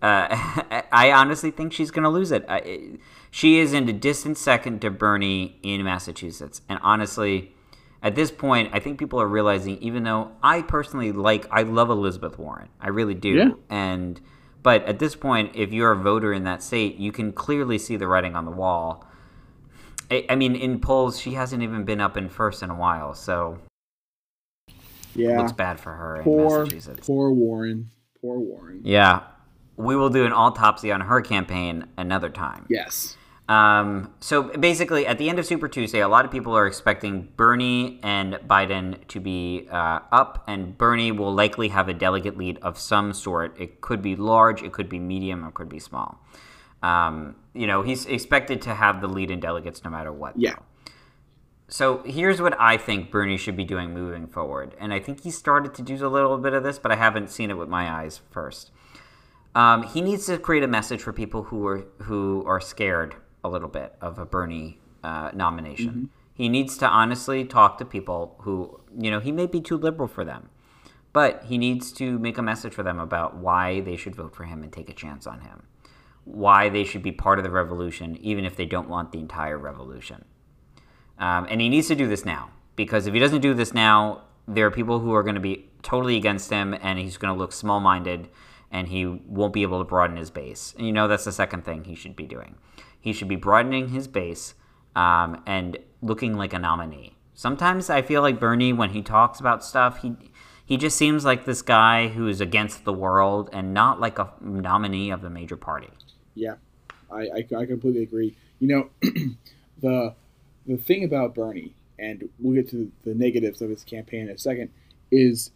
I 0.92 1.12
honestly 1.12 1.50
think 1.50 1.72
she's 1.72 1.90
going 1.90 2.04
to 2.04 2.08
lose 2.08 2.32
it. 2.32 2.44
I, 2.48 2.98
she 3.30 3.58
is 3.58 3.72
in 3.72 3.88
a 3.88 3.92
distant 3.92 4.38
second 4.38 4.80
to 4.82 4.90
Bernie 4.90 5.58
in 5.62 5.82
Massachusetts, 5.84 6.62
and 6.68 6.78
honestly, 6.82 7.52
at 8.02 8.14
this 8.14 8.30
point, 8.30 8.70
I 8.72 8.78
think 8.80 8.98
people 8.98 9.20
are 9.20 9.28
realizing. 9.28 9.78
Even 9.78 10.04
though 10.04 10.32
I 10.42 10.62
personally 10.62 11.12
like, 11.12 11.46
I 11.50 11.62
love 11.62 11.90
Elizabeth 11.90 12.38
Warren, 12.38 12.68
I 12.80 12.88
really 12.88 13.14
do, 13.14 13.30
Yeah. 13.30 13.50
and 13.68 14.20
but 14.62 14.84
at 14.84 14.98
this 14.98 15.14
point, 15.16 15.52
if 15.54 15.72
you're 15.72 15.92
a 15.92 15.96
voter 15.96 16.32
in 16.32 16.44
that 16.44 16.62
state, 16.62 16.96
you 16.96 17.12
can 17.12 17.32
clearly 17.32 17.78
see 17.78 17.96
the 17.96 18.06
writing 18.06 18.36
on 18.36 18.44
the 18.44 18.50
wall. 18.50 19.06
I, 20.10 20.26
I 20.30 20.34
mean, 20.36 20.56
in 20.56 20.80
polls, 20.80 21.18
she 21.20 21.34
hasn't 21.34 21.62
even 21.62 21.84
been 21.84 22.00
up 22.00 22.16
in 22.16 22.28
first 22.28 22.62
in 22.62 22.70
a 22.70 22.74
while, 22.74 23.14
so 23.14 23.58
Yeah. 25.14 25.38
looks 25.40 25.52
bad 25.52 25.78
for 25.80 25.92
her 25.92 26.16
in 26.16 26.22
Poor, 26.24 26.60
Massachusetts. 26.64 27.06
poor 27.06 27.30
Warren. 27.32 27.90
Poor 28.20 28.38
Warren. 28.38 28.80
Yeah, 28.84 29.22
we 29.76 29.96
will 29.96 30.10
do 30.10 30.24
an 30.24 30.32
autopsy 30.32 30.92
on 30.92 31.02
her 31.02 31.20
campaign 31.20 31.86
another 31.96 32.28
time. 32.28 32.66
Yes. 32.68 33.16
Um, 33.48 34.14
so 34.20 34.44
basically, 34.44 35.06
at 35.08 35.18
the 35.18 35.28
end 35.28 35.40
of 35.40 35.46
Super 35.46 35.66
Tuesday, 35.66 35.98
a 36.00 36.06
lot 36.08 36.24
of 36.24 36.30
people 36.30 36.56
are 36.56 36.68
expecting 36.68 37.32
Bernie 37.36 37.98
and 38.04 38.34
Biden 38.46 39.04
to 39.08 39.18
be 39.18 39.66
uh, 39.72 40.00
up, 40.12 40.44
and 40.46 40.78
Bernie 40.78 41.10
will 41.10 41.34
likely 41.34 41.68
have 41.68 41.88
a 41.88 41.94
delegate 41.94 42.36
lead 42.36 42.58
of 42.62 42.78
some 42.78 43.12
sort. 43.12 43.58
It 43.60 43.80
could 43.80 44.02
be 44.02 44.14
large, 44.14 44.62
it 44.62 44.70
could 44.72 44.88
be 44.88 45.00
medium, 45.00 45.42
it 45.44 45.54
could 45.54 45.68
be 45.68 45.80
small. 45.80 46.20
Um, 46.82 47.36
you 47.54 47.66
know, 47.66 47.82
he's 47.82 48.06
expected 48.06 48.62
to 48.62 48.74
have 48.74 49.00
the 49.00 49.08
lead 49.08 49.30
in 49.30 49.40
delegates 49.40 49.84
no 49.84 49.90
matter 49.90 50.12
what. 50.12 50.38
Yeah. 50.38 50.56
so 51.68 52.02
here's 52.04 52.40
what 52.40 52.58
I 52.58 52.76
think 52.76 53.10
Bernie 53.10 53.36
should 53.36 53.56
be 53.56 53.64
doing 53.64 53.92
moving 53.92 54.26
forward, 54.26 54.74
and 54.78 54.92
I 54.92 55.00
think 55.00 55.22
he 55.22 55.30
started 55.30 55.74
to 55.74 55.82
do 55.82 55.94
a 56.06 56.08
little 56.08 56.38
bit 56.38 56.52
of 56.52 56.62
this, 56.62 56.78
but 56.78 56.90
I 56.90 56.96
haven't 56.96 57.30
seen 57.30 57.50
it 57.50 57.58
with 57.58 57.68
my 57.68 57.90
eyes 57.90 58.20
first. 58.30 58.70
Um, 59.54 59.82
he 59.82 60.00
needs 60.00 60.26
to 60.26 60.38
create 60.38 60.62
a 60.62 60.68
message 60.68 61.02
for 61.02 61.12
people 61.12 61.44
who 61.44 61.66
are 61.66 61.86
who 62.02 62.44
are 62.46 62.60
scared 62.60 63.16
a 63.42 63.48
little 63.48 63.68
bit 63.68 63.94
of 64.00 64.18
a 64.18 64.24
Bernie 64.24 64.78
uh, 65.02 65.30
nomination. 65.34 65.88
Mm-hmm. 65.88 66.04
He 66.34 66.48
needs 66.48 66.78
to 66.78 66.86
honestly 66.86 67.44
talk 67.44 67.78
to 67.78 67.84
people 67.84 68.36
who 68.40 68.80
you 68.96 69.10
know 69.10 69.20
he 69.20 69.32
may 69.32 69.46
be 69.46 69.60
too 69.60 69.76
liberal 69.76 70.08
for 70.08 70.24
them, 70.24 70.50
but 71.12 71.44
he 71.44 71.58
needs 71.58 71.92
to 71.92 72.18
make 72.18 72.38
a 72.38 72.42
message 72.42 72.72
for 72.72 72.82
them 72.82 72.98
about 72.98 73.36
why 73.36 73.80
they 73.80 73.96
should 73.96 74.14
vote 74.14 74.34
for 74.34 74.44
him 74.44 74.62
and 74.62 74.72
take 74.72 74.88
a 74.88 74.94
chance 74.94 75.26
on 75.26 75.40
him, 75.40 75.64
why 76.32 76.68
they 76.68 76.84
should 76.84 77.02
be 77.02 77.12
part 77.12 77.38
of 77.38 77.44
the 77.44 77.50
revolution, 77.50 78.16
even 78.20 78.44
if 78.44 78.56
they 78.56 78.66
don't 78.66 78.88
want 78.88 79.12
the 79.12 79.18
entire 79.18 79.58
revolution. 79.58 80.24
Um, 81.18 81.46
and 81.50 81.60
he 81.60 81.68
needs 81.68 81.88
to 81.88 81.94
do 81.94 82.08
this 82.08 82.24
now 82.24 82.50
because 82.76 83.06
if 83.06 83.14
he 83.14 83.20
doesn't 83.20 83.40
do 83.40 83.54
this 83.54 83.74
now, 83.74 84.22
there 84.46 84.66
are 84.66 84.70
people 84.70 85.00
who 85.00 85.12
are 85.14 85.22
going 85.22 85.34
to 85.34 85.40
be 85.40 85.68
totally 85.82 86.16
against 86.16 86.50
him, 86.50 86.74
and 86.80 86.98
he's 86.98 87.16
going 87.16 87.32
to 87.32 87.38
look 87.38 87.52
small-minded 87.52 88.28
and 88.70 88.88
he 88.88 89.04
won't 89.04 89.52
be 89.52 89.62
able 89.62 89.78
to 89.78 89.84
broaden 89.84 90.16
his 90.16 90.30
base. 90.30 90.74
And 90.76 90.86
you 90.86 90.92
know 90.92 91.08
that's 91.08 91.24
the 91.24 91.32
second 91.32 91.64
thing 91.64 91.84
he 91.84 91.94
should 91.94 92.14
be 92.14 92.26
doing. 92.26 92.56
He 93.00 93.12
should 93.12 93.28
be 93.28 93.36
broadening 93.36 93.88
his 93.88 94.06
base 94.06 94.54
um, 94.94 95.42
and 95.46 95.78
looking 96.02 96.34
like 96.34 96.52
a 96.52 96.58
nominee. 96.58 97.16
Sometimes 97.34 97.90
I 97.90 98.02
feel 98.02 98.22
like 98.22 98.38
Bernie, 98.38 98.72
when 98.72 98.90
he 98.90 99.02
talks 99.02 99.40
about 99.40 99.64
stuff, 99.64 100.02
he 100.02 100.14
he 100.64 100.76
just 100.76 100.96
seems 100.96 101.24
like 101.24 101.46
this 101.46 101.62
guy 101.62 102.06
who 102.06 102.28
is 102.28 102.40
against 102.40 102.84
the 102.84 102.92
world 102.92 103.50
and 103.52 103.74
not 103.74 103.98
like 103.98 104.20
a 104.20 104.32
nominee 104.40 105.10
of 105.10 105.20
the 105.20 105.30
major 105.30 105.56
party. 105.56 105.90
Yeah, 106.34 106.54
I, 107.10 107.20
I, 107.20 107.56
I 107.56 107.66
completely 107.66 108.02
agree. 108.02 108.36
You 108.58 108.68
know, 108.68 108.90
the 109.80 110.14
the 110.66 110.76
thing 110.76 111.04
about 111.04 111.34
Bernie, 111.34 111.74
and 111.98 112.28
we'll 112.38 112.54
get 112.54 112.70
to 112.70 112.90
the 113.04 113.14
negatives 113.14 113.62
of 113.62 113.70
his 113.70 113.84
campaign 113.84 114.22
in 114.22 114.30
a 114.30 114.38
second, 114.38 114.70
is 115.10 115.50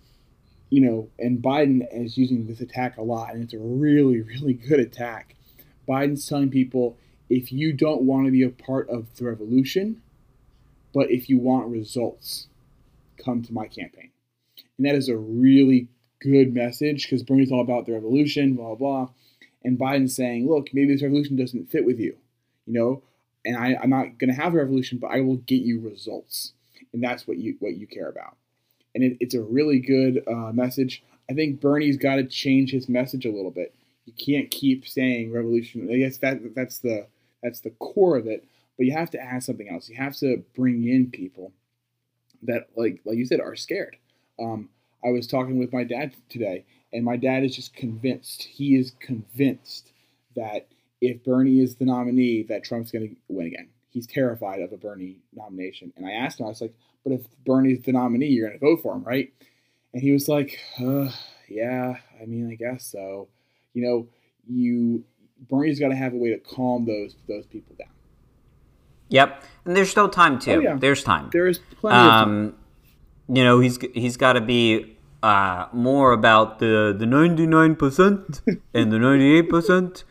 you 0.71 0.81
know, 0.81 1.09
and 1.19 1.43
Biden 1.43 1.87
is 1.93 2.19
using 2.19 2.47
this 2.47 2.61
attack 2.61 2.97
a 2.97 3.03
lot, 3.03 3.33
and 3.35 3.45
it's 3.45 3.55
a 3.55 3.59
really, 3.59 4.21
really 4.23 4.55
good 4.55 4.81
attack. 4.81 5.37
Biden's 5.89 6.27
telling 6.27 6.51
people 6.51 6.97
if 7.31 7.53
you 7.53 7.73
don't 7.73 8.03
want 8.03 8.27
to 8.27 8.33
be 8.33 8.43
a 8.43 8.51
part 8.51 8.89
of 8.89 9.15
the 9.17 9.25
revolution, 9.25 10.03
but 10.93 11.11
if 11.11 11.29
you 11.29 11.39
want 11.39 11.69
results, 11.69 12.49
come 13.23 13.43
to 13.43 13.53
my 13.53 13.67
campaign. 13.67 14.11
And 14.77 14.87
that 14.87 14.95
is 14.95 15.09
a 15.09 15.17
really 15.17 15.89
good 16.21 16.55
message 16.55 17.05
because 17.05 17.23
Bernie's 17.23 17.53
all 17.53 17.61
about 17.61 17.87
the 17.87 17.93
revolution, 17.93 18.55
blah, 18.55 18.75
blah, 18.75 19.05
blah. 19.05 19.09
And 19.65 19.79
Biden 19.79 20.11
saying, 20.11 20.49
look, 20.49 20.69
maybe 20.73 20.93
this 20.93 21.03
revolution 21.03 21.37
doesn't 21.37 21.71
fit 21.71 21.87
with 21.87 21.99
you, 21.99 22.17
you 22.67 22.75
know, 22.75 23.03
and 23.45 23.57
I, 23.57 23.77
I'm 23.83 23.91
not 23.91 24.19
going 24.19 24.29
to 24.29 24.41
have 24.41 24.55
a 24.55 24.59
revolution, 24.59 24.99
but 24.99 25.11
I 25.11 25.21
will 25.21 25.37
get 25.37 25.63
you 25.63 25.81
results. 25.81 26.53
And 26.93 27.03
that's 27.03 27.27
what 27.27 27.39
you 27.39 27.57
what 27.61 27.77
you 27.77 27.87
care 27.87 28.09
about 28.09 28.37
and 28.95 29.03
it, 29.03 29.17
it's 29.21 29.35
a 29.35 29.43
really 29.43 29.79
good 29.79 30.23
uh, 30.27 30.53
message. 30.53 31.03
I 31.31 31.35
think 31.35 31.61
Bernie's 31.61 31.97
got 31.97 32.17
to 32.17 32.25
change 32.25 32.71
his 32.71 32.89
message 32.89 33.25
a 33.25 33.33
little 33.33 33.51
bit. 33.51 33.75
You 34.05 34.13
can't 34.13 34.51
keep 34.51 34.87
saying 34.87 35.33
revolution. 35.33 35.89
I 35.91 35.97
guess 35.97 36.19
that 36.19 36.55
that's 36.55 36.79
the 36.79 37.07
that's 37.43 37.61
the 37.61 37.71
core 37.71 38.17
of 38.17 38.27
it. 38.27 38.45
But 38.77 38.87
you 38.87 38.93
have 38.93 39.11
to 39.11 39.21
add 39.21 39.43
something 39.43 39.69
else. 39.69 39.89
You 39.89 39.97
have 39.97 40.17
to 40.17 40.43
bring 40.55 40.87
in 40.87 41.11
people 41.11 41.53
that, 42.43 42.69
like 42.77 43.01
like 43.05 43.17
you 43.17 43.25
said, 43.25 43.41
are 43.41 43.57
scared. 43.57 43.97
Um, 44.39 44.69
I 45.05 45.11
was 45.11 45.27
talking 45.27 45.59
with 45.59 45.73
my 45.73 45.85
dad 45.85 46.15
today, 46.29 46.65
and 46.95 47.05
my 47.05 47.17
dad 47.17 47.45
is 47.45 47.55
just 47.55 47.75
convinced. 47.75 48.45
He 48.45 48.77
is 48.77 48.93
convinced 49.01 49.93
that 50.37 50.69
if 51.01 51.23
Bernie 51.25 51.61
is 51.61 51.75
the 51.77 51.85
nominee, 51.85 52.45
that 52.45 52.65
Trump's 52.65 52.93
going 52.93 53.09
to 53.09 53.17
win 53.29 53.47
again. 53.47 53.69
He's 53.91 54.07
terrified 54.07 54.61
of 54.61 54.73
a 54.73 54.77
Bernie 54.77 55.19
nomination. 55.35 55.93
And 55.97 56.07
I 56.07 56.13
asked 56.13 56.41
him, 56.41 56.47
I 56.47 56.51
was 56.51 56.61
like, 56.61 56.75
but 57.03 57.13
if 57.13 57.27
Bernie's 57.45 57.83
the 57.83 57.93
nominee, 57.93 58.29
you're 58.29 58.49
going 58.49 58.59
to 58.59 58.65
vote 58.65 58.81
for 58.83 58.95
him, 58.95 59.03
right? 59.05 59.33
And 59.93 60.03
he 60.03 60.13
was 60.13 60.29
like, 60.29 60.59
uh, 60.81 61.11
yeah, 61.49 61.97
I 62.21 62.27
mean, 62.27 62.51
I 62.51 62.55
guess 62.55 62.87
so. 62.87 63.29
You 63.75 63.83
know, 63.83 64.09
you 64.49 65.05
Bernie's 65.49 65.81
got 65.81 65.89
to 65.89 65.97
have 65.97 66.15
a 66.15 66.17
way 66.17 66.31
to 66.31 66.39
calm 66.39 66.87
those 66.87 67.17
those 67.29 67.47
people 67.47 67.75
down. 67.79 67.89
Yep, 69.09 69.45
and 69.65 69.77
there's 69.77 69.91
still 69.91 70.09
time 70.09 70.39
too. 70.39 70.53
Oh, 70.53 70.61
yeah. 70.61 70.77
There's 70.77 71.05
time. 71.05 71.31
There 71.33 71.47
is 71.47 71.61
plenty 71.81 71.97
um, 71.97 72.07
of 72.07 72.25
time. 72.25 72.55
You 73.37 73.45
know, 73.45 73.61
he's 73.61 73.79
he's 73.95 74.17
got 74.17 74.35
to 74.35 74.41
be 74.41 74.94
uh, 75.25 75.69
more 75.73 76.13
about 76.13 76.59
the 76.59 76.95
the 76.97 77.07
99 77.07 77.77
percent 77.77 78.43
and 78.75 78.93
the 78.93 78.99
98 78.99 79.49
percent 79.49 80.05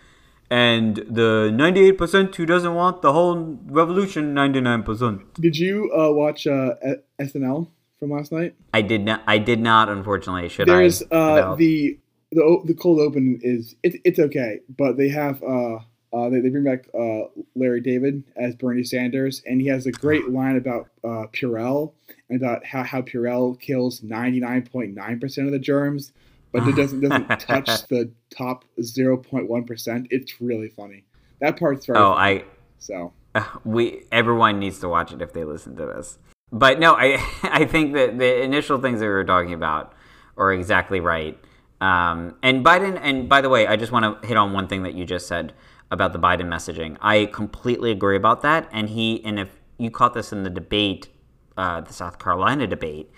and 0.50 0.98
the 0.98 1.50
98% 1.52 2.36
who 2.36 2.46
doesn't 2.46 2.76
want 2.76 3.02
the 3.02 3.14
whole 3.14 3.58
revolution 3.66 4.34
99% 4.36 5.22
did 5.36 5.58
you 5.58 5.92
uh, 5.94 6.12
watch 6.12 6.48
uh, 6.48 6.76
snl 7.22 7.70
from 8.00 8.12
last 8.12 8.32
night? 8.32 8.56
I 8.74 8.82
did 8.82 9.06
not 9.06 9.22
i 9.28 9.38
did 9.38 9.60
not 9.60 9.88
unfortunately 9.88 10.50
should 10.50 10.68
there's 10.68 11.04
I, 11.04 11.16
uh, 11.16 11.56
the 11.56 12.00
the 12.32 12.62
the 12.66 12.74
cold 12.74 13.00
open 13.00 13.40
is 13.44 13.76
it, 13.84 14.02
it's 14.04 14.20
okay 14.20 14.62
but 14.82 14.98
they 14.98 15.10
have 15.10 15.44
uh, 15.44 15.78
uh, 16.14 16.30
they, 16.30 16.40
they 16.42 16.50
bring 16.50 16.64
back 16.64 16.88
uh, 16.94 17.28
Larry 17.56 17.82
David 17.82 18.24
as 18.36 18.56
Bernie 18.56 18.84
Sanders, 18.84 19.42
and 19.48 19.60
he 19.60 19.68
has 19.68 19.88
a 19.88 19.92
great 19.92 20.30
line 20.30 20.58
about 20.58 20.90
uh, 21.04 21.26
Purell 21.34 21.94
and 22.30 22.42
about 22.42 22.64
how, 22.66 22.84
how 22.84 23.02
Purell 23.02 23.60
kills 23.60 24.02
99.9% 24.02 25.46
of 25.46 25.52
the 25.52 25.60
germs, 25.60 26.14
but 26.52 26.68
it 26.68 26.76
doesn't 26.76 27.02
doesn't 27.02 27.28
touch 27.40 27.88
the 27.88 28.12
top 28.30 28.64
0.1 28.80 29.68
percent. 29.68 30.08
It's 30.12 30.40
really 30.40 30.70
funny. 30.70 31.04
That 31.42 31.60
part's 31.60 31.88
very. 31.88 31.98
Oh, 31.98 32.14
funny. 32.14 32.42
I. 32.42 32.46
So 32.78 33.14
we 33.66 34.04
everyone 34.12 34.60
needs 34.60 34.80
to 34.80 34.88
watch 34.88 35.12
it 35.12 35.22
if 35.22 35.34
they 35.34 35.44
listen 35.44 35.76
to 35.78 35.86
this. 35.88 36.20
But 36.52 36.80
no, 36.80 36.94
I 36.94 37.18
I 37.44 37.66
think 37.66 37.96
that 37.96 38.20
the 38.20 38.44
initial 38.44 38.80
things 38.80 39.00
that 39.00 39.06
we 39.08 39.12
were 39.12 39.24
talking 39.24 39.54
about 39.54 39.94
are 40.38 40.54
exactly 40.54 41.00
right. 41.00 41.40
Um, 41.82 42.36
and 42.44 42.64
Biden, 42.64 43.00
and 43.02 43.28
by 43.28 43.42
the 43.42 43.50
way, 43.50 43.68
I 43.68 43.76
just 43.76 43.92
want 43.92 44.22
to 44.22 44.28
hit 44.28 44.38
on 44.38 44.54
one 44.54 44.68
thing 44.68 44.84
that 44.84 44.94
you 44.94 45.06
just 45.06 45.28
said 45.28 45.54
about 45.94 46.12
the 46.12 46.20
Biden 46.20 46.48
messaging. 46.48 46.98
I 47.00 47.28
completely 47.28 47.92
agree 47.92 48.18
about 48.18 48.42
that. 48.42 48.68
And 48.72 48.90
he, 48.90 49.24
and 49.24 49.40
if 49.40 49.50
you 49.78 49.92
caught 49.92 50.16
this 50.16 50.34
in 50.34 50.44
the 50.44 50.50
debate, 50.50 51.08
uh, 51.56 51.82
the 51.82 51.94
South 51.94 52.18
Carolina 52.18 52.66
debate, 52.66 53.12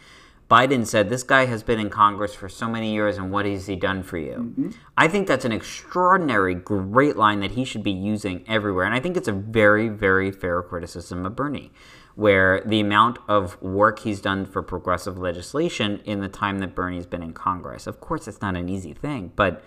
Biden 0.51 0.85
said, 0.85 1.09
This 1.09 1.23
guy 1.23 1.45
has 1.45 1.63
been 1.63 1.79
in 1.79 1.89
Congress 1.89 2.35
for 2.35 2.49
so 2.49 2.69
many 2.69 2.93
years, 2.93 3.17
and 3.17 3.31
what 3.31 3.45
has 3.45 3.65
he 3.65 3.75
done 3.75 4.03
for 4.03 4.17
you? 4.17 4.33
Mm-hmm. 4.33 4.69
I 4.97 5.07
think 5.07 5.27
that's 5.27 5.45
an 5.45 5.53
extraordinary, 5.53 6.53
great 6.53 7.15
line 7.15 7.39
that 7.39 7.51
he 7.51 7.63
should 7.63 7.81
be 7.81 7.91
using 7.91 8.43
everywhere. 8.47 8.85
And 8.85 8.93
I 8.93 8.99
think 8.99 9.17
it's 9.17 9.29
a 9.29 9.31
very, 9.31 9.87
very 9.87 10.31
fair 10.31 10.61
criticism 10.61 11.25
of 11.25 11.35
Bernie, 11.35 11.71
where 12.15 12.61
the 12.65 12.81
amount 12.81 13.19
of 13.27 13.59
work 13.61 13.99
he's 13.99 14.19
done 14.19 14.45
for 14.45 14.61
progressive 14.61 15.17
legislation 15.17 16.01
in 16.05 16.19
the 16.19 16.29
time 16.29 16.59
that 16.59 16.75
Bernie's 16.75 17.07
been 17.07 17.23
in 17.23 17.33
Congress. 17.33 17.87
Of 17.87 18.01
course, 18.01 18.27
it's 18.27 18.41
not 18.41 18.55
an 18.55 18.69
easy 18.69 18.93
thing, 18.93 19.31
but 19.35 19.63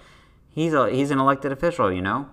he's, 0.48 0.74
a, 0.74 0.90
he's 0.90 1.10
an 1.10 1.18
elected 1.18 1.52
official, 1.52 1.90
you 1.90 2.02
know? 2.02 2.28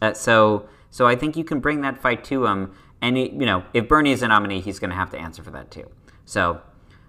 Uh, 0.00 0.12
so, 0.14 0.68
so 0.90 1.06
I 1.06 1.16
think 1.16 1.36
you 1.36 1.44
can 1.44 1.60
bring 1.60 1.80
that 1.82 2.00
fight 2.00 2.24
to 2.24 2.46
him. 2.46 2.72
And, 3.00 3.16
he, 3.16 3.30
you 3.30 3.46
know, 3.46 3.64
if 3.72 3.88
Bernie 3.88 4.12
is 4.12 4.22
a 4.22 4.28
nominee, 4.28 4.60
he's 4.60 4.78
going 4.78 4.90
to 4.90 4.96
have 4.96 5.10
to 5.10 5.18
answer 5.18 5.42
for 5.42 5.50
that 5.50 5.70
too. 5.70 5.88
So 6.24 6.60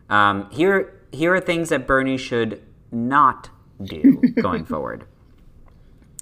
um, 0.10 0.50
here, 0.52 1.02
here 1.12 1.34
are 1.34 1.42
things 1.42 1.70
that 1.70 1.88
Bernie 1.88 2.18
should 2.18 2.62
not 2.92 3.50
do 3.82 4.22
going 4.42 4.66
forward. 4.66 5.06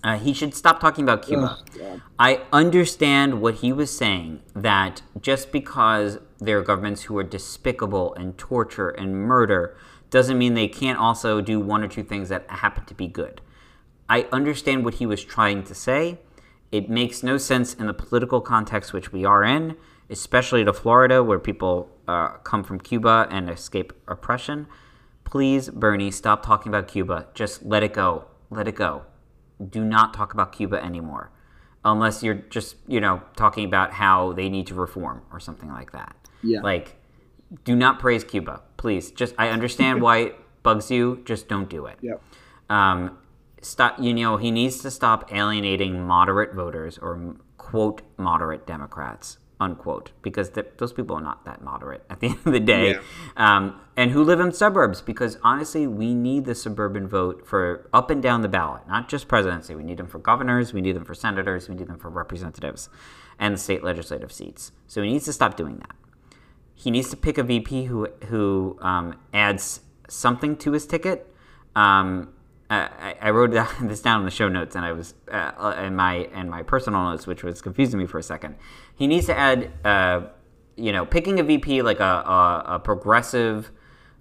Uh, 0.04 0.18
he 0.18 0.34
should 0.34 0.56
stop 0.56 0.80
talking 0.80 1.04
about 1.04 1.26
Cuba. 1.26 1.58
Oh, 1.82 2.02
I 2.18 2.42
understand 2.54 3.42
what 3.42 3.56
he 3.56 3.74
was 3.74 3.96
saying 3.96 4.42
that 4.56 5.02
just 5.20 5.52
because 5.52 6.20
there 6.40 6.58
are 6.58 6.62
governments 6.62 7.04
who 7.04 7.18
are 7.18 7.24
despicable 7.24 8.14
and 8.16 8.38
torture 8.38 8.90
and 8.90 9.14
murder 9.14 9.76
doesn't 10.10 10.38
mean 10.38 10.54
they 10.54 10.70
can't 10.70 10.98
also 10.98 11.42
do 11.42 11.60
one 11.60 11.84
or 11.84 11.88
two 11.88 12.04
things 12.04 12.30
that 12.30 12.50
happen 12.50 12.86
to 12.86 12.94
be 12.94 13.08
good. 13.08 13.42
I 14.08 14.28
understand 14.32 14.86
what 14.86 14.96
he 14.96 15.06
was 15.06 15.24
trying 15.24 15.64
to 15.64 15.76
say. 15.76 16.20
It 16.72 16.90
makes 16.90 17.24
no 17.24 17.38
sense 17.38 17.74
in 17.74 17.88
the 17.88 17.94
political 17.94 18.42
context 18.42 18.94
which 18.94 19.12
we 19.12 19.26
are 19.26 19.44
in 19.44 19.76
especially 20.10 20.66
to 20.66 20.74
Florida, 20.74 21.24
where 21.24 21.40
people 21.40 21.90
uh, 22.08 22.30
come 22.40 22.64
from 22.64 22.80
Cuba 22.80 23.28
and 23.30 23.50
escape 23.50 23.94
oppression. 24.08 24.68
Please, 25.24 25.70
Bernie, 25.70 26.12
stop 26.12 26.44
talking 26.44 26.72
about 26.72 26.88
Cuba. 26.88 27.28
Just 27.34 27.64
let 27.64 27.84
it 27.84 27.94
go. 27.94 28.26
Let 28.50 28.68
it 28.68 28.76
go. 28.76 29.04
Do 29.70 29.84
not 29.84 30.14
talk 30.14 30.34
about 30.34 30.52
Cuba 30.52 30.84
anymore, 30.84 31.32
unless 31.86 32.24
you're 32.24 32.36
just 32.36 32.78
you 32.88 33.00
know 33.00 33.22
talking 33.36 33.66
about 33.66 33.94
how 33.94 34.34
they 34.34 34.50
need 34.50 34.68
to 34.68 34.74
reform 34.74 35.22
or 35.32 35.40
something 35.40 35.70
like 35.70 35.92
that. 35.92 36.16
Yeah. 36.42 36.62
Like, 36.62 36.96
do 37.66 37.76
not 37.76 38.00
praise 38.00 38.24
Cuba, 38.24 38.62
please. 38.78 39.12
Just 39.12 39.36
I 39.38 39.50
understand 39.50 40.02
why 40.02 40.18
it 40.18 40.36
bugs 40.64 40.90
you. 40.90 41.22
Just 41.26 41.48
don't 41.48 41.70
do 41.70 41.86
it. 41.86 42.00
Yep. 42.02 42.22
Um, 42.70 43.18
stop. 43.62 44.00
You 44.00 44.14
know 44.14 44.38
he 44.38 44.52
needs 44.52 44.80
to 44.80 44.92
stop 44.92 45.32
alienating 45.32 46.06
moderate 46.06 46.54
voters 46.54 46.98
or 46.98 47.36
quote 47.58 48.02
moderate 48.18 48.66
Democrats 48.66 49.38
unquote, 49.60 50.12
because 50.22 50.52
those 50.78 50.94
people 50.94 51.16
are 51.16 51.22
not 51.22 51.44
that 51.46 51.62
moderate 51.62 52.04
at 52.10 52.20
the 52.22 52.28
end 52.28 52.40
of 52.46 52.54
the 52.54 52.60
day, 52.60 52.92
yeah. 52.92 53.00
um, 53.36 53.80
and 53.98 54.12
who 54.12 54.24
live 54.24 54.40
in 54.40 54.52
suburbs. 54.52 55.02
Because 55.02 55.38
honestly, 55.44 55.86
we 55.86 56.14
need 56.14 56.46
the 56.46 56.56
suburban 56.56 57.08
vote 57.08 57.46
for 57.46 57.90
up 57.94 58.10
and 58.10 58.24
down 58.24 58.42
the 58.42 58.48
ballot, 58.48 58.88
not 58.88 59.10
just 59.10 59.28
presidency. 59.28 59.76
We 59.76 59.84
need 59.84 59.98
them 59.98 60.08
for 60.08 60.20
governors, 60.20 60.74
we 60.74 60.82
need 60.82 60.96
them 60.96 61.06
for 61.06 61.14
senators, 61.14 61.68
we 61.68 61.76
need 61.76 61.88
them 61.88 62.00
for 62.00 62.10
representatives, 62.10 62.90
and 63.38 63.60
state 63.60 63.84
legislative 63.84 64.32
seats. 64.32 64.72
So 64.88 65.02
he 65.02 65.12
needs 65.12 65.26
to 65.26 65.34
stop 65.34 65.58
doing 65.58 65.78
that. 65.80 65.96
he 66.74 66.92
needs 66.92 67.10
to 67.10 67.18
pick 67.18 67.38
a 67.38 67.44
VP 67.44 67.86
who 67.86 68.08
who 68.28 68.78
um, 68.82 69.20
adds 69.34 69.82
something 70.08 70.56
to 70.58 70.72
his 70.72 70.86
ticket. 70.88 71.34
Um, 71.76 72.34
I, 72.70 73.16
I 73.20 73.30
wrote 73.32 73.52
this 73.82 74.02
down 74.02 74.22
in 74.22 74.26
the 74.26 74.32
show 74.32 74.48
notes, 74.48 74.76
and 74.76 74.86
I 74.86 74.92
was 74.92 75.14
uh, 75.32 75.76
in 75.84 75.96
my 75.96 76.30
in 76.34 76.50
my 76.50 76.64
personal 76.64 77.04
notes, 77.10 77.28
which 77.28 77.44
was 77.44 77.62
confusing 77.62 78.00
me 78.00 78.06
for 78.06 78.20
a 78.20 78.24
second. 78.24 78.56
He 78.96 79.08
needs 79.08 79.26
to 79.28 79.38
add, 79.38 79.72
uh, 79.84 80.28
you 80.76 80.92
know, 80.92 81.06
picking 81.06 81.40
a 81.40 81.44
VP 81.44 81.82
like 81.82 82.00
a, 82.00 82.04
a, 82.04 82.64
a 82.68 82.80
progressive 82.80 83.72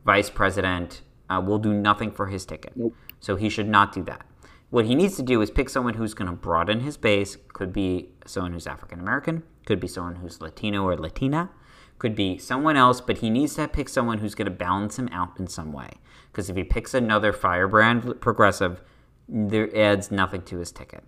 vice 0.04 0.30
president 0.30 1.02
uh, 1.28 1.42
will 1.44 1.58
do 1.58 1.72
nothing 1.72 2.10
for 2.10 2.26
his 2.26 2.46
ticket. 2.46 2.72
Nope. 2.76 2.94
So 3.20 3.36
he 3.36 3.48
should 3.48 3.68
not 3.68 3.92
do 3.92 4.02
that. 4.04 4.24
What 4.70 4.84
he 4.84 4.94
needs 4.94 5.16
to 5.16 5.22
do 5.22 5.40
is 5.40 5.50
pick 5.50 5.68
someone 5.70 5.94
who's 5.94 6.14
going 6.14 6.30
to 6.30 6.36
broaden 6.36 6.80
his 6.80 6.96
base. 6.96 7.36
Could 7.52 7.72
be 7.72 8.10
someone 8.26 8.52
who's 8.52 8.66
African 8.66 9.00
American. 9.00 9.42
Could 9.66 9.80
be 9.80 9.88
someone 9.88 10.16
who's 10.16 10.40
Latino 10.40 10.84
or 10.84 10.96
Latina. 10.96 11.50
Could 11.98 12.14
be 12.14 12.38
someone 12.38 12.76
else, 12.76 13.00
but 13.00 13.18
he 13.18 13.30
needs 13.30 13.56
to 13.56 13.66
pick 13.66 13.88
someone 13.88 14.18
who's 14.18 14.34
going 14.34 14.46
to 14.46 14.52
balance 14.52 14.98
him 14.98 15.08
out 15.10 15.38
in 15.38 15.48
some 15.48 15.72
way. 15.72 15.90
Because 16.38 16.50
if 16.50 16.54
he 16.54 16.62
picks 16.62 16.94
another 16.94 17.32
firebrand 17.32 18.20
progressive, 18.20 18.80
there 19.28 19.76
adds 19.76 20.12
nothing 20.12 20.42
to 20.42 20.58
his 20.58 20.70
ticket. 20.70 21.02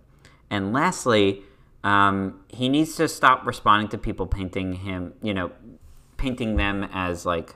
And 0.49 0.73
lastly, 0.73 1.43
um, 1.85 2.41
he 2.49 2.67
needs 2.67 2.97
to 2.97 3.07
stop 3.07 3.47
responding 3.47 3.87
to 3.91 3.97
people 3.97 4.27
painting 4.27 4.73
him, 4.73 5.13
you 5.23 5.33
know, 5.33 5.53
painting 6.17 6.57
them 6.57 6.83
as 6.91 7.25
like 7.25 7.55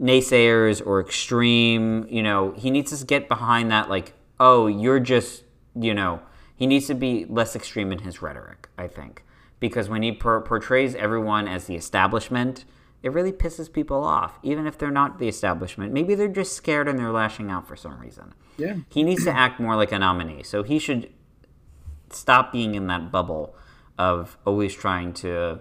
naysayers 0.00 0.84
or 0.84 1.00
extreme. 1.00 2.08
You 2.10 2.24
know, 2.24 2.50
he 2.56 2.72
needs 2.72 2.98
to 2.98 3.06
get 3.06 3.28
behind 3.28 3.70
that, 3.70 3.88
like, 3.88 4.14
oh, 4.40 4.66
you're 4.66 4.98
just, 4.98 5.44
you 5.76 5.94
know, 5.94 6.22
he 6.56 6.66
needs 6.66 6.88
to 6.88 6.94
be 6.94 7.24
less 7.26 7.54
extreme 7.54 7.92
in 7.92 8.00
his 8.00 8.20
rhetoric, 8.20 8.68
I 8.76 8.88
think. 8.88 9.22
Because 9.60 9.88
when 9.88 10.02
he 10.02 10.10
por- 10.10 10.40
portrays 10.40 10.96
everyone 10.96 11.46
as 11.46 11.66
the 11.66 11.76
establishment, 11.76 12.64
it 13.04 13.12
really 13.12 13.32
pisses 13.32 13.70
people 13.70 14.02
off, 14.02 14.38
even 14.42 14.66
if 14.66 14.78
they're 14.78 14.90
not 14.90 15.18
the 15.18 15.28
establishment. 15.28 15.92
Maybe 15.92 16.14
they're 16.14 16.26
just 16.26 16.54
scared 16.54 16.88
and 16.88 16.98
they're 16.98 17.12
lashing 17.12 17.50
out 17.50 17.68
for 17.68 17.76
some 17.76 18.00
reason. 18.00 18.32
Yeah. 18.56 18.76
He 18.88 19.02
needs 19.02 19.24
to 19.24 19.30
act 19.30 19.60
more 19.60 19.76
like 19.76 19.92
a 19.92 19.98
nominee. 19.98 20.42
So 20.42 20.62
he 20.62 20.78
should 20.78 21.12
stop 22.08 22.50
being 22.50 22.74
in 22.74 22.86
that 22.86 23.12
bubble 23.12 23.54
of 23.98 24.38
always 24.46 24.74
trying 24.74 25.12
to 25.14 25.60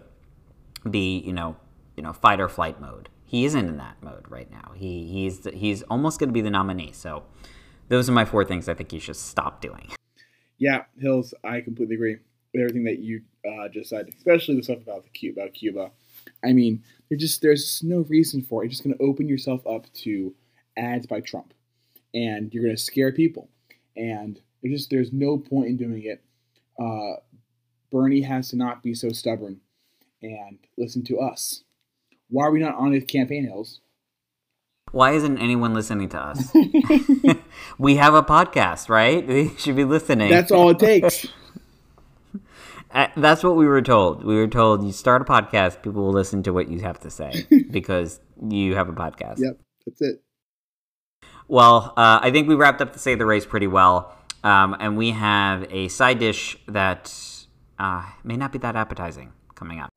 be, 0.89 1.19
you 1.19 1.33
know, 1.33 1.57
you 1.97 2.03
know, 2.03 2.13
fight 2.13 2.39
or 2.39 2.47
flight 2.47 2.79
mode. 2.79 3.09
He 3.25 3.43
isn't 3.43 3.67
in 3.67 3.75
that 3.75 4.01
mode 4.01 4.25
right 4.29 4.49
now. 4.49 4.71
He 4.73 5.05
he's 5.07 5.45
he's 5.53 5.81
almost 5.83 6.21
going 6.21 6.29
to 6.29 6.33
be 6.33 6.39
the 6.39 6.49
nominee. 6.49 6.93
So 6.93 7.23
those 7.89 8.09
are 8.09 8.13
my 8.13 8.23
four 8.23 8.45
things 8.45 8.69
I 8.69 8.73
think 8.73 8.89
he 8.91 8.99
should 8.99 9.17
stop 9.17 9.59
doing. 9.59 9.91
Yeah, 10.59 10.83
Hills, 10.97 11.33
I 11.43 11.59
completely 11.59 11.95
agree 11.95 12.19
with 12.53 12.61
everything 12.61 12.85
that 12.85 12.99
you 12.99 13.23
uh, 13.45 13.67
just 13.67 13.89
said, 13.89 14.07
especially 14.17 14.55
the 14.55 14.63
stuff 14.63 14.77
about 14.77 15.03
the 15.03 15.09
Cuba, 15.09 15.41
about 15.41 15.53
Cuba. 15.53 15.91
I 16.43 16.53
mean, 16.53 16.83
there's 17.09 17.21
just 17.21 17.41
there's 17.41 17.81
no 17.83 17.99
reason 18.01 18.41
for 18.41 18.61
it. 18.61 18.65
You're 18.65 18.71
just 18.71 18.83
going 18.83 18.97
to 18.97 19.03
open 19.03 19.27
yourself 19.27 19.65
up 19.67 19.91
to 19.93 20.33
ads 20.77 21.05
by 21.05 21.19
Trump, 21.19 21.53
and 22.13 22.53
you're 22.53 22.63
going 22.63 22.75
to 22.75 22.81
scare 22.81 23.11
people. 23.11 23.49
And 23.95 24.39
there's 24.61 24.75
just 24.75 24.89
there's 24.89 25.13
no 25.13 25.37
point 25.37 25.67
in 25.67 25.77
doing 25.77 26.03
it. 26.03 26.23
Uh, 26.79 27.19
Bernie 27.91 28.21
has 28.21 28.49
to 28.49 28.55
not 28.55 28.81
be 28.81 28.93
so 28.93 29.09
stubborn 29.09 29.61
and 30.21 30.57
listen 30.77 31.03
to 31.05 31.19
us. 31.19 31.63
Why 32.29 32.45
are 32.45 32.51
we 32.51 32.59
not 32.59 32.75
on 32.75 32.93
his 32.93 33.03
campaign 33.03 33.45
hills? 33.45 33.81
Why 34.91 35.11
isn't 35.11 35.37
anyone 35.37 35.73
listening 35.73 36.09
to 36.09 36.19
us? 36.19 36.51
we 37.77 37.95
have 37.95 38.13
a 38.13 38.23
podcast, 38.23 38.89
right? 38.89 39.25
They 39.33 39.49
should 39.57 39.75
be 39.75 39.83
listening. 39.83 40.29
That's 40.29 40.51
all 40.51 40.69
it 40.71 40.79
takes. 40.79 41.27
That's 42.93 43.43
what 43.43 43.55
we 43.55 43.65
were 43.65 43.81
told. 43.81 44.23
We 44.23 44.35
were 44.35 44.47
told 44.47 44.85
you 44.85 44.91
start 44.91 45.21
a 45.23 45.25
podcast, 45.25 45.81
people 45.81 46.03
will 46.03 46.13
listen 46.13 46.43
to 46.43 46.53
what 46.53 46.69
you 46.69 46.81
have 46.81 46.99
to 46.99 47.09
say 47.09 47.47
because 47.71 48.19
you 48.47 48.75
have 48.75 48.87
a 48.87 48.93
podcast. 48.93 49.39
yep, 49.39 49.59
that's 49.85 50.01
it. 50.01 50.23
Well, 51.47 51.93
uh, 51.97 52.19
I 52.21 52.29
think 52.31 52.47
we 52.47 52.55
wrapped 52.55 52.81
up 52.81 52.93
the 52.93 52.99
State 52.99 53.13
of 53.13 53.19
the 53.19 53.25
Race 53.25 53.45
pretty 53.45 53.67
well. 53.67 54.15
Um, 54.43 54.75
and 54.79 54.97
we 54.97 55.11
have 55.11 55.65
a 55.71 55.87
side 55.87 56.19
dish 56.19 56.57
that 56.67 57.13
uh, 57.79 58.03
may 58.23 58.37
not 58.37 58.51
be 58.51 58.59
that 58.59 58.75
appetizing 58.75 59.31
coming 59.55 59.79
up. 59.79 59.89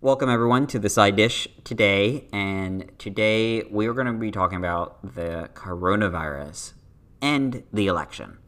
Welcome, 0.00 0.30
everyone, 0.30 0.66
to 0.68 0.78
the 0.78 0.88
side 0.88 1.16
dish 1.16 1.46
today. 1.64 2.26
And 2.32 2.90
today 2.98 3.64
we 3.70 3.86
are 3.86 3.92
going 3.92 4.06
to 4.06 4.12
be 4.14 4.30
talking 4.30 4.58
about 4.58 5.14
the 5.14 5.50
coronavirus 5.54 6.72
and 7.20 7.62
the 7.72 7.86
election. 7.86 8.38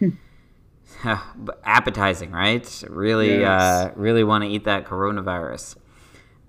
Appetizing, 1.64 2.32
right? 2.32 2.84
Really, 2.88 3.44
uh, 3.44 3.90
really 3.94 4.24
want 4.24 4.44
to 4.44 4.50
eat 4.50 4.64
that 4.64 4.84
coronavirus, 4.84 5.76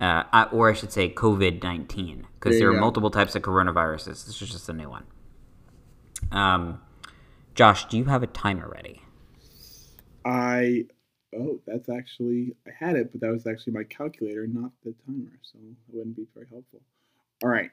uh, 0.00 0.46
or 0.52 0.70
I 0.70 0.74
should 0.74 0.92
say 0.92 1.08
COVID 1.08 1.62
nineteen, 1.62 2.26
because 2.34 2.52
There 2.52 2.60
there 2.60 2.70
are 2.70 2.74
go. 2.74 2.80
multiple 2.80 3.10
types 3.10 3.34
of 3.34 3.42
coronaviruses. 3.42 4.26
This 4.26 4.40
is 4.42 4.50
just 4.50 4.68
a 4.68 4.72
new 4.72 4.88
one. 4.90 5.04
Um, 6.32 6.80
Josh, 7.54 7.86
do 7.86 7.96
you 7.98 8.04
have 8.06 8.22
a 8.22 8.26
timer 8.26 8.68
ready? 8.68 9.02
I 10.24 10.86
oh, 11.36 11.60
that's 11.66 11.88
actually 11.88 12.54
I 12.66 12.70
had 12.78 12.96
it, 12.96 13.12
but 13.12 13.20
that 13.20 13.30
was 13.30 13.46
actually 13.46 13.72
my 13.74 13.84
calculator, 13.84 14.46
not 14.46 14.72
the 14.84 14.94
timer, 15.06 15.38
so 15.42 15.58
it 15.58 15.76
wouldn't 15.96 16.16
be 16.16 16.26
very 16.34 16.46
helpful. 16.50 16.80
All 17.42 17.50
right, 17.50 17.70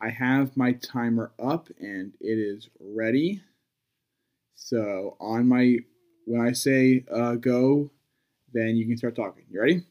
I 0.00 0.08
have 0.10 0.56
my 0.56 0.72
timer 0.72 1.32
up 1.42 1.68
and 1.80 2.12
it 2.20 2.38
is 2.38 2.68
ready. 2.80 3.42
So 4.54 5.16
on 5.20 5.48
my 5.48 5.78
when 6.26 6.40
I 6.40 6.52
say 6.52 7.04
uh, 7.12 7.34
go, 7.34 7.90
then 8.52 8.76
you 8.76 8.86
can 8.86 8.96
start 8.96 9.16
talking. 9.16 9.44
You 9.50 9.60
ready? 9.60 9.84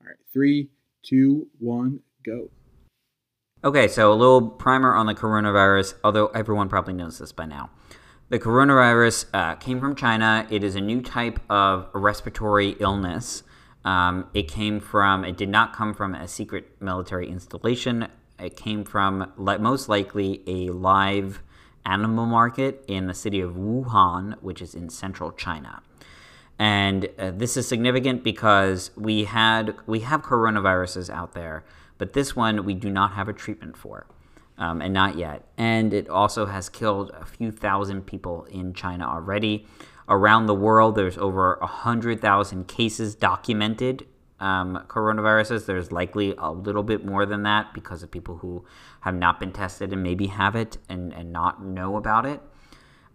All 0.00 0.06
right, 0.06 0.16
three, 0.32 0.70
two, 1.02 1.48
one, 1.58 2.00
go. 2.24 2.50
Okay, 3.64 3.88
so 3.88 4.12
a 4.12 4.14
little 4.14 4.48
primer 4.48 4.94
on 4.94 5.06
the 5.06 5.14
coronavirus, 5.14 5.94
although 6.04 6.26
everyone 6.28 6.68
probably 6.68 6.94
knows 6.94 7.18
this 7.18 7.32
by 7.32 7.44
now. 7.44 7.70
The 8.28 8.38
coronavirus 8.38 9.26
uh, 9.32 9.54
came 9.56 9.80
from 9.80 9.96
China. 9.96 10.46
It 10.50 10.62
is 10.62 10.74
a 10.74 10.80
new 10.80 11.00
type 11.00 11.40
of 11.50 11.88
respiratory 11.94 12.76
illness. 12.78 13.42
Um, 13.84 14.28
it 14.34 14.48
came 14.48 14.80
from, 14.80 15.24
it 15.24 15.36
did 15.36 15.48
not 15.48 15.72
come 15.72 15.94
from 15.94 16.14
a 16.14 16.28
secret 16.28 16.80
military 16.80 17.28
installation. 17.28 18.08
It 18.38 18.56
came 18.56 18.84
from, 18.84 19.32
most 19.36 19.88
likely, 19.88 20.42
a 20.46 20.70
live 20.70 21.42
animal 21.88 22.26
market 22.26 22.84
in 22.86 23.06
the 23.06 23.14
city 23.14 23.40
of 23.40 23.52
Wuhan, 23.54 24.34
which 24.42 24.60
is 24.60 24.74
in 24.74 24.90
central 24.90 25.32
China. 25.32 25.82
And 26.58 27.08
uh, 27.18 27.30
this 27.30 27.56
is 27.56 27.66
significant 27.66 28.22
because 28.22 28.90
we 28.96 29.24
had 29.24 29.76
we 29.86 30.00
have 30.00 30.22
coronaviruses 30.22 31.08
out 31.08 31.32
there, 31.32 31.64
but 31.98 32.12
this 32.12 32.34
one 32.34 32.64
we 32.64 32.74
do 32.74 32.90
not 32.90 33.12
have 33.12 33.28
a 33.28 33.32
treatment 33.32 33.76
for, 33.76 34.06
um, 34.58 34.82
and 34.82 34.92
not 34.92 35.16
yet. 35.16 35.44
And 35.56 35.94
it 35.94 36.08
also 36.08 36.46
has 36.46 36.68
killed 36.68 37.10
a 37.14 37.24
few 37.24 37.50
thousand 37.52 38.06
people 38.06 38.44
in 38.50 38.74
China 38.74 39.06
already. 39.06 39.66
Around 40.08 40.46
the 40.46 40.54
world, 40.54 40.94
there's 40.96 41.18
over 41.18 41.54
a 41.54 41.66
hundred 41.66 42.20
thousand 42.20 42.66
cases 42.66 43.14
documented 43.14 44.06
um, 44.40 44.84
coronaviruses. 44.88 45.66
There's 45.66 45.92
likely 45.92 46.34
a 46.38 46.50
little 46.50 46.82
bit 46.82 47.04
more 47.04 47.26
than 47.26 47.42
that 47.44 47.74
because 47.74 48.02
of 48.02 48.10
people 48.10 48.38
who 48.38 48.64
have 49.00 49.14
not 49.14 49.40
been 49.40 49.52
tested 49.52 49.92
and 49.92 50.02
maybe 50.02 50.26
have 50.26 50.56
it 50.56 50.78
and, 50.88 51.12
and 51.12 51.32
not 51.32 51.62
know 51.62 51.96
about 51.96 52.26
it. 52.26 52.40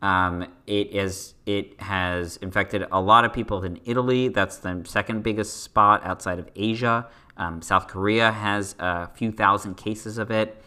Um, 0.01 0.47
it 0.67 0.93
is 0.93 1.33
it 1.45 1.79
has 1.79 2.35
infected 2.37 2.85
a 2.91 2.99
lot 2.99 3.23
of 3.23 3.31
people 3.31 3.63
in 3.63 3.79
Italy. 3.85 4.27
That's 4.27 4.57
the 4.57 4.83
second 4.85 5.23
biggest 5.23 5.63
spot 5.63 6.01
outside 6.03 6.39
of 6.39 6.49
Asia. 6.57 7.07
Um, 7.37 7.61
South 7.61 7.87
Korea 7.87 8.31
has 8.31 8.75
a 8.79 9.07
few 9.15 9.31
thousand 9.31 9.75
cases 9.75 10.17
of 10.17 10.29
it, 10.29 10.61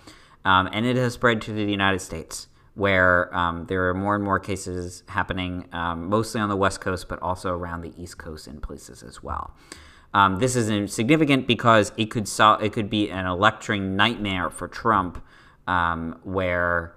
um, 0.46 0.68
and 0.72 0.86
it 0.86 0.96
has 0.96 1.12
spread 1.14 1.42
to 1.42 1.52
the 1.52 1.62
United 1.64 2.00
States, 2.00 2.48
where 2.74 3.34
um, 3.36 3.66
there 3.66 3.88
are 3.90 3.94
more 3.94 4.14
and 4.14 4.24
more 4.24 4.40
cases 4.40 5.02
happening, 5.08 5.66
um, 5.72 6.08
mostly 6.08 6.40
on 6.40 6.48
the 6.48 6.56
West 6.56 6.80
Coast, 6.80 7.06
but 7.06 7.20
also 7.20 7.52
around 7.52 7.82
the 7.82 7.92
East 8.02 8.16
Coast 8.16 8.48
in 8.48 8.58
places 8.58 9.02
as 9.02 9.22
well. 9.22 9.54
Um, 10.16 10.38
this 10.38 10.56
is 10.56 10.94
significant 10.94 11.46
because 11.46 11.92
it 11.98 12.06
could 12.06 12.26
sol- 12.26 12.58
it 12.60 12.72
could 12.72 12.88
be 12.88 13.10
an 13.10 13.26
electing 13.26 13.96
nightmare 13.96 14.48
for 14.48 14.66
Trump, 14.66 15.22
um, 15.66 16.18
where 16.22 16.94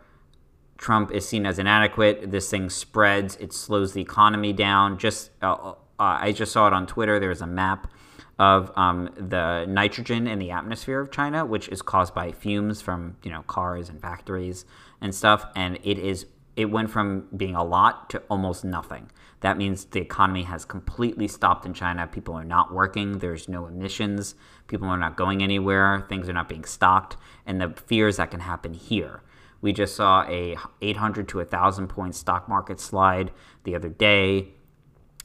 Trump 0.77 1.11
is 1.11 1.27
seen 1.27 1.45
as 1.45 1.59
inadequate. 1.59 2.31
This 2.31 2.49
thing 2.49 2.69
spreads. 2.69 3.35
It 3.35 3.51
slows 3.51 3.91
the 3.91 4.01
economy 4.01 4.53
down. 4.53 4.97
Just 4.97 5.31
uh, 5.41 5.53
uh, 5.53 5.73
I 5.97 6.31
just 6.31 6.53
saw 6.53 6.67
it 6.67 6.71
on 6.71 6.87
Twitter. 6.87 7.19
There's 7.19 7.41
a 7.41 7.47
map 7.47 7.91
of 8.39 8.71
um, 8.77 9.09
the 9.17 9.65
nitrogen 9.65 10.25
in 10.25 10.39
the 10.39 10.51
atmosphere 10.51 11.01
of 11.01 11.11
China, 11.11 11.45
which 11.45 11.67
is 11.67 11.81
caused 11.81 12.15
by 12.15 12.31
fumes 12.31 12.81
from 12.81 13.17
you 13.23 13.31
know 13.31 13.41
cars 13.41 13.89
and 13.89 13.99
factories 13.99 14.63
and 15.01 15.13
stuff. 15.13 15.45
And 15.57 15.77
it 15.83 15.99
is 15.99 16.25
it 16.55 16.71
went 16.71 16.89
from 16.89 17.27
being 17.35 17.55
a 17.55 17.65
lot 17.65 18.09
to 18.11 18.23
almost 18.29 18.63
nothing. 18.63 19.11
That 19.41 19.57
means 19.57 19.85
the 19.85 20.01
economy 20.01 20.43
has 20.43 20.65
completely 20.65 21.27
stopped 21.27 21.65
in 21.65 21.73
China. 21.73 22.07
People 22.07 22.33
are 22.35 22.43
not 22.43 22.73
working. 22.73 23.19
There's 23.19 23.47
no 23.47 23.67
emissions. 23.67 24.35
People 24.67 24.87
are 24.87 24.97
not 24.97 25.15
going 25.15 25.41
anywhere. 25.41 26.05
Things 26.09 26.27
are 26.27 26.33
not 26.33 26.49
being 26.49 26.65
stocked. 26.65 27.15
And 27.45 27.61
the 27.61 27.73
fears 27.87 28.17
that 28.17 28.31
can 28.31 28.41
happen 28.41 28.73
here. 28.73 29.21
We 29.61 29.73
just 29.73 29.95
saw 29.95 30.23
a 30.27 30.57
800 30.81 31.27
to 31.29 31.37
1,000 31.37 31.87
point 31.87 32.15
stock 32.15 32.47
market 32.49 32.79
slide 32.79 33.31
the 33.63 33.75
other 33.75 33.89
day 33.89 34.49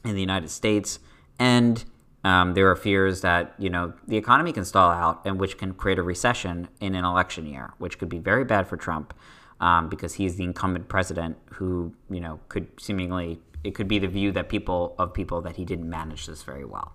in 0.03 0.13
the 0.13 0.21
United 0.21 0.49
States. 0.49 0.99
And 1.39 1.83
Um, 2.25 2.55
there 2.55 2.67
are 2.71 2.75
fears 2.75 3.21
that 3.21 3.53
you 3.59 3.69
know 3.69 3.93
the 4.07 4.17
economy 4.17 4.51
can 4.51 4.65
stall 4.65 4.89
out, 4.89 5.21
and 5.25 5.39
which 5.39 5.59
can 5.59 5.73
create 5.75 5.99
a 5.99 6.03
recession 6.03 6.67
in 6.81 6.95
an 6.95 7.05
election 7.05 7.45
year, 7.45 7.75
which 7.77 7.99
could 7.99 8.09
be 8.09 8.17
very 8.17 8.43
bad 8.43 8.67
for 8.67 8.77
Trump 8.77 9.13
um, 9.59 9.89
because 9.89 10.15
he's 10.15 10.35
the 10.35 10.43
incumbent 10.43 10.87
president 10.87 11.37
who 11.51 11.93
you 12.09 12.19
know 12.19 12.39
could 12.49 12.67
seemingly 12.79 13.39
it 13.65 13.75
could 13.75 13.87
be 13.87 13.99
the 13.99 14.07
view 14.07 14.31
that 14.33 14.47
people 14.49 14.95
of 14.97 15.13
people 15.13 15.41
that 15.41 15.55
he 15.55 15.65
didn't 15.65 15.89
manage 15.89 16.27
this 16.27 16.43
very 16.43 16.65
well. 16.65 16.93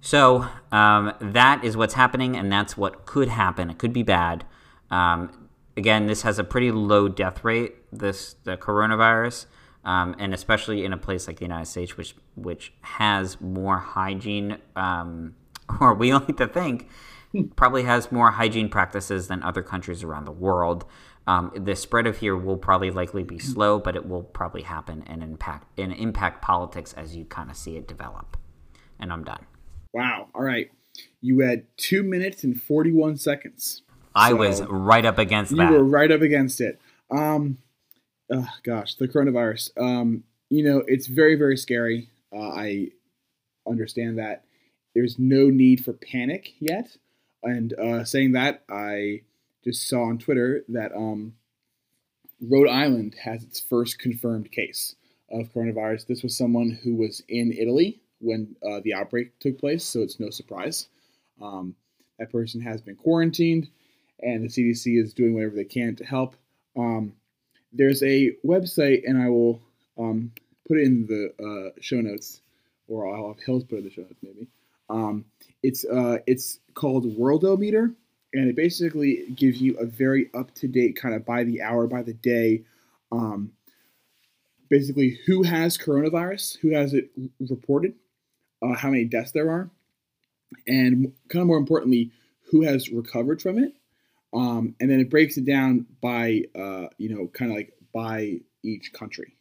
So 0.00 0.46
um, 0.70 1.12
that 1.20 1.64
is 1.64 1.76
what's 1.76 1.94
happening, 1.94 2.36
and 2.36 2.52
that's 2.52 2.76
what 2.76 3.06
could 3.06 3.28
happen. 3.28 3.70
It 3.70 3.78
could 3.78 3.92
be 3.92 4.02
bad. 4.02 4.44
Um, 4.90 5.48
again, 5.76 6.06
this 6.06 6.22
has 6.22 6.38
a 6.38 6.44
pretty 6.44 6.70
low 6.70 7.08
death 7.08 7.44
rate. 7.44 7.76
This 7.92 8.34
the 8.44 8.56
coronavirus, 8.56 9.46
um, 9.84 10.14
and 10.18 10.34
especially 10.34 10.84
in 10.84 10.92
a 10.92 10.98
place 10.98 11.26
like 11.26 11.38
the 11.38 11.44
United 11.44 11.66
States, 11.66 11.96
which 11.96 12.14
which 12.36 12.72
has 12.82 13.40
more 13.40 13.78
hygiene, 13.78 14.58
um, 14.76 15.34
or 15.80 15.94
we 15.94 16.12
like 16.14 16.36
to 16.36 16.46
think, 16.46 16.88
probably 17.56 17.84
has 17.84 18.12
more 18.12 18.32
hygiene 18.32 18.68
practices 18.68 19.28
than 19.28 19.42
other 19.42 19.62
countries 19.62 20.02
around 20.02 20.24
the 20.24 20.32
world. 20.32 20.84
Um, 21.28 21.52
the 21.54 21.76
spread 21.76 22.06
of 22.06 22.16
here 22.18 22.34
will 22.34 22.56
probably 22.56 22.90
likely 22.90 23.22
be 23.22 23.38
slow, 23.38 23.78
but 23.78 23.94
it 23.94 24.08
will 24.08 24.22
probably 24.22 24.62
happen 24.62 25.04
and 25.06 25.22
impact 25.22 25.78
and 25.78 25.92
impact 25.92 26.40
politics 26.40 26.94
as 26.94 27.14
you 27.14 27.26
kind 27.26 27.50
of 27.50 27.56
see 27.56 27.76
it 27.76 27.86
develop. 27.86 28.38
And 28.98 29.12
I'm 29.12 29.24
done. 29.24 29.44
Wow. 29.92 30.28
All 30.34 30.42
right. 30.42 30.70
You 31.20 31.40
had 31.40 31.66
two 31.76 32.02
minutes 32.02 32.44
and 32.44 32.58
41 32.60 33.18
seconds. 33.18 33.82
I 34.14 34.30
So, 34.30 34.36
was 34.36 34.62
right 34.62 35.04
up 35.04 35.18
against 35.18 35.50
You 35.50 35.58
that. 35.58 35.70
were 35.70 35.84
right 35.84 36.10
up 36.10 36.22
against 36.22 36.62
it. 36.62 36.80
Um, 37.10 37.58
oh, 38.32 38.48
gosh, 38.64 38.94
the 38.94 39.06
coronavirus. 39.06 39.70
Um, 39.78 40.24
you 40.48 40.64
know, 40.64 40.82
it's 40.86 41.08
very, 41.08 41.34
very 41.34 41.58
scary. 41.58 42.08
Uh, 42.34 42.48
I 42.48 42.88
understand 43.68 44.18
that. 44.18 44.44
There's 44.94 45.18
no 45.18 45.48
need 45.50 45.84
for 45.84 45.92
panic 45.92 46.54
yet. 46.58 46.96
And 47.42 47.74
uh, 47.74 48.04
saying 48.04 48.32
that, 48.32 48.62
I 48.70 49.22
just 49.64 49.88
saw 49.88 50.04
on 50.04 50.18
Twitter 50.18 50.64
that 50.68 50.94
um, 50.94 51.34
Rhode 52.40 52.68
Island 52.68 53.16
has 53.22 53.42
its 53.42 53.60
first 53.60 53.98
confirmed 53.98 54.52
case 54.52 54.94
of 55.30 55.52
coronavirus. 55.52 56.06
This 56.06 56.22
was 56.22 56.36
someone 56.36 56.78
who 56.82 56.94
was 56.94 57.22
in 57.28 57.52
Italy 57.52 58.00
when 58.20 58.56
uh, 58.66 58.80
the 58.82 58.94
outbreak 58.94 59.38
took 59.38 59.58
place, 59.58 59.84
so 59.84 60.00
it's 60.00 60.20
no 60.20 60.30
surprise. 60.30 60.88
Um, 61.40 61.74
that 62.18 62.32
person 62.32 62.60
has 62.60 62.80
been 62.80 62.96
quarantined, 62.96 63.68
and 64.20 64.44
the 64.44 64.48
CDC 64.48 65.02
is 65.02 65.14
doing 65.14 65.34
whatever 65.34 65.54
they 65.54 65.64
can 65.64 65.94
to 65.96 66.04
help. 66.04 66.34
Um, 66.76 67.12
there's 67.72 68.02
a 68.02 68.32
website, 68.44 69.02
and 69.06 69.20
I 69.20 69.28
will 69.28 69.60
um, 69.98 70.32
put 70.66 70.78
it 70.78 70.84
in 70.84 71.06
the 71.06 71.32
uh, 71.42 71.78
show 71.80 72.00
notes, 72.00 72.40
or 72.88 73.14
I'll 73.14 73.28
have 73.28 73.40
Hills 73.44 73.64
put 73.64 73.76
it 73.76 73.78
in 73.78 73.84
the 73.84 73.90
show 73.90 74.02
notes 74.02 74.20
maybe. 74.22 74.48
Um, 74.90 75.24
it's 75.62 75.84
uh, 75.84 76.18
it's 76.26 76.60
called 76.74 77.04
Worldometer, 77.04 77.94
and 78.34 78.48
it 78.48 78.56
basically 78.56 79.24
gives 79.34 79.60
you 79.60 79.76
a 79.78 79.86
very 79.86 80.30
up 80.34 80.54
to 80.54 80.68
date 80.68 80.96
kind 80.96 81.14
of 81.14 81.24
by 81.24 81.44
the 81.44 81.62
hour, 81.62 81.86
by 81.86 82.02
the 82.02 82.14
day, 82.14 82.62
um, 83.10 83.52
basically 84.68 85.18
who 85.26 85.42
has 85.42 85.78
coronavirus, 85.78 86.58
who 86.58 86.72
has 86.72 86.94
it 86.94 87.10
reported, 87.40 87.94
uh, 88.62 88.74
how 88.74 88.90
many 88.90 89.04
deaths 89.04 89.32
there 89.32 89.50
are, 89.50 89.70
and 90.66 91.12
kind 91.28 91.40
of 91.40 91.46
more 91.46 91.58
importantly, 91.58 92.10
who 92.50 92.62
has 92.62 92.90
recovered 92.90 93.40
from 93.40 93.58
it. 93.58 93.72
Um, 94.34 94.74
and 94.78 94.90
then 94.90 95.00
it 95.00 95.08
breaks 95.08 95.38
it 95.38 95.46
down 95.46 95.86
by, 96.02 96.42
uh, 96.54 96.88
you 96.98 97.08
know, 97.08 97.28
kind 97.28 97.50
of 97.50 97.56
like 97.56 97.72
by 97.94 98.40
each 98.62 98.92
country. 98.92 99.32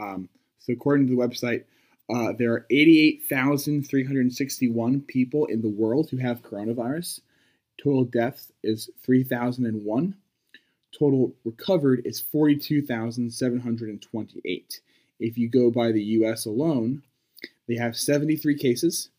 Um, 0.00 0.28
so 0.60 0.72
according 0.72 1.08
to 1.08 1.16
the 1.16 1.20
website, 1.20 1.64
uh, 2.08 2.32
there 2.38 2.52
are 2.52 2.64
88,361 2.70 5.00
people 5.02 5.46
in 5.46 5.62
the 5.62 5.68
world 5.68 6.10
who 6.10 6.18
have 6.18 6.42
coronavirus. 6.42 7.22
Total 7.82 8.04
deaths 8.04 8.52
is 8.62 8.90
3,001. 9.02 10.14
Total 10.98 11.30
recovered 11.44 12.02
is 12.04 12.20
42,728. 12.20 14.80
If 15.18 15.38
you 15.38 15.48
go 15.48 15.70
by 15.70 15.92
the 15.92 16.02
US 16.02 16.44
alone, 16.46 17.02
they 17.68 17.76
have 17.76 17.96
73 17.96 18.56
cases. 18.56 19.10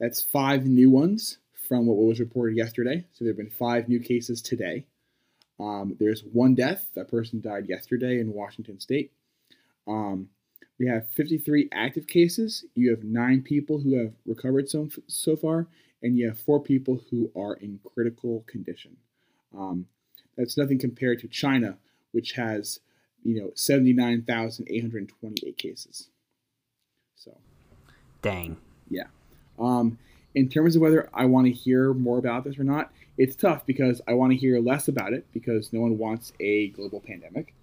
That's 0.00 0.22
five 0.22 0.66
new 0.66 0.90
ones 0.90 1.38
from 1.68 1.86
what 1.86 1.96
was 1.96 2.20
reported 2.20 2.56
yesterday. 2.56 3.04
So 3.12 3.24
there 3.24 3.32
have 3.32 3.38
been 3.38 3.50
five 3.50 3.88
new 3.88 4.00
cases 4.00 4.42
today. 4.42 4.84
Um, 5.60 5.96
there's 6.00 6.24
one 6.24 6.54
death. 6.54 6.86
That 6.94 7.10
person 7.10 7.40
died 7.40 7.68
yesterday 7.68 8.18
in 8.18 8.32
Washington 8.32 8.80
State. 8.80 9.12
Um, 9.86 10.28
we 10.78 10.86
have 10.88 11.08
53 11.10 11.68
active 11.72 12.08
cases. 12.08 12.64
You 12.74 12.90
have 12.90 13.04
nine 13.04 13.42
people 13.42 13.78
who 13.78 13.96
have 13.98 14.12
recovered 14.26 14.68
so, 14.68 14.88
so 15.06 15.36
far, 15.36 15.68
and 16.02 16.18
you 16.18 16.26
have 16.26 16.38
four 16.38 16.60
people 16.60 17.00
who 17.10 17.30
are 17.36 17.54
in 17.54 17.80
critical 17.94 18.44
condition. 18.46 18.96
Um, 19.56 19.86
that's 20.36 20.56
nothing 20.56 20.78
compared 20.78 21.20
to 21.20 21.28
China, 21.28 21.76
which 22.12 22.32
has, 22.32 22.80
you 23.22 23.40
know, 23.40 23.50
79,828 23.54 25.56
cases. 25.56 26.08
So, 27.16 27.36
Dang. 28.22 28.56
yeah. 28.88 29.06
Um, 29.58 29.98
in 30.34 30.48
terms 30.48 30.74
of 30.74 30.82
whether 30.82 31.08
I 31.12 31.26
want 31.26 31.46
to 31.46 31.52
hear 31.52 31.92
more 31.92 32.18
about 32.18 32.44
this 32.44 32.58
or 32.58 32.64
not, 32.64 32.90
it's 33.18 33.36
tough 33.36 33.66
because 33.66 34.00
I 34.08 34.14
want 34.14 34.32
to 34.32 34.38
hear 34.38 34.58
less 34.60 34.88
about 34.88 35.12
it 35.12 35.26
because 35.32 35.72
no 35.72 35.80
one 35.80 35.98
wants 35.98 36.32
a 36.40 36.68
global 36.68 37.00
pandemic. 37.00 37.54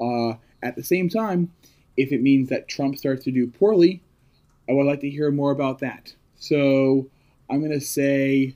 Uh, 0.00 0.34
at 0.62 0.76
the 0.76 0.84
same 0.84 1.08
time, 1.08 1.52
if 1.96 2.12
it 2.12 2.22
means 2.22 2.48
that 2.50 2.68
Trump 2.68 2.96
starts 2.96 3.24
to 3.24 3.32
do 3.32 3.46
poorly, 3.46 4.02
I 4.68 4.72
would 4.72 4.86
like 4.86 5.00
to 5.00 5.10
hear 5.10 5.30
more 5.30 5.50
about 5.50 5.78
that. 5.80 6.14
So 6.36 7.08
I'm 7.50 7.60
going 7.60 7.72
to 7.72 7.80
say, 7.80 8.54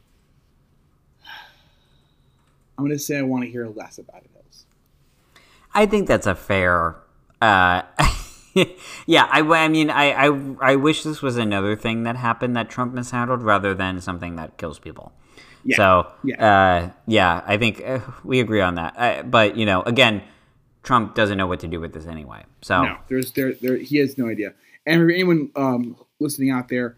I'm 2.78 2.88
to 2.88 2.98
say 2.98 3.18
I 3.18 3.22
want 3.22 3.44
to 3.44 3.50
hear 3.50 3.66
less 3.66 3.98
about 3.98 4.22
it. 4.24 4.30
Hills. 4.32 4.66
I 5.74 5.86
think 5.86 6.08
that's 6.08 6.26
a 6.26 6.34
fair. 6.34 6.96
Uh, 7.40 7.82
yeah, 9.06 9.28
I, 9.30 9.40
I 9.40 9.68
mean, 9.68 9.90
I, 9.90 10.28
I, 10.28 10.54
I 10.60 10.76
wish 10.76 11.02
this 11.02 11.22
was 11.22 11.36
another 11.36 11.76
thing 11.76 12.02
that 12.04 12.16
happened 12.16 12.56
that 12.56 12.68
Trump 12.68 12.92
mishandled 12.94 13.42
rather 13.42 13.74
than 13.74 14.00
something 14.00 14.36
that 14.36 14.58
kills 14.58 14.78
people. 14.78 15.12
Yeah, 15.64 15.76
So, 15.76 16.12
yeah. 16.24 16.44
Uh, 16.44 16.90
yeah, 17.06 17.42
I 17.46 17.56
think 17.56 17.82
uh, 17.84 18.00
we 18.24 18.40
agree 18.40 18.60
on 18.60 18.74
that. 18.74 18.94
Uh, 18.96 19.22
but, 19.22 19.56
you 19.56 19.64
know, 19.64 19.82
again, 19.82 20.22
Trump 20.82 21.14
doesn't 21.14 21.38
know 21.38 21.46
what 21.46 21.60
to 21.60 21.68
do 21.68 21.80
with 21.80 21.92
this 21.92 22.06
anyway. 22.06 22.44
So, 22.62 22.82
No, 22.82 22.96
there's 23.08 23.32
there, 23.32 23.52
there 23.54 23.76
he 23.76 23.98
has 23.98 24.18
no 24.18 24.28
idea. 24.28 24.54
And 24.84 25.00
for 25.00 25.10
anyone 25.10 25.50
um, 25.54 25.96
listening 26.18 26.50
out 26.50 26.68
there, 26.68 26.96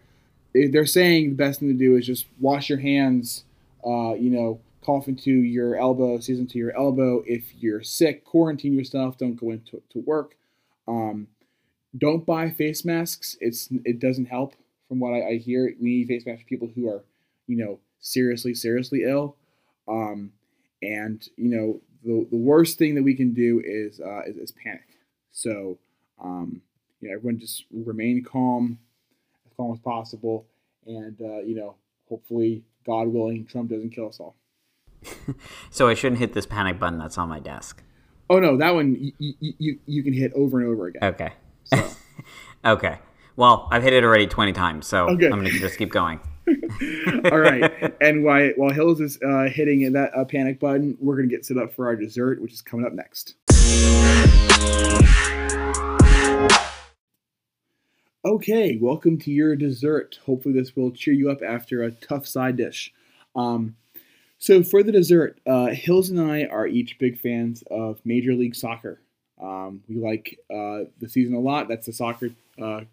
they're 0.71 0.85
saying 0.85 1.31
the 1.31 1.35
best 1.35 1.59
thing 1.59 1.69
to 1.69 1.75
do 1.75 1.95
is 1.95 2.05
just 2.05 2.25
wash 2.39 2.69
your 2.69 2.79
hands. 2.79 3.43
Uh, 3.85 4.13
you 4.13 4.31
know, 4.31 4.59
cough 4.81 5.07
into 5.07 5.31
your 5.31 5.75
elbow, 5.75 6.19
sneeze 6.19 6.39
into 6.39 6.57
your 6.57 6.75
elbow. 6.75 7.23
If 7.25 7.53
you're 7.55 7.83
sick, 7.83 8.23
quarantine 8.23 8.73
yourself. 8.73 9.17
Don't 9.17 9.35
go 9.35 9.51
into 9.51 9.81
to 9.91 9.99
work. 9.99 10.35
Um, 10.87 11.27
don't 11.97 12.25
buy 12.25 12.49
face 12.49 12.85
masks. 12.85 13.37
It's 13.41 13.69
it 13.83 13.99
doesn't 13.99 14.25
help. 14.25 14.55
From 14.87 14.99
what 14.99 15.13
I, 15.13 15.29
I 15.29 15.37
hear, 15.37 15.73
we 15.81 15.89
need 15.89 16.07
face 16.07 16.25
masks 16.25 16.43
for 16.43 16.47
people 16.47 16.69
who 16.73 16.87
are, 16.87 17.03
you 17.47 17.57
know, 17.57 17.79
seriously 17.99 18.53
seriously 18.53 19.03
ill. 19.03 19.35
Um, 19.87 20.31
and 20.81 21.27
you 21.37 21.49
know, 21.49 21.81
the, 22.03 22.27
the 22.29 22.37
worst 22.37 22.77
thing 22.77 22.95
that 22.95 23.03
we 23.03 23.15
can 23.15 23.33
do 23.33 23.61
is 23.63 23.99
uh, 23.99 24.21
is, 24.27 24.37
is 24.37 24.51
panic. 24.51 24.87
So, 25.31 25.77
um, 26.21 26.61
you 27.01 27.09
know, 27.09 27.15
everyone 27.15 27.39
just 27.39 27.65
remain 27.71 28.23
calm, 28.23 28.79
as 29.59 29.79
possible, 29.79 30.45
and 30.85 31.19
uh, 31.21 31.39
you 31.39 31.55
know, 31.55 31.75
hopefully, 32.09 32.63
God 32.85 33.07
willing, 33.07 33.45
Trump 33.45 33.69
doesn't 33.69 33.91
kill 33.91 34.09
us 34.09 34.19
all. 34.19 34.35
so 35.69 35.87
I 35.87 35.93
shouldn't 35.93 36.19
hit 36.19 36.33
this 36.33 36.45
panic 36.45 36.79
button 36.79 36.99
that's 36.99 37.17
on 37.17 37.29
my 37.29 37.39
desk. 37.39 37.83
Oh 38.29 38.39
no, 38.39 38.57
that 38.57 38.73
one 38.73 38.95
you 38.99 39.11
you, 39.39 39.53
you, 39.59 39.79
you 39.85 40.03
can 40.03 40.13
hit 40.13 40.33
over 40.33 40.59
and 40.59 40.67
over 40.67 40.87
again. 40.87 41.03
Okay. 41.03 41.33
So, 41.63 41.89
Okay. 42.65 42.97
Well, 43.35 43.67
I've 43.69 43.83
hit 43.83 43.93
it 43.93 44.03
already 44.03 44.27
20 44.27 44.53
times, 44.53 44.87
so 44.87 45.09
Okay. 45.09 45.25
I'm 45.25 45.39
going 45.39 45.45
to 45.45 45.59
just 45.59 45.77
keep 45.77 45.91
going. 45.91 46.19
all 47.31 47.39
right. 47.39 47.93
And 48.01 48.23
while 48.23 48.49
while 48.55 48.71
Hills 48.71 49.01
is 49.01 49.19
uh, 49.21 49.49
hitting 49.49 49.91
that 49.93 50.15
uh, 50.15 50.25
panic 50.25 50.59
button, 50.59 50.97
we're 50.99 51.15
gonna 51.15 51.27
get 51.27 51.45
set 51.45 51.57
up 51.57 51.73
for 51.73 51.87
our 51.87 51.95
dessert, 51.95 52.41
which 52.41 52.53
is 52.53 52.61
coming 52.61 52.85
up 52.85 52.93
next. 52.93 53.35
Okay, 58.25 58.75
welcome 58.81 59.19
to 59.19 59.31
your 59.31 59.55
dessert. 59.55 60.17
Hopefully, 60.25 60.55
this 60.55 60.75
will 60.75 60.89
cheer 60.89 61.13
you 61.13 61.29
up 61.29 61.43
after 61.43 61.83
a 61.83 61.91
tough 61.91 62.25
side 62.25 62.57
dish. 62.57 62.91
Um, 63.35 63.75
so, 64.39 64.63
for 64.63 64.81
the 64.81 64.91
dessert, 64.91 65.39
uh, 65.45 65.67
Hills 65.67 66.09
and 66.09 66.19
I 66.19 66.45
are 66.45 66.65
each 66.65 66.97
big 66.97 67.19
fans 67.19 67.63
of 67.69 67.99
Major 68.03 68.33
League 68.33 68.55
Soccer. 68.55 68.99
Um, 69.39 69.83
we 69.87 69.97
like 69.97 70.39
uh, 70.49 70.89
the 70.99 71.07
season 71.07 71.35
a 71.35 71.39
lot. 71.39 71.67
That's 71.67 71.85
the 71.85 71.93
soccer 71.93 72.31
uh, 72.59 72.85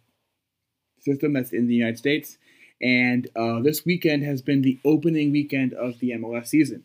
system 0.99 1.33
that's 1.33 1.55
in 1.55 1.67
the 1.67 1.77
United 1.77 1.97
States. 1.97 2.37
And 2.83 3.27
uh, 3.35 3.61
this 3.61 3.87
weekend 3.87 4.25
has 4.25 4.43
been 4.43 4.61
the 4.61 4.79
opening 4.85 5.33
weekend 5.33 5.73
of 5.73 5.99
the 6.01 6.11
MLS 6.11 6.49
season. 6.49 6.83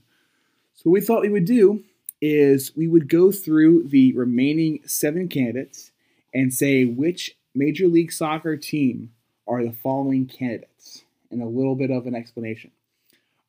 So, 0.74 0.84
what 0.86 0.93
we 0.93 1.02
thought 1.02 1.22
we 1.24 1.30
would 1.30 1.43
do 1.43 1.84
is 2.22 2.74
we 2.78 2.88
would 2.88 3.10
go 3.10 3.30
through 3.30 3.89
the 3.89 4.14
remaining 4.14 4.80
seven 4.86 5.28
candidates 5.28 5.91
and 6.34 6.54
say 6.54 6.86
which 6.86 7.37
Major 7.58 7.88
League 7.88 8.12
Soccer 8.12 8.55
team 8.58 9.12
are 9.47 9.64
the 9.64 9.72
following 9.72 10.26
candidates. 10.28 11.03
and 11.30 11.41
a 11.41 11.45
little 11.45 11.76
bit 11.76 11.91
of 11.91 12.05
an 12.08 12.16
explanation. 12.16 12.72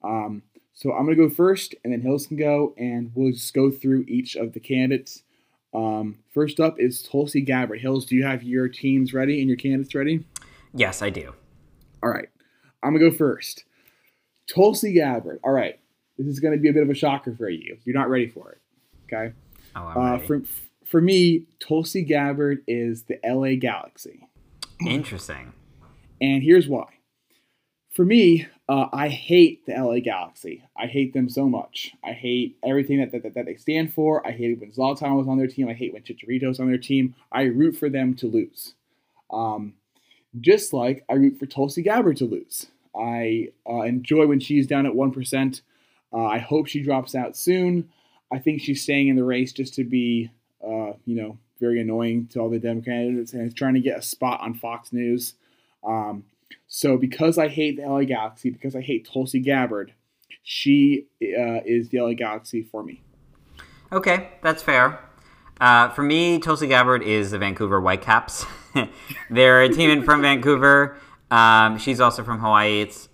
Um, 0.02 0.42
so 0.74 0.92
I'm 0.92 1.04
going 1.04 1.16
to 1.16 1.28
go 1.28 1.32
first, 1.32 1.76
and 1.84 1.92
then 1.92 2.00
Hills 2.00 2.26
can 2.26 2.36
go, 2.36 2.74
and 2.76 3.12
we'll 3.14 3.30
just 3.32 3.54
go 3.54 3.70
through 3.70 4.04
each 4.08 4.34
of 4.34 4.52
the 4.52 4.58
candidates. 4.60 5.22
Um, 5.72 6.18
first 6.34 6.58
up 6.58 6.80
is 6.80 7.02
Tulsi 7.02 7.40
Gabbard. 7.40 7.80
Hills, 7.80 8.04
do 8.04 8.16
you 8.16 8.24
have 8.24 8.42
your 8.42 8.68
teams 8.68 9.12
ready 9.14 9.38
and 9.40 9.48
your 9.48 9.56
candidates 9.56 9.94
ready? 9.94 10.24
Yes, 10.74 11.02
I 11.02 11.10
do. 11.10 11.34
All 12.02 12.10
right. 12.10 12.28
I'm 12.82 12.90
going 12.96 13.04
to 13.04 13.10
go 13.10 13.16
first. 13.16 13.64
Tulsi 14.48 14.92
Gabbard. 14.92 15.38
All 15.44 15.52
right. 15.52 15.78
This 16.16 16.26
is 16.26 16.40
going 16.40 16.54
to 16.54 16.60
be 16.60 16.68
a 16.68 16.72
bit 16.72 16.82
of 16.82 16.90
a 16.90 16.94
shocker 16.94 17.34
for 17.36 17.48
you. 17.48 17.76
You're 17.84 17.94
not 17.96 18.08
ready 18.10 18.26
for 18.26 18.50
it. 18.52 18.58
Okay. 19.12 19.32
Oh, 19.76 19.82
I'm 19.86 19.96
Uh, 19.98 20.18
ready. 20.28 20.44
For 20.88 21.00
me, 21.00 21.44
Tulsi 21.60 22.02
Gabbard 22.02 22.62
is 22.66 23.04
the 23.04 23.18
LA 23.24 23.54
Galaxy. 23.58 24.26
Interesting. 24.84 25.52
And 26.20 26.42
here's 26.42 26.68
why. 26.68 26.86
For 27.90 28.04
me, 28.04 28.46
uh, 28.68 28.86
I 28.92 29.08
hate 29.08 29.66
the 29.66 29.72
LA 29.72 29.98
Galaxy. 30.00 30.62
I 30.76 30.86
hate 30.86 31.12
them 31.12 31.28
so 31.28 31.48
much. 31.48 31.92
I 32.04 32.12
hate 32.12 32.56
everything 32.62 33.00
that, 33.00 33.12
that, 33.12 33.34
that 33.34 33.46
they 33.46 33.56
stand 33.56 33.92
for. 33.92 34.26
I 34.26 34.30
hate 34.30 34.60
when 34.60 34.72
Zlatan 34.72 35.16
was 35.16 35.26
on 35.28 35.38
their 35.38 35.46
team. 35.46 35.68
I 35.68 35.74
hate 35.74 35.92
when 35.92 36.02
Chicharito's 36.02 36.60
on 36.60 36.68
their 36.68 36.78
team. 36.78 37.14
I 37.32 37.42
root 37.42 37.76
for 37.76 37.88
them 37.88 38.14
to 38.16 38.26
lose. 38.26 38.74
Um, 39.30 39.74
just 40.40 40.72
like 40.72 41.04
I 41.08 41.14
root 41.14 41.38
for 41.38 41.46
Tulsi 41.46 41.82
Gabbard 41.82 42.16
to 42.18 42.24
lose. 42.24 42.66
I 42.94 43.48
uh, 43.68 43.82
enjoy 43.82 44.26
when 44.26 44.40
she's 44.40 44.66
down 44.66 44.86
at 44.86 44.92
1%. 44.92 45.60
Uh, 46.12 46.24
I 46.24 46.38
hope 46.38 46.66
she 46.66 46.82
drops 46.82 47.14
out 47.14 47.36
soon. 47.36 47.88
I 48.32 48.38
think 48.38 48.60
she's 48.60 48.82
staying 48.82 49.08
in 49.08 49.16
the 49.16 49.24
race 49.24 49.52
just 49.52 49.74
to 49.74 49.84
be, 49.84 50.30
uh, 50.64 50.92
you 51.04 51.16
know, 51.16 51.38
very 51.60 51.80
annoying 51.80 52.26
to 52.28 52.40
all 52.40 52.50
the 52.50 52.58
Democrats 52.58 53.32
and 53.32 53.46
is 53.46 53.54
trying 53.54 53.74
to 53.74 53.80
get 53.80 53.98
a 53.98 54.02
spot 54.02 54.40
on 54.40 54.54
Fox 54.54 54.92
News. 54.92 55.34
Um, 55.84 56.24
so 56.66 56.96
because 56.96 57.38
I 57.38 57.48
hate 57.48 57.76
the 57.76 57.82
LA 57.82 58.04
Galaxy, 58.04 58.50
because 58.50 58.76
I 58.76 58.80
hate 58.80 59.08
Tulsi 59.10 59.40
Gabbard, 59.40 59.92
she 60.42 61.06
uh, 61.22 61.60
is 61.64 61.88
the 61.88 62.00
LA 62.00 62.12
Galaxy 62.12 62.62
for 62.62 62.82
me. 62.82 63.02
Okay, 63.92 64.30
that's 64.42 64.62
fair. 64.62 65.00
Uh, 65.60 65.88
for 65.90 66.02
me, 66.02 66.38
Tulsi 66.38 66.68
Gabbard 66.68 67.02
is 67.02 67.32
the 67.32 67.38
Vancouver 67.38 67.80
Whitecaps. 67.80 68.46
They're 69.30 69.62
a 69.62 69.68
team 69.68 70.04
from 70.04 70.22
Vancouver. 70.22 70.96
Um, 71.30 71.78
she's 71.78 72.00
also 72.00 72.22
from 72.22 72.38
Hawaii. 72.38 72.80
It's 72.80 73.08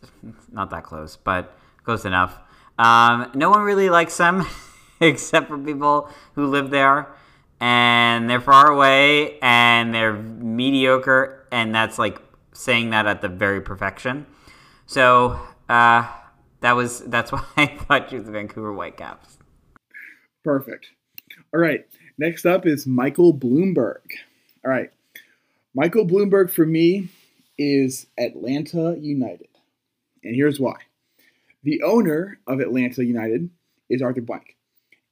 not 0.53 0.71
that 0.71 0.85
close, 0.85 1.17
but 1.17 1.57
close 1.85 2.05
enough. 2.05 2.39
Um, 2.79 3.31
no 3.35 3.51
one 3.51 3.63
really 3.63 3.89
likes 3.89 4.17
them 4.17 4.47
except 5.01 5.49
for 5.49 5.59
people 5.59 6.09
who 6.35 6.47
live 6.47 6.71
there. 6.71 7.09
And 7.61 8.29
they're 8.29 8.41
far 8.41 8.71
away 8.71 9.39
and 9.41 9.95
they're 9.95 10.13
mediocre. 10.13 11.47
And 11.51 11.75
that's 11.75 11.99
like 11.99 12.21
saying 12.53 12.91
that 12.91 13.07
at 13.07 13.23
the 13.23 13.29
very 13.29 13.61
perfection. 13.61 14.27
So 14.87 15.41
uh, 15.69 16.09
that 16.61 16.73
was 16.73 17.01
that's 17.01 17.33
why 17.33 17.45
I 17.57 17.67
thought 17.67 18.13
you 18.13 18.19
was 18.19 18.27
the 18.27 18.33
Vancouver 18.33 18.73
Whitecaps. 18.73 19.39
Perfect. 20.43 20.89
All 21.53 21.61
right. 21.61 21.87
Next 22.19 22.47
up 22.47 22.67
is 22.67 22.87
Michael 22.87 23.35
Bloomberg. 23.35 24.03
All 24.65 24.71
right. 24.71 24.91
Michael 25.75 26.07
Bloomberg 26.07 26.51
for 26.51 26.67
me 26.67 27.09
is 27.59 28.07
Atlanta 28.19 28.97
United. 29.01 29.49
And 30.23 30.35
here's 30.35 30.61
why. 30.61 30.77
The 31.63 31.83
owner 31.83 32.39
of 32.47 32.61
Atlanta 32.61 33.05
United 33.05 33.51
is 33.89 34.03
Arthur 34.03 34.21
Blank. 34.21 34.57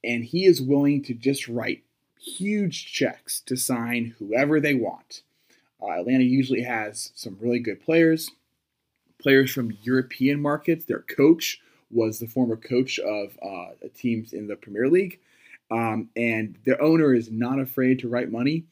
And 0.04 0.24
he 0.24 0.44
is 0.44 0.60
willing 0.60 1.02
to 1.04 1.14
just 1.14 1.48
write 1.48 1.82
huge 2.22 2.92
checks 2.92 3.40
to 3.40 3.56
sign 3.56 4.14
whoever 4.18 4.60
they 4.60 4.74
want. 4.74 5.22
Uh, 5.82 6.00
Atlanta 6.00 6.24
usually 6.24 6.62
has 6.62 7.10
some 7.14 7.36
really 7.40 7.58
good 7.58 7.80
players, 7.80 8.30
players 9.20 9.50
from 9.50 9.76
European 9.82 10.40
markets. 10.40 10.84
Their 10.84 11.00
coach 11.00 11.60
was 11.90 12.18
the 12.18 12.26
former 12.26 12.56
coach 12.56 12.98
of 13.00 13.36
uh, 13.42 13.70
teams 13.94 14.32
in 14.32 14.46
the 14.46 14.56
Premier 14.56 14.88
League. 14.88 15.20
Um, 15.70 16.10
and 16.16 16.56
the 16.64 16.78
owner 16.80 17.14
is 17.14 17.30
not 17.30 17.58
afraid 17.58 17.98
to 18.00 18.08
write 18.08 18.30
money, 18.30 18.64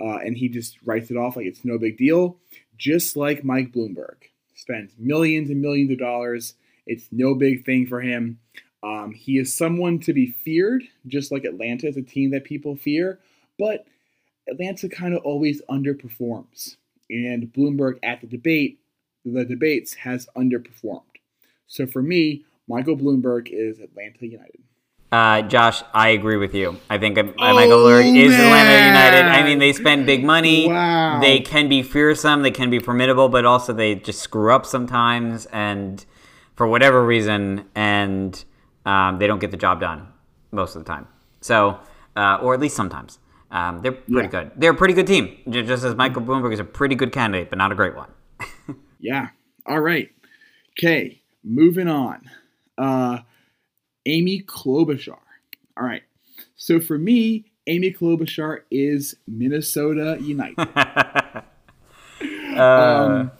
uh, 0.00 0.18
and 0.18 0.36
he 0.36 0.48
just 0.48 0.78
writes 0.84 1.10
it 1.10 1.16
off 1.16 1.36
like 1.36 1.46
it's 1.46 1.64
no 1.64 1.78
big 1.78 1.96
deal, 1.96 2.36
just 2.76 3.16
like 3.16 3.42
Mike 3.42 3.72
Bloomberg 3.72 4.16
spends 4.54 4.92
millions 4.98 5.50
and 5.50 5.62
millions 5.62 5.90
of 5.90 5.98
dollars. 5.98 6.54
It's 6.86 7.08
no 7.10 7.34
big 7.34 7.64
thing 7.64 7.86
for 7.86 8.00
him. 8.00 8.38
Um, 8.82 9.12
he 9.12 9.38
is 9.38 9.54
someone 9.54 9.98
to 10.00 10.12
be 10.12 10.26
feared, 10.26 10.84
just 11.06 11.32
like 11.32 11.44
Atlanta 11.44 11.88
is 11.88 11.96
a 11.96 12.02
team 12.02 12.30
that 12.30 12.44
people 12.44 12.76
fear, 12.76 13.18
but 13.58 13.86
Atlanta 14.48 14.88
kind 14.88 15.14
of 15.14 15.22
always 15.24 15.62
underperforms. 15.68 16.76
And 17.10 17.52
Bloomberg 17.52 17.98
at 18.02 18.20
the 18.20 18.26
debate, 18.26 18.78
the 19.24 19.44
debates 19.44 19.94
has 19.94 20.28
underperformed. 20.36 21.02
So 21.66 21.86
for 21.86 22.02
me, 22.02 22.44
Michael 22.68 22.96
Bloomberg 22.96 23.48
is 23.50 23.80
Atlanta 23.80 24.26
United. 24.26 24.62
Uh, 25.12 25.42
Josh, 25.42 25.82
I 25.94 26.08
agree 26.10 26.36
with 26.36 26.52
you. 26.54 26.78
I 26.90 26.98
think 26.98 27.16
uh, 27.16 27.22
Oh, 27.38 27.54
Michael 27.54 27.78
Bloomberg 27.78 28.16
is 28.16 28.34
Atlanta. 28.34 28.86
United. 28.86 29.24
I 29.24 29.44
mean, 29.44 29.58
they 29.60 29.72
spend 29.72 30.04
big 30.04 30.24
money. 30.24 30.68
Wow. 30.68 31.20
They 31.20 31.40
can 31.40 31.68
be 31.68 31.82
fearsome. 31.82 32.42
They 32.42 32.50
can 32.50 32.70
be 32.70 32.80
formidable, 32.80 33.28
but 33.28 33.44
also 33.44 33.72
they 33.72 33.94
just 33.94 34.20
screw 34.20 34.52
up 34.52 34.66
sometimes, 34.66 35.46
and 35.46 36.04
for 36.54 36.66
whatever 36.66 37.04
reason, 37.04 37.66
and 37.74 38.44
um, 38.86 39.18
they 39.18 39.26
don't 39.26 39.38
get 39.40 39.50
the 39.50 39.56
job 39.58 39.80
done 39.80 40.08
most 40.52 40.74
of 40.76 40.82
the 40.84 40.90
time. 40.90 41.06
So, 41.42 41.78
uh, 42.16 42.38
or 42.40 42.54
at 42.54 42.60
least 42.60 42.74
sometimes, 42.76 43.18
um, 43.50 43.82
they're 43.82 43.92
pretty 43.92 44.22
Yeah. 44.34 44.42
good. 44.44 44.50
They're 44.56 44.70
a 44.72 44.74
pretty 44.76 44.94
good 44.94 45.06
team. 45.06 45.36
Just 45.50 45.84
as 45.84 45.94
Michael 45.94 46.22
Bloomberg 46.22 46.52
is 46.54 46.60
a 46.60 46.64
pretty 46.64 46.94
good 46.94 47.12
candidate, 47.12 47.50
but 47.50 47.58
not 47.58 47.70
a 47.72 47.74
great 47.74 47.94
one. 47.94 48.08
Yeah. 48.98 49.28
All 49.66 49.80
right. 49.80 50.08
Okay. 50.72 51.20
Moving 51.44 51.86
on. 51.86 52.22
Uh, 52.78 53.18
Amy 54.06 54.40
Klobuchar. 54.42 55.18
All 55.76 55.84
right. 55.84 56.02
So 56.56 56.80
for 56.80 56.98
me, 56.98 57.44
Amy 57.66 57.92
Klobuchar 57.92 58.60
is 58.70 59.14
Minnesota 59.28 60.16
United. 60.20 60.56
Uh, 62.56 62.60
Um, 62.62 63.30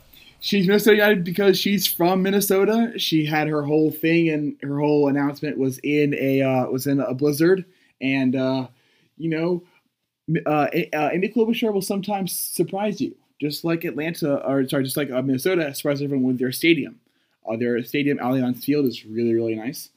she's 0.46 0.68
Minnesota 0.68 0.96
United 0.96 1.24
because 1.24 1.58
she's 1.58 1.86
from 1.86 2.22
Minnesota. 2.22 2.92
She 2.96 3.26
had 3.26 3.48
her 3.48 3.62
whole 3.62 3.90
thing 3.90 4.30
and 4.30 4.56
her 4.62 4.78
whole 4.78 5.08
announcement 5.08 5.58
was 5.58 5.78
in 5.78 6.14
a 6.14 6.40
uh, 6.40 6.66
was 6.66 6.86
in 6.86 7.00
a 7.00 7.12
blizzard, 7.12 7.64
and 8.00 8.36
uh, 8.36 8.68
you 9.18 9.28
know, 9.28 9.62
uh, 10.46 10.68
uh, 10.94 11.10
Amy 11.12 11.28
Klobuchar 11.28 11.72
will 11.72 11.82
sometimes 11.82 12.32
surprise 12.32 13.00
you, 13.00 13.14
just 13.40 13.64
like 13.64 13.84
Atlanta 13.84 14.36
or 14.46 14.66
sorry, 14.68 14.84
just 14.84 14.96
like 14.96 15.10
uh, 15.10 15.20
Minnesota 15.20 15.74
surprised 15.74 16.02
everyone 16.02 16.28
with 16.28 16.38
their 16.38 16.52
stadium. 16.52 17.00
Uh, 17.48 17.56
their 17.56 17.82
stadium, 17.82 18.18
Allianz 18.18 18.62
Field, 18.62 18.86
is 18.86 19.04
really 19.04 19.34
really 19.34 19.56
nice. 19.56 19.90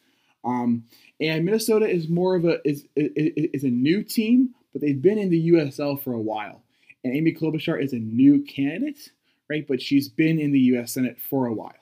Um, 0.44 0.86
and 1.22 1.46
Minnesota 1.46 1.88
is 1.88 2.10
more 2.10 2.36
of 2.36 2.46
a 2.46 2.68
is, 2.68 2.86
is 2.96 3.50
is 3.54 3.64
a 3.64 3.70
new 3.70 4.04
team, 4.04 4.56
but 4.74 4.82
they've 4.82 5.02
been 5.02 5.20
in 5.20 5.30
the 5.30 5.52
USL 5.52 6.02
for 6.02 6.14
a 6.14 6.20
while. 6.20 6.64
And 7.04 7.16
Amy 7.16 7.34
Klobuchar 7.34 7.82
is 7.82 7.94
a 7.94 8.00
new 8.00 8.44
candidate, 8.44 9.12
right? 9.50 9.68
But 9.68 9.82
she's 9.82 10.08
been 10.08 10.40
in 10.40 10.52
the 10.52 10.60
U.S. 10.60 10.94
Senate 10.94 11.18
for 11.20 11.48
a 11.48 11.54
while. 11.54 11.74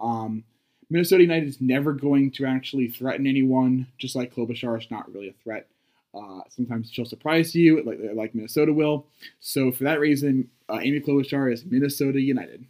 Um, 0.00 0.44
Minnesota 0.90 1.22
United 1.22 1.48
is 1.48 1.60
never 1.60 1.92
going 1.92 2.30
to 2.32 2.46
actually 2.46 2.88
threaten 2.88 3.26
anyone, 3.26 3.86
just 3.98 4.16
like 4.16 4.34
Klobuchar 4.34 4.78
is 4.78 4.90
not 4.90 5.12
really 5.12 5.28
a 5.28 5.34
threat. 5.42 5.66
Uh, 6.14 6.40
sometimes 6.48 6.90
she'll 6.90 7.04
surprise 7.04 7.54
you, 7.54 7.82
like 7.82 7.98
like 8.14 8.34
Minnesota 8.34 8.72
will. 8.72 9.06
So 9.40 9.72
for 9.72 9.84
that 9.84 9.98
reason, 9.98 10.48
uh, 10.68 10.78
Amy 10.80 11.00
Klobuchar 11.00 11.52
is 11.52 11.64
Minnesota 11.64 12.20
United. 12.20 12.66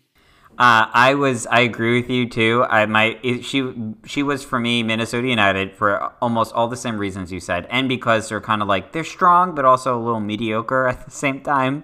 Uh, 0.56 0.86
I 0.92 1.14
was. 1.14 1.46
I 1.48 1.60
agree 1.60 2.00
with 2.00 2.08
you 2.08 2.28
too. 2.28 2.64
I 2.70 2.86
my 2.86 3.18
she 3.42 3.72
she 4.06 4.22
was 4.22 4.44
for 4.44 4.60
me 4.60 4.82
Minnesota 4.82 5.26
United 5.26 5.74
for 5.74 6.12
almost 6.22 6.54
all 6.54 6.68
the 6.68 6.76
same 6.76 6.96
reasons 6.96 7.32
you 7.32 7.40
said, 7.40 7.66
and 7.70 7.88
because 7.88 8.28
they're 8.28 8.40
kind 8.40 8.62
of 8.62 8.68
like 8.68 8.92
they're 8.92 9.04
strong 9.04 9.54
but 9.54 9.64
also 9.64 9.98
a 9.98 10.00
little 10.00 10.20
mediocre 10.20 10.86
at 10.86 11.04
the 11.04 11.10
same 11.10 11.40
time, 11.40 11.82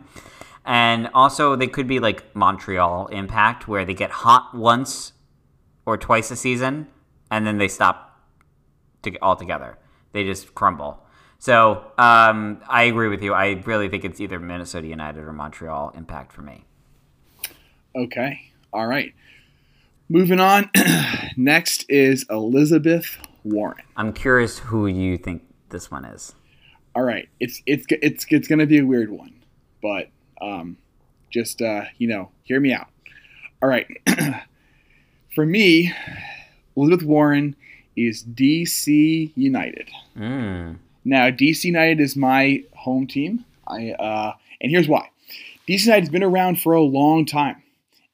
and 0.65 1.09
also 1.15 1.57
they 1.57 1.67
could 1.67 1.87
be 1.87 1.99
like 1.99 2.35
Montreal 2.35 3.07
Impact 3.09 3.69
where 3.69 3.85
they 3.85 3.95
get 3.95 4.11
hot 4.11 4.55
once 4.55 5.13
or 5.87 5.97
twice 5.97 6.31
a 6.31 6.37
season 6.37 6.87
and 7.31 7.47
then 7.47 7.59
they 7.59 7.69
stop 7.69 8.21
to 9.03 9.17
altogether. 9.23 9.79
They 10.13 10.25
just 10.25 10.55
crumble. 10.55 11.03
So 11.39 11.93
um, 11.97 12.61
I 12.69 12.85
agree 12.85 13.09
with 13.09 13.23
you. 13.23 13.33
I 13.33 13.63
really 13.65 13.89
think 13.89 14.05
it's 14.05 14.21
either 14.21 14.39
Minnesota 14.39 14.87
United 14.87 15.25
or 15.25 15.33
Montreal 15.33 15.93
Impact 15.97 16.33
for 16.33 16.43
me. 16.43 16.65
Okay. 17.97 18.53
All 18.73 18.87
right. 18.87 19.15
Moving 20.09 20.41
on. 20.41 20.71
Next 21.37 21.87
is 21.89 22.27
Elizabeth 22.29 23.17
Warren. 23.45 23.85
I'm 23.97 24.13
curious 24.13 24.59
who 24.59 24.87
you 24.87 25.17
think 25.17 25.43
this 25.71 25.91
one 25.91 26.05
is. 26.05 26.35
All 26.95 27.03
right. 27.03 27.29
It's 27.39 27.63
it's 27.67 27.87
it's 27.89 28.27
it's 28.29 28.49
going 28.49 28.59
to 28.59 28.67
be 28.67 28.79
a 28.79 28.87
weird 28.87 29.11
one, 29.11 29.33
but 29.81 30.09
um, 30.41 30.77
just 31.31 31.63
uh, 31.63 31.85
you 31.99 32.09
know, 32.09 32.31
hear 32.45 32.61
me 32.61 32.73
out. 32.73 32.89
All 33.63 33.69
right. 33.69 33.87
For 35.35 35.47
me, 35.47 35.93
Elizabeth 36.77 37.07
Warren 37.07 37.55
is 37.97 38.25
DC 38.25 39.33
United. 39.37 39.89
Mm. 40.17 40.79
Now, 41.05 41.29
DC 41.31 41.65
United 41.65 42.01
is 42.01 42.17
my 42.17 42.65
home 42.75 43.07
team. 43.07 43.45
I 43.67 43.91
uh, 43.93 44.35
and 44.61 44.71
here's 44.71 44.89
why. 44.89 45.11
DC 45.69 45.87
United 45.87 46.01
has 46.01 46.09
been 46.11 46.23
around 46.23 46.61
for 46.61 46.73
a 46.73 46.83
long 46.83 47.25
time, 47.25 47.63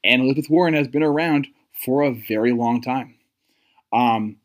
and 0.05 0.23
Elizabeth 0.23 0.51
Warren 0.51 0.75
has 0.75 0.89
been 0.89 1.03
around 1.03 1.47
for 1.85 2.03
a 2.03 2.13
very 2.13 2.53
long 2.53 2.81
time. 2.81 3.15
Um, 3.93 4.37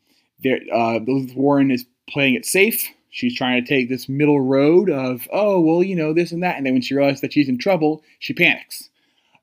there, 0.42 0.60
uh, 0.72 0.98
Elizabeth 1.06 1.36
Warren 1.36 1.70
is 1.70 1.84
playing 2.08 2.34
it 2.34 2.46
safe. 2.46 2.88
She's 3.12 3.36
trying 3.36 3.62
to 3.62 3.68
take 3.68 3.90
this 3.90 4.08
middle 4.08 4.40
road 4.40 4.88
of, 4.88 5.28
oh, 5.30 5.60
well, 5.60 5.82
you 5.82 5.94
know, 5.94 6.14
this 6.14 6.32
and 6.32 6.42
that. 6.42 6.56
And 6.56 6.64
then 6.64 6.72
when 6.72 6.80
she 6.80 6.94
realizes 6.94 7.20
that 7.20 7.34
she's 7.34 7.48
in 7.48 7.58
trouble, 7.58 8.02
she 8.18 8.32
panics. 8.32 8.88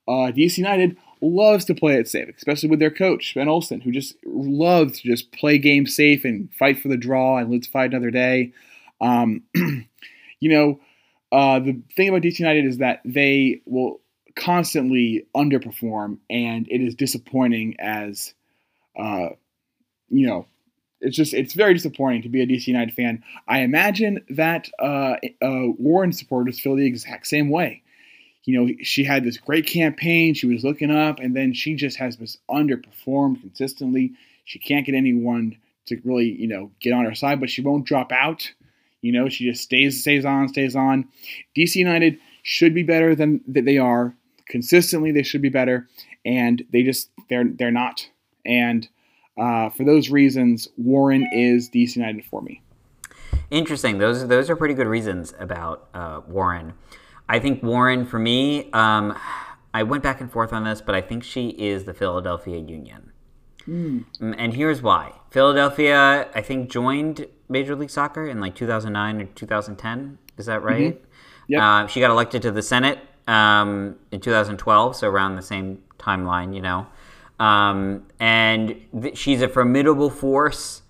Uh, 0.08 0.32
DC 0.32 0.58
United 0.58 0.98
loves 1.22 1.66
to 1.66 1.76
play 1.76 1.94
it 1.94 2.08
safe, 2.08 2.34
especially 2.36 2.68
with 2.68 2.80
their 2.80 2.90
coach, 2.90 3.36
Ben 3.36 3.48
Olsen, 3.48 3.82
who 3.82 3.92
just 3.92 4.16
loves 4.26 5.00
to 5.00 5.08
just 5.08 5.32
play 5.32 5.60
games 5.60 5.96
safe 5.96 6.26
and 6.26 6.52
fight 6.58 6.80
for 6.80 6.88
the 6.88 6.98
draw 6.98 7.38
and 7.38 7.52
let's 7.52 7.68
fight 7.68 7.92
another 7.92 8.10
day. 8.10 8.54
Um, 9.00 9.44
you 9.54 10.50
know, 10.50 10.80
uh, 11.32 11.60
the 11.60 11.80
thing 11.96 12.10
about 12.10 12.24
DC 12.24 12.40
United 12.40 12.66
is 12.66 12.80
that 12.80 13.02
they 13.06 13.62
will 13.66 14.02
constantly 14.36 15.28
underperform, 15.36 16.18
and 16.28 16.68
it 16.72 16.82
is 16.82 16.96
disappointing 16.96 17.76
as, 17.80 18.34
uh, 18.98 19.30
you 20.10 20.26
know, 20.26 20.48
it's 21.02 21.16
just 21.16 21.34
it's 21.34 21.54
very 21.54 21.74
disappointing 21.74 22.22
to 22.24 22.30
be 22.30 22.42
a 22.42 22.48
DC 22.48 22.68
United 22.68 22.94
fan. 22.94 23.24
I 23.48 23.60
imagine 23.60 24.24
that 24.30 24.70
uh, 24.80 25.16
uh, 25.42 25.68
Warren 25.78 26.12
supporters 26.12 26.60
feel 26.60 26.76
the 26.76 26.86
exact 26.86 27.28
same 27.28 27.50
way. 27.50 27.84
You 28.46 28.60
know, 28.60 28.74
she 28.82 29.04
had 29.04 29.24
this 29.24 29.38
great 29.38 29.68
campaign. 29.68 30.34
She 30.34 30.48
was 30.48 30.64
looking 30.64 30.92
up, 30.92 31.20
and 31.20 31.36
then 31.36 31.54
she 31.54 31.76
just 31.76 31.98
has 31.98 32.18
this 32.18 32.38
underperformed 32.50 33.42
consistently. 33.42 34.14
She 34.46 34.60
can't 34.60 34.86
get 34.86 34.96
anyone 34.96 35.58
to 35.86 36.02
really, 36.04 36.32
you 36.32 36.48
know, 36.48 36.72
get 36.80 36.94
on 36.94 37.06
her 37.06 37.14
side, 37.14 37.40
but 37.40 37.50
she 37.50 37.62
won't 37.62 37.86
drop 37.86 38.12
out. 38.12 38.52
You 39.02 39.12
know, 39.12 39.30
she 39.30 39.46
just 39.46 39.64
stays, 39.64 40.02
stays 40.02 40.26
on, 40.26 40.50
stays 40.50 40.76
on. 40.76 41.08
DC 41.56 41.76
United 41.76 42.18
should 42.44 42.74
be 42.74 42.84
better 42.84 43.16
than 43.16 43.42
that 43.48 43.66
they 43.66 43.78
are. 43.78 44.16
Consistently, 44.48 45.12
they 45.12 45.24
should 45.24 45.42
be 45.42 45.50
better, 45.50 45.88
and 46.26 46.64
they 46.72 46.84
just 46.84 47.10
they're 47.30 47.46
they're 47.46 47.72
not. 47.72 48.10
And 48.46 48.88
uh, 49.40 49.70
for 49.70 49.84
those 49.84 50.10
reasons, 50.10 50.68
Warren 50.78 51.28
is 51.34 51.70
DC 51.70 51.96
United 51.96 52.26
for 52.26 52.42
me. 52.42 52.62
Interesting. 53.50 53.98
Those 53.98 54.28
those 54.28 54.50
are 54.50 54.56
pretty 54.56 54.74
good 54.74 54.88
reasons 54.88 55.34
about 55.40 55.88
uh, 55.94 56.22
Warren. 56.28 56.74
I 57.28 57.40
think 57.40 57.64
Warren 57.64 58.06
for 58.06 58.20
me. 58.20 58.70
Um, 58.72 59.18
I 59.74 59.84
went 59.84 60.04
back 60.04 60.20
and 60.20 60.32
forth 60.32 60.52
on 60.52 60.64
this, 60.64 60.82
but 60.82 60.96
I 60.96 61.02
think 61.02 61.24
she 61.24 61.50
is 61.50 61.86
the 61.86 61.94
Philadelphia 61.94 62.58
Union. 62.58 63.12
Mm. 63.68 64.06
And 64.20 64.54
here's 64.54 64.82
why. 64.82 65.14
Philadelphia, 65.30 66.28
I 66.34 66.42
think, 66.42 66.72
joined 66.72 67.28
Major 67.48 67.76
League 67.76 67.92
Soccer 67.92 68.28
in 68.28 68.40
like 68.40 68.56
2009 68.56 69.22
or 69.22 69.26
2010. 69.26 70.18
Is 70.38 70.48
that 70.48 70.64
right? 70.64 70.96
Mm-hmm. 70.96 71.06
Yep. 71.50 71.62
Uh, 71.62 71.88
she 71.88 72.00
got 72.00 72.10
elected 72.10 72.42
to 72.44 72.52
the 72.52 72.62
Senate 72.62 73.00
um, 73.28 73.96
in 74.12 74.20
2012, 74.22 74.96
so 74.96 75.08
around 75.08 75.36
the 75.36 75.42
same 75.42 75.84
timeline, 76.00 76.56
you 76.56 76.62
know. 76.62 76.88
Um, 77.40 78.08
and 78.20 78.76
th- 79.02 79.18
she's 79.18 79.42
a 79.42 79.48
formidable 79.48 80.10
force 80.10 80.82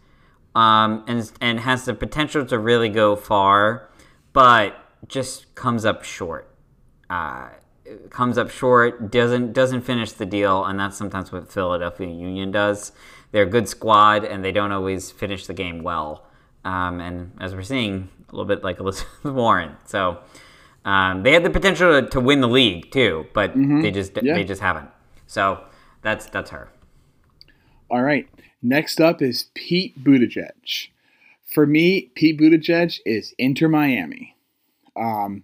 um, 0.56 1.04
and, 1.08 1.32
and 1.42 1.60
has 1.60 1.86
the 1.86 1.94
potential 1.94 2.46
to 2.46 2.58
really 2.58 2.90
go 2.90 3.16
far, 3.16 3.90
but 4.34 4.76
just 5.08 5.54
comes 5.56 5.86
up 5.86 6.04
short. 6.04 6.54
Uh, 7.10 7.50
comes 8.10 8.38
up 8.38 8.50
short, 8.50 9.12
doesn't 9.12 9.54
doesn't 9.54 9.82
finish 9.82 10.12
the 10.12 10.26
deal, 10.26 10.64
and 10.66 10.80
that's 10.80 10.98
sometimes 10.98 11.32
what 11.32 11.52
Philadelphia 11.52 12.08
Union 12.08 12.52
does. 12.52 12.92
They're 13.32 13.44
a 13.44 13.50
good 13.50 13.68
squad, 13.68 14.26
and 14.26 14.44
they 14.44 14.52
don't 14.52 14.72
always 14.72 15.12
finish 15.12 15.48
the 15.48 15.54
game 15.54 15.84
well. 15.84 16.26
Um, 16.66 17.00
and 17.00 17.32
as 17.40 17.56
we're 17.56 17.64
seeing, 17.64 18.10
a 18.28 18.32
little 18.32 18.46
bit 18.46 18.64
like 18.64 18.80
Elizabeth 18.80 19.10
Warren. 19.24 19.78
So 19.86 20.20
um, 20.86 21.24
they 21.24 21.34
had 21.34 21.44
the 21.44 21.50
potential 21.50 22.02
to, 22.02 22.08
to, 22.10 22.20
win 22.20 22.42
the 22.42 22.48
league 22.48 22.92
too, 22.92 23.28
but 23.34 23.52
mm-hmm. 23.52 23.82
they 23.82 23.92
just 23.92 24.18
yeah. 24.22 24.36
they 24.36 24.44
just 24.44 24.62
haven't. 24.62 24.90
So 25.28 25.64
that's 26.02 26.28
that's 26.28 26.52
her. 26.52 26.70
All 27.90 28.02
right. 28.02 28.28
Next 28.62 29.00
up 29.00 29.22
is 29.22 29.50
Pete 29.54 30.04
Buttigieg. 30.04 30.90
For 31.46 31.66
me, 31.66 32.12
Pete 32.16 32.40
Buttigieg 32.40 33.00
is 33.06 33.34
Inter 33.38 33.68
Miami. 33.68 34.36
Um, 34.96 35.44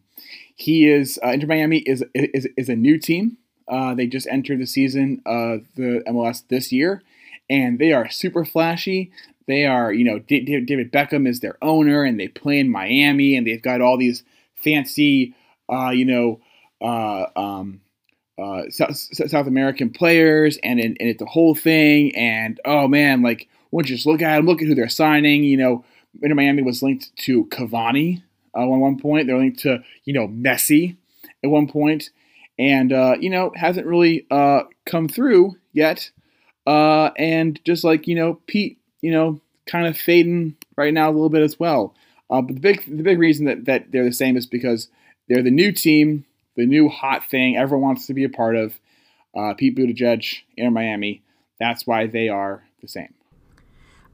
he 0.55 0.87
is 0.87 1.19
uh, 1.23 1.29
Inter 1.29 1.47
Miami 1.47 1.79
is, 1.79 2.03
is 2.13 2.47
is 2.57 2.69
a 2.69 2.75
new 2.75 2.97
team. 2.97 3.37
Uh, 3.67 3.95
they 3.95 4.05
just 4.05 4.27
entered 4.27 4.59
the 4.59 4.67
season 4.67 5.21
of 5.25 5.61
the 5.75 6.03
MLS 6.07 6.43
this 6.49 6.71
year, 6.71 7.01
and 7.49 7.79
they 7.79 7.91
are 7.91 8.09
super 8.09 8.45
flashy. 8.45 9.11
They 9.47 9.65
are, 9.65 9.91
you 9.91 10.03
know, 10.03 10.19
D- 10.19 10.45
David 10.61 10.91
Beckham 10.91 11.27
is 11.27 11.39
their 11.39 11.57
owner, 11.61 12.03
and 12.03 12.19
they 12.19 12.27
play 12.27 12.59
in 12.59 12.69
Miami, 12.69 13.35
and 13.35 13.45
they've 13.45 13.61
got 13.61 13.81
all 13.81 13.97
these 13.97 14.23
fancy, 14.55 15.35
uh, 15.71 15.89
you 15.89 16.05
know, 16.05 16.39
uh, 16.81 17.25
um, 17.35 17.81
uh, 18.37 18.63
South, 18.69 18.95
South, 18.95 19.47
American 19.47 19.89
players, 19.89 20.57
and, 20.63 20.79
and, 20.79 20.97
and 20.99 21.09
it's 21.09 21.19
the 21.19 21.25
whole 21.25 21.55
thing. 21.55 22.15
And 22.15 22.59
oh 22.65 22.87
man, 22.87 23.21
like 23.21 23.47
once 23.71 23.89
you 23.89 23.95
just 23.95 24.07
look 24.07 24.21
at 24.21 24.35
them, 24.35 24.45
look 24.45 24.61
at 24.61 24.67
who 24.67 24.75
they're 24.75 24.89
signing. 24.89 25.43
You 25.43 25.57
know, 25.57 25.85
Inter 26.21 26.35
Miami 26.35 26.61
was 26.61 26.83
linked 26.83 27.15
to 27.17 27.45
Cavani 27.45 28.21
uh, 28.55 28.61
at 28.61 28.65
one 28.65 28.99
point. 28.99 29.27
They're 29.27 29.37
linked 29.37 29.59
to 29.59 29.83
you 30.03 30.13
know 30.13 30.27
Messi 30.27 30.97
at 31.43 31.49
one 31.49 31.67
point, 31.67 32.09
and 32.59 32.91
uh, 32.91 33.15
you 33.19 33.29
know 33.29 33.51
hasn't 33.55 33.87
really 33.87 34.25
uh, 34.29 34.63
come 34.85 35.07
through 35.07 35.55
yet. 35.73 36.11
Uh, 36.67 37.11
and 37.17 37.59
just 37.63 37.83
like 37.83 38.07
you 38.07 38.15
know, 38.15 38.39
Pete, 38.47 38.79
you 39.01 39.11
know, 39.11 39.39
kind 39.65 39.87
of 39.87 39.97
fading 39.97 40.55
right 40.75 40.93
now 40.93 41.09
a 41.09 41.13
little 41.13 41.29
bit 41.29 41.43
as 41.43 41.59
well. 41.59 41.93
Uh, 42.29 42.41
but 42.41 42.55
the 42.55 42.61
big 42.61 42.83
the 42.85 43.03
big 43.03 43.19
reason 43.19 43.45
that, 43.45 43.65
that 43.65 43.91
they're 43.91 44.03
the 44.03 44.11
same 44.11 44.35
is 44.35 44.45
because 44.45 44.89
they're 45.27 45.43
the 45.43 45.51
new 45.51 45.71
team 45.71 46.25
the 46.55 46.65
new 46.65 46.89
hot 46.89 47.29
thing 47.29 47.57
everyone 47.57 47.89
wants 47.89 48.07
to 48.07 48.13
be 48.13 48.23
a 48.23 48.29
part 48.29 48.55
of. 48.55 48.79
Uh, 49.37 49.53
Pete 49.53 49.75
Buttigieg, 49.75 50.43
Inter 50.55 50.71
Miami. 50.71 51.21
That's 51.59 51.85
why 51.85 52.07
they 52.07 52.29
are 52.29 52.63
the 52.81 52.87
same. 52.87 53.13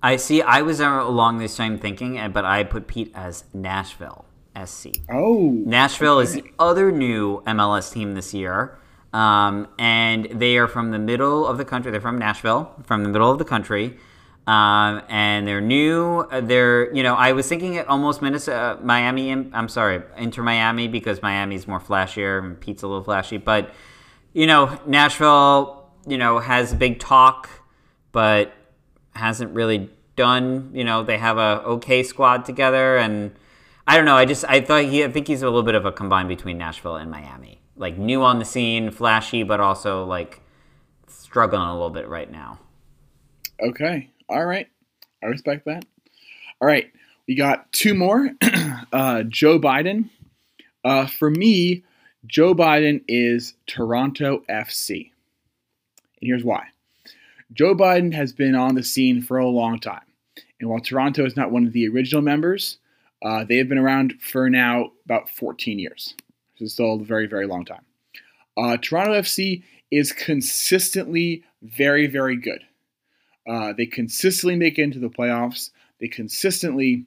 I 0.02 0.16
see. 0.16 0.42
I 0.42 0.64
was 0.64 0.80
along 0.80 1.38
the 1.38 1.48
same 1.48 1.78
thinking, 1.78 2.20
but 2.32 2.44
I 2.44 2.64
put 2.64 2.88
Pete 2.88 3.12
as 3.14 3.44
Nashville 3.54 4.26
SC. 4.66 4.89
Oh, 5.12 5.52
Nashville 5.66 6.18
okay. 6.18 6.24
is 6.24 6.34
the 6.34 6.44
other 6.58 6.92
new 6.92 7.42
MLS 7.42 7.94
team 7.94 8.16
this 8.16 8.34
year, 8.34 8.80
um, 9.14 9.68
and 9.78 10.26
they 10.26 10.58
are 10.58 10.68
from 10.68 10.92
the 10.92 11.00
middle 11.00 11.46
of 11.46 11.58
the 11.58 11.66
country. 11.66 11.92
They're 11.92 12.02
from 12.02 12.18
Nashville, 12.18 12.72
from 12.84 13.04
the 13.04 13.10
middle 13.10 13.32
of 13.32 13.38
the 13.38 13.46
country. 13.46 13.98
Um, 14.48 15.04
and 15.08 15.48
they're 15.48 15.62
new. 15.62 16.28
Uh, 16.32 16.42
they're, 16.42 16.94
you 16.96 17.04
know, 17.04 17.14
I 17.14 17.32
was 17.32 17.48
thinking 17.48 17.76
it 17.76 17.88
almost 17.88 18.22
Minnesota, 18.22 18.80
Miami. 18.84 19.32
I'm 19.32 19.70
sorry, 19.70 20.02
Inter 20.18 20.42
Miami 20.42 20.88
because 20.88 21.22
Miami's 21.22 21.68
more 21.68 21.80
flashier 21.80 22.44
and 22.44 22.60
Pete's 22.60 22.84
a 22.84 22.88
little 22.88 23.04
flashy. 23.04 23.38
But, 23.38 23.72
you 24.34 24.48
know, 24.48 24.80
Nashville, 24.88 25.89
you 26.08 26.18
know, 26.18 26.39
has 26.39 26.74
big 26.74 27.00
talk, 27.00 27.50
but 28.12 28.54
hasn't 29.14 29.54
really 29.54 29.89
done. 30.16 30.72
You 30.74 30.84
know, 30.84 31.04
they 31.04 31.18
have 31.18 31.38
a 31.38 31.62
okay 31.66 32.04
squad 32.04 32.46
together, 32.46 32.98
and 32.98 33.32
I 33.88 33.96
don't 33.96 34.06
know. 34.06 34.16
I 34.16 34.26
just 34.26 34.46
I 34.48 34.62
thought 34.62 34.86
he, 34.86 35.04
I 35.04 35.12
think 35.12 35.28
he's 35.28 35.42
a 35.42 35.46
little 35.46 35.64
bit 35.64 35.76
of 35.76 35.86
a 35.86 35.92
combine 35.92 36.28
between 36.28 36.58
Nashville 36.58 36.96
and 36.96 37.10
Miami, 37.12 37.62
like 37.76 37.98
new 37.98 38.24
on 38.24 38.39
the 38.39 38.46
scene, 38.46 38.92
flashy, 38.92 39.44
but 39.44 39.60
also 39.60 40.06
like 40.06 40.42
struggling 41.08 41.62
a 41.62 41.74
little 41.74 41.89
bit 41.89 42.08
right 42.08 42.32
now. 42.32 42.60
Okay. 43.62 44.10
All 44.32 44.46
right. 44.46 44.68
I 45.22 45.26
respect 45.28 45.66
that. 45.66 45.86
All 46.62 46.68
right. 46.68 46.90
We 47.28 47.36
got 47.36 47.72
two 47.74 47.94
more. 47.94 48.30
uh, 48.94 49.24
Joe 49.24 49.60
Biden. 49.60 50.10
Uh, 50.84 51.06
for 51.06 51.30
me, 51.30 51.84
Joe 52.26 52.56
Biden 52.56 53.04
is 53.08 53.56
Toronto 53.68 54.44
FC. 54.50 55.12
And 56.22 56.28
here's 56.28 56.44
why 56.44 56.68
Joe 57.54 57.76
Biden 57.76 58.14
has 58.14 58.32
been 58.32 58.56
on 58.56 58.76
the 58.76 58.84
scene 58.84 59.22
for 59.22 59.38
a 59.38 59.48
long 59.48 59.80
time. 59.80 60.06
And 60.60 60.70
while 60.70 60.80
Toronto 60.80 61.26
is 61.26 61.36
not 61.36 61.52
one 61.52 61.66
of 61.66 61.74
the 61.74 61.88
original 61.88 62.22
members, 62.22 62.78
uh, 63.24 63.44
they 63.44 63.58
have 63.58 63.68
been 63.68 63.78
around 63.78 64.14
for 64.22 64.50
now 64.50 64.92
about 65.06 65.30
14 65.30 65.78
years. 65.78 66.16
This 66.60 66.68
is 66.68 66.74
still 66.74 66.94
a 66.94 67.04
very, 67.04 67.28
very 67.28 67.48
long 67.48 67.66
time. 67.66 67.84
Uh, 68.58 68.78
Toronto 68.78 69.14
FC 69.14 69.64
is 69.90 70.14
consistently 70.14 71.44
very, 71.62 72.08
very 72.08 72.38
good. 72.38 72.64
Uh, 73.52 73.74
they 73.74 73.86
consistently 73.86 74.56
make 74.56 74.80
it 74.80 74.84
into 74.84 74.99
the 74.99 75.10
playoffs. 75.10 75.72
They 75.99 76.08
consistently, 76.08 77.06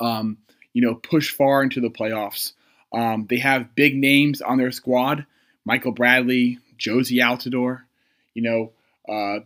um, 0.00 0.38
you 0.72 0.82
know, 0.82 0.96
push 0.96 1.30
far 1.30 1.62
into 1.62 1.80
the 1.80 1.90
playoffs. 1.90 2.54
Um, 2.92 3.26
they 3.30 3.38
have 3.38 3.76
big 3.76 3.94
names 3.94 4.42
on 4.42 4.58
their 4.58 4.72
squad: 4.72 5.26
Michael 5.64 5.92
Bradley, 5.92 6.58
Jozy 6.76 7.22
Altidore, 7.22 7.82
you 8.34 8.42
know, 8.42 8.72
uh, 9.08 9.40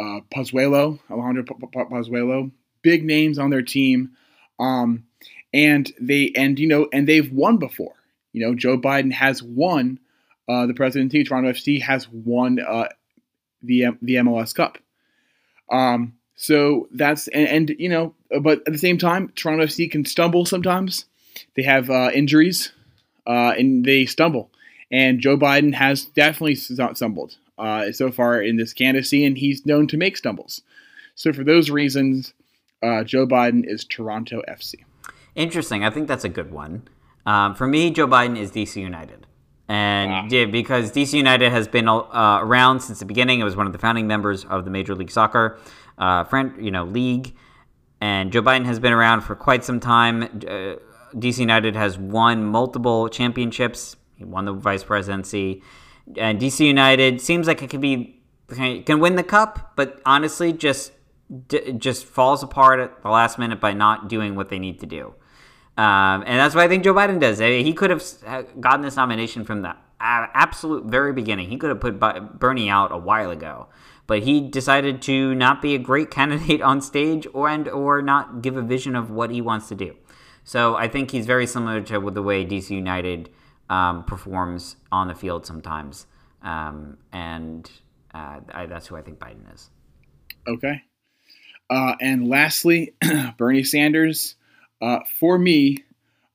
uh, 0.00 0.20
Pozuelo, 0.32 1.00
Alejandro 1.10 1.42
Pozuelo. 1.42 2.52
Big 2.82 3.04
names 3.04 3.36
on 3.36 3.50
their 3.50 3.62
team, 3.62 4.12
um, 4.60 5.02
and 5.52 5.92
they 6.00 6.30
and 6.36 6.56
you 6.56 6.68
know, 6.68 6.86
and 6.92 7.08
they've 7.08 7.32
won 7.32 7.56
before. 7.56 7.94
You 8.32 8.46
know, 8.46 8.54
Joe 8.54 8.78
Biden 8.78 9.12
has 9.12 9.42
won 9.42 9.98
uh, 10.48 10.66
the 10.66 10.74
presidency. 10.74 11.24
Toronto 11.24 11.50
FC 11.50 11.82
has 11.82 12.08
won 12.08 12.60
uh, 12.60 12.90
the 13.60 13.86
the 14.00 14.14
MLS 14.16 14.54
Cup. 14.54 14.78
Um, 15.72 16.14
so 16.36 16.88
that's 16.92 17.28
and, 17.28 17.48
and, 17.48 17.76
you 17.78 17.88
know, 17.88 18.14
but 18.40 18.60
at 18.66 18.72
the 18.72 18.78
same 18.78 18.98
time, 18.98 19.32
Toronto 19.34 19.64
FC 19.64 19.90
can 19.90 20.04
stumble 20.04 20.44
sometimes. 20.44 21.06
They 21.54 21.62
have 21.62 21.90
uh, 21.90 22.10
injuries, 22.14 22.72
uh, 23.26 23.54
and 23.58 23.84
they 23.84 24.06
stumble. 24.06 24.50
And 24.90 25.20
Joe 25.20 25.36
Biden 25.36 25.74
has 25.74 26.04
definitely 26.04 26.56
stumbled. 26.56 27.36
uh, 27.58 27.92
so 27.92 28.10
far 28.10 28.42
in 28.42 28.56
this 28.56 28.72
candidacy, 28.72 29.24
and 29.24 29.38
he's 29.38 29.64
known 29.64 29.86
to 29.88 29.96
make 29.96 30.16
stumbles. 30.16 30.62
So 31.14 31.32
for 31.32 31.44
those 31.44 31.70
reasons, 31.70 32.34
uh, 32.82 33.04
Joe 33.04 33.26
Biden 33.26 33.64
is 33.66 33.84
Toronto 33.84 34.42
FC. 34.48 34.76
Interesting. 35.34 35.84
I 35.84 35.90
think 35.90 36.08
that's 36.08 36.24
a 36.24 36.28
good 36.28 36.50
one. 36.50 36.88
Um, 37.24 37.54
for 37.54 37.66
me, 37.66 37.90
Joe 37.90 38.06
Biden 38.06 38.36
is 38.36 38.50
DC 38.50 38.80
United. 38.80 39.26
And 39.72 40.10
Wow. 40.10 40.26
yeah, 40.28 40.44
because 40.44 40.92
DC 40.92 41.14
United 41.16 41.50
has 41.50 41.66
been 41.66 41.88
uh, 41.88 42.02
around 42.42 42.80
since 42.80 42.98
the 42.98 43.06
beginning. 43.06 43.40
It 43.40 43.44
was 43.44 43.56
one 43.56 43.66
of 43.66 43.72
the 43.72 43.78
founding 43.78 44.06
members 44.06 44.44
of 44.44 44.66
the 44.66 44.70
Major 44.70 44.94
League 44.94 45.10
Soccer, 45.10 45.58
uh, 45.96 46.24
friend, 46.24 46.52
you 46.60 46.70
know, 46.70 46.84
league. 46.84 47.34
And 47.98 48.30
Joe 48.32 48.42
Biden 48.42 48.66
has 48.66 48.78
been 48.78 48.92
around 48.92 49.22
for 49.22 49.34
quite 49.34 49.64
some 49.64 49.80
time. 49.80 50.24
Uh, 50.24 50.76
DC 51.14 51.38
United 51.38 51.74
has 51.74 51.96
won 51.96 52.44
multiple 52.44 53.08
championships. 53.08 53.96
He 54.16 54.24
won 54.24 54.44
the 54.44 54.52
vice 54.52 54.84
presidency, 54.84 55.62
and 56.18 56.38
DC 56.38 56.66
United 56.66 57.20
seems 57.22 57.46
like 57.46 57.62
it 57.62 57.70
could 57.70 57.80
be 57.80 58.20
can 58.48 59.00
win 59.00 59.16
the 59.16 59.22
cup, 59.22 59.72
but 59.76 60.02
honestly, 60.04 60.52
just 60.52 60.92
d- 61.48 61.72
just 61.72 62.04
falls 62.04 62.42
apart 62.42 62.78
at 62.80 63.02
the 63.02 63.08
last 63.08 63.38
minute 63.38 63.60
by 63.60 63.72
not 63.72 64.08
doing 64.08 64.34
what 64.34 64.50
they 64.50 64.58
need 64.58 64.78
to 64.80 64.86
do. 64.86 65.14
Um, 65.76 66.22
and 66.26 66.38
that's 66.38 66.54
what 66.54 66.64
I 66.64 66.68
think 66.68 66.84
Joe 66.84 66.92
Biden 66.92 67.18
does. 67.18 67.38
He 67.38 67.72
could 67.72 67.90
have 67.90 68.02
gotten 68.60 68.82
this 68.82 68.96
nomination 68.96 69.44
from 69.44 69.62
the 69.62 69.74
absolute 70.00 70.84
very 70.84 71.12
beginning. 71.12 71.48
He 71.48 71.56
could 71.56 71.70
have 71.70 71.80
put 71.80 71.98
Bernie 72.38 72.68
out 72.68 72.92
a 72.92 72.98
while 72.98 73.30
ago, 73.30 73.68
but 74.06 74.22
he 74.22 74.40
decided 74.40 75.00
to 75.02 75.34
not 75.34 75.62
be 75.62 75.74
a 75.74 75.78
great 75.78 76.10
candidate 76.18 76.60
on 76.60 76.80
stage 76.80 77.26
or 77.32 77.48
and 77.48 77.68
or 77.68 78.02
not 78.02 78.42
give 78.42 78.56
a 78.56 78.62
vision 78.62 78.94
of 78.94 79.10
what 79.10 79.30
he 79.30 79.40
wants 79.40 79.68
to 79.68 79.74
do. 79.74 79.96
So 80.44 80.74
I 80.74 80.88
think 80.88 81.12
he's 81.12 81.24
very 81.26 81.46
similar 81.46 81.80
to 81.82 82.10
the 82.10 82.22
way 82.22 82.44
DC 82.44 82.70
United 82.70 83.30
um, 83.70 84.04
performs 84.04 84.76
on 84.90 85.08
the 85.08 85.14
field 85.14 85.46
sometimes, 85.46 86.06
um, 86.42 86.98
and 87.12 87.70
uh, 88.12 88.40
I, 88.52 88.66
that's 88.66 88.88
who 88.88 88.96
I 88.96 89.02
think 89.02 89.18
Biden 89.18 89.52
is. 89.54 89.70
Okay. 90.46 90.82
Uh, 91.70 91.94
and 92.00 92.28
lastly, 92.28 92.94
Bernie 93.38 93.64
Sanders. 93.64 94.34
Uh, 94.82 94.98
for 95.18 95.38
me, 95.38 95.78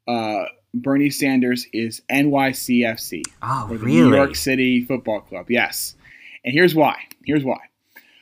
uh, 0.07 0.45
Bernie 0.73 1.09
Sanders 1.09 1.67
is 1.73 2.01
NYCFC. 2.09 3.23
Oh, 3.43 3.67
or 3.69 3.77
the 3.77 3.85
really? 3.85 4.01
New 4.01 4.15
York 4.15 4.35
City 4.35 4.85
Football 4.85 5.21
Club. 5.21 5.51
Yes. 5.51 5.95
And 6.45 6.53
here's 6.53 6.73
why. 6.73 6.95
Here's 7.25 7.43
why. 7.43 7.59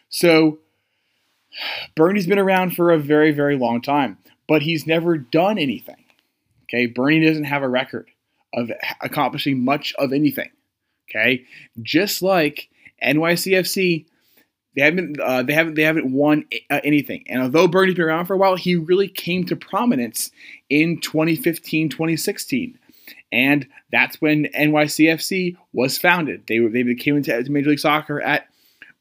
So, 0.09 0.59
Bernie's 1.95 2.27
been 2.27 2.39
around 2.39 2.75
for 2.75 2.91
a 2.91 2.97
very, 2.97 3.31
very 3.31 3.57
long 3.57 3.81
time, 3.81 4.17
but 4.47 4.63
he's 4.63 4.87
never 4.87 5.17
done 5.17 5.59
anything. 5.59 6.03
Okay. 6.63 6.87
Bernie 6.87 7.25
doesn't 7.25 7.43
have 7.43 7.61
a 7.61 7.69
record 7.69 8.09
of 8.53 8.71
accomplishing 9.01 9.63
much 9.63 9.93
of 9.99 10.11
anything. 10.11 10.49
Okay. 11.09 11.45
Just 11.83 12.21
like 12.23 12.69
NYCFC, 13.03 14.05
they 14.75 14.81
haven't 14.81 15.19
uh, 15.19 15.43
they 15.43 15.53
haven't 15.53 15.75
they 15.75 15.83
haven't 15.83 16.11
won 16.11 16.45
uh, 16.69 16.81
anything. 16.83 17.23
And 17.27 17.41
although 17.41 17.67
Bernie's 17.67 17.95
been 17.95 18.05
around 18.05 18.25
for 18.25 18.33
a 18.33 18.37
while, 18.37 18.55
he 18.55 18.75
really 18.75 19.07
came 19.07 19.45
to 19.45 19.55
prominence 19.55 20.31
in 20.69 20.99
2015, 20.99 21.89
2016. 21.89 22.77
And 23.31 23.67
that's 23.91 24.21
when 24.21 24.45
NYCFC 24.57 25.57
was 25.73 25.97
founded. 25.97 26.43
They 26.47 26.59
they 26.59 26.95
came 26.95 27.17
into 27.17 27.43
Major 27.49 27.69
League 27.69 27.79
Soccer 27.79 28.21
at 28.21 28.47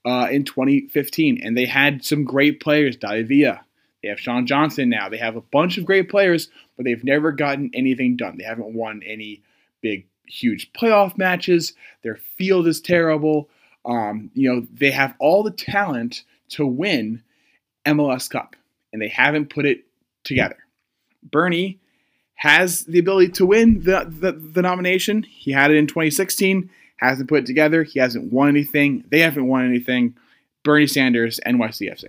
uh, 0.05 0.29
in 0.31 0.45
2015, 0.45 1.41
and 1.43 1.57
they 1.57 1.67
had 1.67 2.05
some 2.05 2.25
great 2.25 2.61
players. 2.61 2.97
David 2.97 3.29
Villa, 3.29 3.65
they 4.03 4.09
have 4.09 4.21
Sean 4.21 4.47
Johnson 4.47 4.89
now. 4.89 5.09
They 5.09 5.17
have 5.17 5.37
a 5.37 5.41
bunch 5.41 5.79
of 5.79 5.87
great 5.87 6.09
players, 6.11 6.49
but 6.77 6.85
they've 6.85 7.05
never 7.05 7.33
gotten 7.33 7.71
anything 7.75 8.17
done. 8.17 8.37
They 8.39 8.45
haven't 8.45 8.75
won 8.75 9.03
any 9.05 9.43
big, 9.81 10.07
huge 10.27 10.73
playoff 10.73 11.17
matches. 11.17 11.73
Their 12.03 12.17
field 12.17 12.67
is 12.67 12.81
terrible. 12.81 13.49
Um, 13.85 14.31
you 14.35 14.53
know, 14.53 14.67
they 14.73 14.91
have 14.91 15.15
all 15.19 15.43
the 15.43 15.51
talent 15.51 16.23
to 16.51 16.67
win 16.67 17.23
MLS 17.87 18.29
Cup, 18.31 18.57
and 18.93 19.01
they 19.01 19.09
haven't 19.09 19.51
put 19.51 19.67
it 19.67 19.85
together. 20.25 20.57
Bernie 21.23 21.79
has 22.37 22.81
the 22.81 22.99
ability 22.99 23.33
to 23.33 23.47
win 23.47 23.83
the, 23.83 24.07
the, 24.09 24.33
the 24.33 24.63
nomination. 24.63 25.23
He 25.23 25.53
had 25.53 25.71
it 25.71 25.77
in 25.77 25.87
2016, 25.87 26.71
hasn't 26.97 27.29
put 27.29 27.41
it 27.41 27.47
together. 27.47 27.83
He 27.85 27.99
hasn't 27.99 28.33
won 28.33 28.49
anything. 28.49 29.05
They 29.11 29.21
haven't 29.21 29.47
won 29.47 29.67
anything. 29.67 30.15
Bernie 30.63 30.87
Sanders, 30.87 31.39
and 31.41 31.59
NYCFC. 31.59 32.07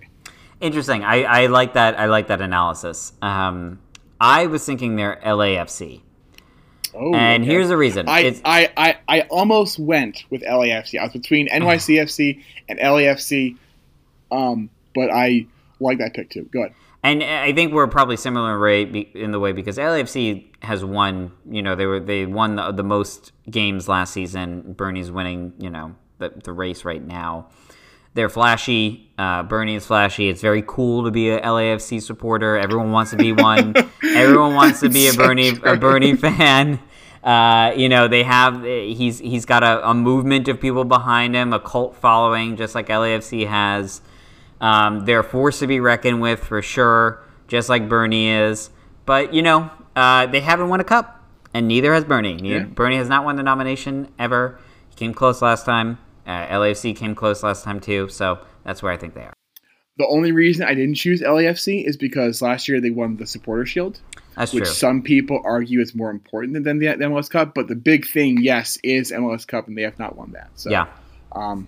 Interesting. 0.60 1.04
I, 1.04 1.22
I 1.24 1.46
like 1.46 1.74
that. 1.74 1.98
I 1.98 2.06
like 2.06 2.28
that 2.28 2.40
analysis. 2.40 3.12
Um, 3.20 3.78
I 4.18 4.46
was 4.46 4.64
thinking 4.64 4.96
they're 4.96 5.20
LAFC, 5.22 6.00
Oh, 6.98 7.14
and 7.14 7.42
okay. 7.42 7.52
here's 7.52 7.68
the 7.68 7.76
reason. 7.76 8.08
I, 8.08 8.20
it's, 8.20 8.40
I, 8.44 8.72
I, 8.76 8.96
I 9.08 9.20
almost 9.22 9.78
went 9.78 10.24
with 10.30 10.42
LAFC. 10.42 10.98
I 10.98 11.04
was 11.04 11.12
between 11.12 11.48
NYCFC 11.48 12.42
and 12.68 12.78
LAFC, 12.78 13.56
um, 14.30 14.70
but 14.94 15.10
I 15.10 15.46
like 15.78 15.98
that 15.98 16.14
pick 16.14 16.30
too. 16.30 16.48
Go 16.52 16.60
ahead. 16.60 16.74
And 17.02 17.22
I 17.22 17.52
think 17.52 17.72
we're 17.72 17.86
probably 17.86 18.16
similar 18.16 18.58
rate 18.58 19.12
in 19.14 19.30
the 19.30 19.38
way 19.38 19.52
because 19.52 19.76
LAFC 19.76 20.46
has 20.62 20.84
won. 20.84 21.32
You 21.48 21.62
know, 21.62 21.76
they 21.76 21.86
were 21.86 22.00
they 22.00 22.26
won 22.26 22.56
the, 22.56 22.72
the 22.72 22.82
most 22.82 23.32
games 23.48 23.88
last 23.88 24.12
season. 24.12 24.72
Bernie's 24.72 25.10
winning. 25.10 25.52
You 25.58 25.70
know, 25.70 25.94
the 26.18 26.30
the 26.30 26.52
race 26.52 26.84
right 26.84 27.04
now. 27.04 27.48
They're 28.16 28.30
flashy. 28.30 29.10
Uh, 29.18 29.42
Bernie 29.42 29.74
is 29.74 29.84
flashy. 29.84 30.30
It's 30.30 30.40
very 30.40 30.64
cool 30.66 31.04
to 31.04 31.10
be 31.10 31.28
a 31.28 31.38
LAFC 31.40 32.00
supporter. 32.02 32.56
Everyone 32.56 32.90
wants 32.90 33.10
to 33.10 33.16
be 33.18 33.32
one. 33.32 33.74
Everyone 34.02 34.54
wants 34.54 34.80
to 34.80 34.88
be 34.88 35.06
a 35.06 35.12
So 35.12 35.18
Bernie 35.18 35.48
a. 35.62 35.76
Bernie 35.76 36.16
fan. 36.16 36.80
Uh, 37.22 37.74
you 37.76 37.90
know, 37.90 38.08
they 38.08 38.22
have 38.22 38.62
he's 38.64 39.18
he's 39.18 39.44
got 39.44 39.62
a, 39.62 39.90
a 39.90 39.92
movement 39.92 40.48
of 40.48 40.58
people 40.60 40.84
behind 40.84 41.34
him, 41.34 41.52
a 41.52 41.60
cult 41.60 41.94
following, 41.96 42.56
just 42.56 42.74
like 42.74 42.88
LAFC 42.88 43.46
has. 43.46 44.00
Um, 44.62 45.04
they're 45.04 45.20
a 45.20 45.24
force 45.24 45.58
to 45.58 45.66
be 45.66 45.78
reckoned 45.80 46.22
with 46.22 46.40
for 46.42 46.62
sure, 46.62 47.22
just 47.48 47.68
like 47.68 47.86
Bernie 47.86 48.28
is. 48.30 48.70
But 49.04 49.34
you 49.34 49.42
know, 49.42 49.70
uh, 49.94 50.24
they 50.26 50.40
haven't 50.40 50.70
won 50.70 50.80
a 50.80 50.84
cup, 50.84 51.22
and 51.52 51.68
neither 51.68 51.92
has 51.92 52.04
Bernie. 52.04 52.36
Neither, 52.36 52.60
Yeah. 52.60 52.64
Bernie 52.64 52.96
has 52.96 53.10
not 53.10 53.26
won 53.26 53.36
the 53.36 53.42
nomination 53.42 54.08
ever. 54.18 54.58
He 54.88 54.96
came 54.96 55.12
close 55.12 55.42
last 55.42 55.66
time. 55.66 55.98
Uh, 56.26 56.46
LAFC 56.48 56.94
came 56.96 57.14
close 57.14 57.42
last 57.42 57.64
time 57.64 57.80
too, 57.80 58.08
so 58.08 58.38
that's 58.64 58.82
where 58.82 58.92
I 58.92 58.96
think 58.96 59.14
they 59.14 59.22
are. 59.22 59.32
The 59.98 60.06
only 60.08 60.32
reason 60.32 60.66
I 60.66 60.74
didn't 60.74 60.96
choose 60.96 61.22
LAFC 61.22 61.86
is 61.86 61.96
because 61.96 62.42
last 62.42 62.68
year 62.68 62.80
they 62.80 62.90
won 62.90 63.16
the 63.16 63.26
Supporter 63.26 63.64
Shield, 63.64 64.00
That's 64.36 64.52
which 64.52 64.64
true. 64.64 64.72
some 64.72 65.02
people 65.02 65.40
argue 65.44 65.80
is 65.80 65.94
more 65.94 66.10
important 66.10 66.64
than 66.64 66.78
the, 66.78 66.86
MLS 66.86 67.30
Cup. 67.30 67.54
But 67.54 67.68
the 67.68 67.76
big 67.76 68.06
thing, 68.06 68.42
yes, 68.42 68.76
is 68.82 69.10
MLS 69.10 69.46
Cup, 69.46 69.68
and 69.68 69.78
they 69.78 69.82
have 69.82 69.98
not 69.98 70.16
won 70.16 70.32
that. 70.32 70.50
So, 70.56 70.68
yeah, 70.70 70.88
Um, 71.32 71.66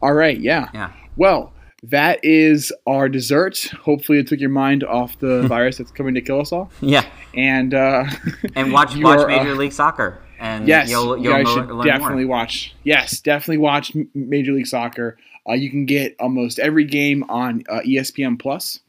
all 0.00 0.14
right, 0.14 0.38
yeah. 0.38 0.70
yeah. 0.72 0.92
Well, 1.16 1.52
that 1.82 2.24
is 2.24 2.72
our 2.86 3.10
dessert. 3.10 3.58
Hopefully, 3.82 4.18
it 4.20 4.28
took 4.28 4.40
your 4.40 4.48
mind 4.50 4.82
off 4.82 5.18
the 5.18 5.42
virus 5.46 5.76
that's 5.76 5.90
coming 5.90 6.14
to 6.14 6.22
kill 6.22 6.40
us 6.40 6.52
all. 6.52 6.70
Yeah, 6.80 7.04
And 7.34 7.74
uh, 7.74 8.06
and 8.54 8.72
watch 8.72 8.96
watch 9.02 9.26
Major 9.28 9.50
uh, 9.50 9.54
League 9.54 9.72
Soccer, 9.72 10.22
and 10.38 10.66
Yes, 10.68 10.90
you'll 10.90 11.16
you 11.16 11.24
you'll 11.24 11.32
guys 11.32 11.44
mo- 11.46 11.54
should 11.54 11.70
learn 11.70 11.86
definitely 11.86 12.24
more. 12.24 12.36
watch. 12.38 12.74
Yes, 12.84 13.20
definitely 13.20 13.58
watch 13.58 13.92
Major 14.14 14.52
League 14.52 14.66
Soccer. 14.66 15.16
Uh, 15.48 15.52
you 15.54 15.70
can 15.70 15.86
get 15.86 16.16
almost 16.18 16.58
every 16.58 16.84
game 16.84 17.24
on 17.28 17.62
uh, 17.68 17.80
ESPN 17.86 18.38
Plus. 18.38 18.80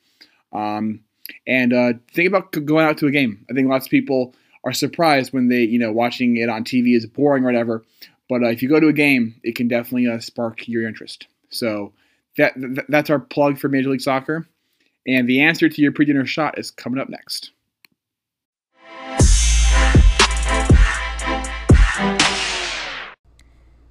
Um, 0.54 1.02
and 1.46 1.74
uh, 1.74 1.94
think 2.14 2.28
about 2.30 2.52
going 2.52 2.86
out 2.86 2.98
to 3.00 3.08
a 3.08 3.12
game. 3.12 3.46
I 3.50 3.54
think 3.54 3.70
lots 3.70 3.86
of 3.86 3.92
people 3.92 4.34
are 4.64 4.74
surprised 4.74 5.34
when 5.34 5.50
they, 5.50 5.62
you 5.64 5.78
know, 5.80 5.92
watching 5.92 6.38
it 6.38 6.50
on 6.50 6.64
TV 6.64 6.96
is 6.96 7.06
boring 7.06 7.44
or 7.44 7.48
whatever. 7.48 7.84
But 8.30 8.44
uh, 8.44 8.48
if 8.48 8.62
you 8.62 8.70
go 8.70 8.80
to 8.80 8.88
a 8.88 8.94
game, 8.94 9.40
it 9.44 9.56
can 9.56 9.68
definitely 9.68 10.08
uh, 10.08 10.20
spark 10.20 10.68
your 10.68 10.88
interest. 10.88 11.28
So 11.50 11.94
that 12.38 12.56
th- 12.56 12.86
that's 12.90 13.10
our 13.10 13.20
plug 13.20 13.58
for 13.60 13.70
Major 13.70 13.90
League 13.90 14.02
Soccer. 14.02 14.48
And 15.06 15.28
the 15.30 15.42
answer 15.42 15.70
to 15.70 15.82
your 15.82 15.92
pre-dinner 15.94 16.26
shot 16.26 16.58
is 16.60 16.72
coming 16.72 17.00
up 17.00 17.08
next. 17.10 17.52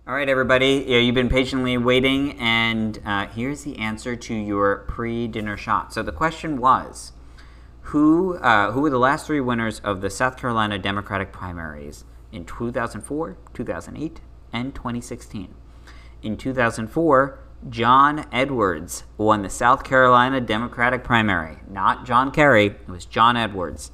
All 0.08 0.14
right, 0.14 0.28
everybody. 0.28 0.84
Yeah, 0.86 0.98
you've 0.98 1.16
been 1.16 1.28
patiently 1.28 1.76
waiting, 1.76 2.38
and 2.38 2.96
uh, 3.04 3.26
here's 3.26 3.64
the 3.64 3.76
answer 3.76 4.14
to 4.14 4.34
your 4.34 4.84
pre-dinner 4.86 5.56
shot. 5.56 5.92
So 5.92 6.04
the 6.04 6.12
question 6.12 6.58
was, 6.58 7.10
who 7.80 8.36
uh, 8.36 8.70
who 8.70 8.82
were 8.82 8.90
the 8.90 9.00
last 9.00 9.26
three 9.26 9.40
winners 9.40 9.80
of 9.80 10.02
the 10.02 10.08
South 10.08 10.36
Carolina 10.36 10.78
Democratic 10.78 11.32
primaries 11.32 12.04
in 12.30 12.44
2004, 12.44 13.36
2008, 13.52 14.20
and 14.52 14.72
2016? 14.76 15.52
In 16.22 16.36
2004, 16.36 17.40
John 17.68 18.26
Edwards 18.30 19.02
won 19.18 19.42
the 19.42 19.50
South 19.50 19.82
Carolina 19.82 20.40
Democratic 20.40 21.02
primary. 21.02 21.58
Not 21.68 22.06
John 22.06 22.30
Kerry. 22.30 22.66
It 22.66 22.88
was 22.88 23.06
John 23.06 23.36
Edwards. 23.36 23.90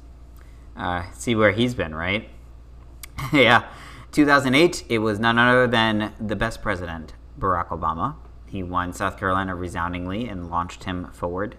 Uh, 0.77 1.05
see 1.13 1.33
where 1.33 1.53
he's 1.53 1.73
been, 1.73 1.95
right? 1.95 2.29
yeah. 3.33 3.67
2008, 4.13 4.85
it 4.89 4.99
was 4.99 5.19
none 5.19 5.39
other 5.39 5.65
than 5.65 6.13
the 6.19 6.35
best 6.35 6.61
president, 6.61 7.13
Barack 7.39 7.69
Obama. 7.69 8.15
He 8.45 8.61
won 8.61 8.93
South 8.93 9.17
Carolina 9.17 9.55
resoundingly 9.55 10.27
and 10.27 10.51
launched 10.51 10.83
him 10.83 11.09
forward. 11.11 11.57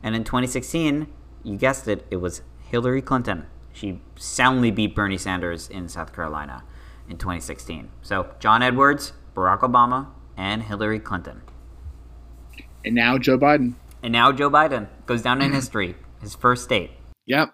And 0.00 0.14
in 0.14 0.22
2016, 0.22 1.08
you 1.42 1.56
guessed 1.56 1.88
it, 1.88 2.06
it 2.12 2.18
was 2.18 2.42
Hillary 2.60 3.02
Clinton. 3.02 3.46
She 3.72 4.00
soundly 4.14 4.70
beat 4.70 4.94
Bernie 4.94 5.18
Sanders 5.18 5.68
in 5.68 5.88
South 5.88 6.14
Carolina 6.14 6.62
in 7.08 7.18
2016. 7.18 7.90
So, 8.02 8.28
John 8.38 8.62
Edwards, 8.62 9.12
Barack 9.34 9.60
Obama, 9.60 10.06
and 10.36 10.62
Hillary 10.62 11.00
Clinton. 11.00 11.42
And 12.84 12.94
now 12.94 13.18
Joe 13.18 13.36
Biden. 13.36 13.74
And 14.00 14.12
now 14.12 14.30
Joe 14.30 14.48
Biden 14.48 14.86
goes 15.06 15.22
down 15.22 15.42
in 15.42 15.52
history, 15.52 15.96
his 16.20 16.36
first 16.36 16.62
state. 16.62 16.92
Yep. 17.26 17.52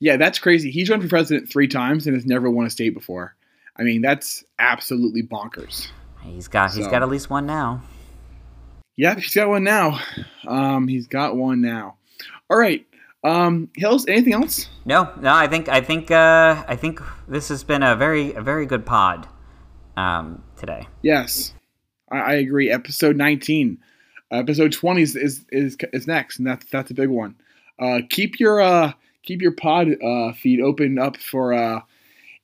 Yeah, 0.00 0.16
that's 0.16 0.38
crazy. 0.38 0.70
He's 0.70 0.88
run 0.88 1.00
for 1.00 1.08
president 1.08 1.50
three 1.50 1.68
times 1.68 2.06
and 2.06 2.14
has 2.16 2.24
never 2.26 2.50
won 2.50 2.66
a 2.66 2.70
state 2.70 2.94
before. 2.94 3.34
I 3.76 3.82
mean, 3.82 4.00
that's 4.02 4.44
absolutely 4.58 5.22
bonkers. 5.22 5.88
He's 6.22 6.48
got 6.48 6.72
he's 6.74 6.84
So- 6.84 6.90
got 6.90 7.02
at 7.02 7.08
least 7.08 7.30
one 7.30 7.46
now. 7.46 7.82
Yep, 8.96 9.18
he's 9.18 9.34
got 9.34 9.48
one 9.48 9.64
now. 9.64 9.98
Um, 10.46 10.86
he's 10.88 11.06
got 11.06 11.36
one 11.36 11.60
now. 11.62 11.96
All 12.50 12.58
right. 12.58 12.84
Um, 13.24 13.68
Hills, 13.74 14.06
anything 14.08 14.34
else? 14.34 14.68
No, 14.84 15.10
no, 15.20 15.32
I 15.34 15.46
think 15.46 15.68
I 15.68 15.80
think 15.80 16.10
uh, 16.10 16.64
I 16.66 16.76
think 16.76 17.00
this 17.28 17.48
has 17.48 17.62
been 17.64 17.82
a 17.82 17.94
very 17.96 18.32
a 18.34 18.40
very 18.42 18.66
good 18.66 18.84
pod 18.86 19.26
um, 19.96 20.42
today. 20.56 20.86
Yes, 21.02 21.54
I, 22.10 22.18
I 22.18 22.32
agree. 22.34 22.70
Episode 22.70 23.16
19. 23.16 23.78
Episode 24.32 24.72
20 24.72 25.02
is, 25.02 25.16
is 25.16 25.44
is 25.50 25.76
is 25.92 26.06
next, 26.06 26.38
and 26.38 26.46
that's 26.46 26.64
that's 26.70 26.90
a 26.90 26.94
big 26.94 27.08
one. 27.08 27.36
Uh, 27.78 28.00
keep 28.08 28.38
your 28.40 28.60
uh 28.60 28.92
keep 29.22 29.42
your 29.42 29.52
pod 29.52 29.88
uh, 30.02 30.32
feed 30.32 30.60
open 30.60 30.98
up 30.98 31.16
for 31.16 31.52
uh, 31.52 31.80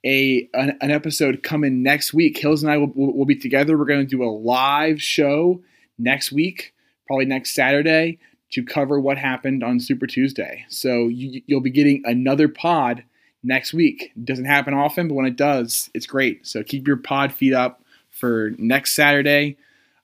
a 0.05 0.49
an, 0.55 0.79
an 0.81 0.91
episode 0.91 1.43
coming 1.43 1.83
next 1.83 2.15
week. 2.15 2.39
Hills 2.39 2.63
and 2.63 2.71
I 2.71 2.79
will, 2.79 2.93
will, 2.95 3.25
be 3.25 3.37
together. 3.37 3.77
We're 3.77 3.87
going 3.87 4.07
to 4.07 4.17
do 4.17 4.23
a 4.23 4.31
live 4.31 5.03
show 5.03 5.63
next 5.99 6.33
week, 6.33 6.75
probably 7.07 7.27
next 7.27 7.55
Saturday, 7.55 8.19
to 8.53 8.65
cover 8.65 9.01
what 9.01 9.19
happened 9.19 9.65
on 9.65 9.81
Super 9.81 10.07
Tuesday. 10.07 10.65
So 10.69 11.09
you, 11.09 11.43
you'll 11.47 11.61
be 11.61 11.71
getting 11.71 12.03
another 12.05 12.49
pod 12.49 13.05
next 13.43 13.73
week. 13.73 14.13
It 14.17 14.25
doesn't 14.25 14.45
happen 14.45 14.75
often, 14.75 15.09
but 15.09 15.15
when 15.15 15.27
it 15.27 15.37
does, 15.37 15.91
it's 15.95 16.07
great. 16.07 16.47
So 16.47 16.63
keep 16.63 16.87
your 16.87 16.97
pod 16.97 17.33
feed 17.33 17.55
up 17.55 17.83
for 18.11 18.53
next 18.59 18.93
Saturday. 18.93 19.57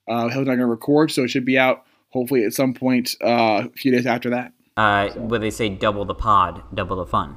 Uh, 0.08 0.28
Hills 0.28 0.42
and 0.42 0.50
I 0.50 0.54
are 0.54 0.56
going 0.56 0.58
to 0.60 0.66
record, 0.66 1.12
so 1.12 1.22
it 1.22 1.28
should 1.28 1.44
be 1.44 1.58
out 1.58 1.84
hopefully 2.10 2.44
at 2.44 2.52
some 2.52 2.74
point 2.74 3.16
uh, 3.22 3.64
a 3.66 3.70
few 3.70 3.92
days 3.92 4.06
after 4.06 4.30
that. 4.30 4.52
Uh, 4.76 5.10
where 5.10 5.40
they 5.40 5.50
say 5.50 5.68
double 5.68 6.04
the 6.04 6.14
pod, 6.14 6.62
double 6.74 6.96
the 6.96 7.06
fun. 7.06 7.36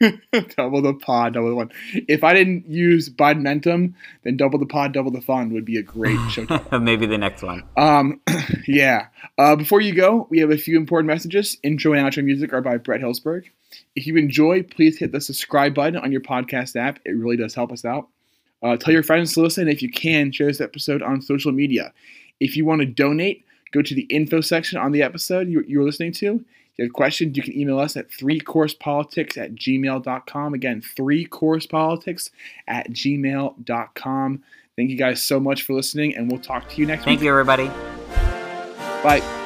double 0.56 0.82
the 0.82 0.94
pod, 0.94 1.34
double 1.34 1.48
the 1.48 1.54
one. 1.54 1.70
If 1.92 2.24
I 2.24 2.34
didn't 2.34 2.66
use 2.68 3.08
Bidenmentum, 3.08 3.94
then 4.24 4.36
double 4.36 4.58
the 4.58 4.66
pod, 4.66 4.92
double 4.92 5.10
the 5.10 5.20
fun 5.20 5.52
would 5.52 5.64
be 5.64 5.78
a 5.78 5.82
great 5.82 6.18
show. 6.30 6.46
Maybe 6.78 7.06
the 7.06 7.18
next 7.18 7.42
one. 7.42 7.62
Um, 7.76 8.20
yeah. 8.66 9.06
Uh, 9.38 9.56
before 9.56 9.80
you 9.80 9.94
go, 9.94 10.26
we 10.30 10.38
have 10.40 10.50
a 10.50 10.58
few 10.58 10.76
important 10.76 11.06
messages. 11.06 11.56
Intro 11.62 11.92
and 11.92 12.06
outro 12.06 12.24
music 12.24 12.52
are 12.52 12.60
by 12.60 12.76
Brett 12.76 13.00
Hillsberg. 13.00 13.44
If 13.96 14.06
you 14.06 14.16
enjoy, 14.16 14.62
please 14.62 14.98
hit 14.98 15.12
the 15.12 15.20
subscribe 15.20 15.74
button 15.74 15.96
on 15.96 16.12
your 16.12 16.20
podcast 16.20 16.76
app. 16.76 16.98
It 17.04 17.12
really 17.12 17.36
does 17.36 17.54
help 17.54 17.72
us 17.72 17.84
out. 17.84 18.08
Uh, 18.62 18.76
tell 18.76 18.92
your 18.92 19.02
friends 19.02 19.34
to 19.34 19.40
listen. 19.40 19.68
If 19.68 19.82
you 19.82 19.90
can, 19.90 20.30
share 20.30 20.46
this 20.46 20.60
episode 20.60 21.02
on 21.02 21.20
social 21.22 21.52
media. 21.52 21.92
If 22.38 22.56
you 22.56 22.64
want 22.64 22.80
to 22.80 22.86
donate, 22.86 23.44
go 23.72 23.82
to 23.82 23.94
the 23.94 24.02
info 24.02 24.40
section 24.40 24.78
on 24.78 24.92
the 24.92 25.02
episode 25.02 25.48
you, 25.48 25.64
you're 25.66 25.84
listening 25.84 26.12
to. 26.12 26.44
If 26.72 26.78
you 26.78 26.84
have 26.86 26.92
questions, 26.92 27.36
you 27.36 27.42
can 27.42 27.58
email 27.58 27.78
us 27.78 27.96
at 27.96 28.10
threecoursepolitics 28.10 29.36
at 29.36 29.54
gmail.com. 29.54 30.54
Again, 30.54 30.82
threecoursepolitics 30.96 32.30
at 32.66 32.90
gmail.com. 32.90 34.42
Thank 34.76 34.90
you 34.90 34.96
guys 34.96 35.22
so 35.22 35.38
much 35.38 35.62
for 35.62 35.74
listening, 35.74 36.16
and 36.16 36.30
we'll 36.30 36.40
talk 36.40 36.68
to 36.70 36.76
you 36.76 36.86
next 36.86 37.04
Thank 37.04 37.20
week. 37.20 37.26
you, 37.26 37.30
everybody. 37.30 37.66
Bye. 39.02 39.41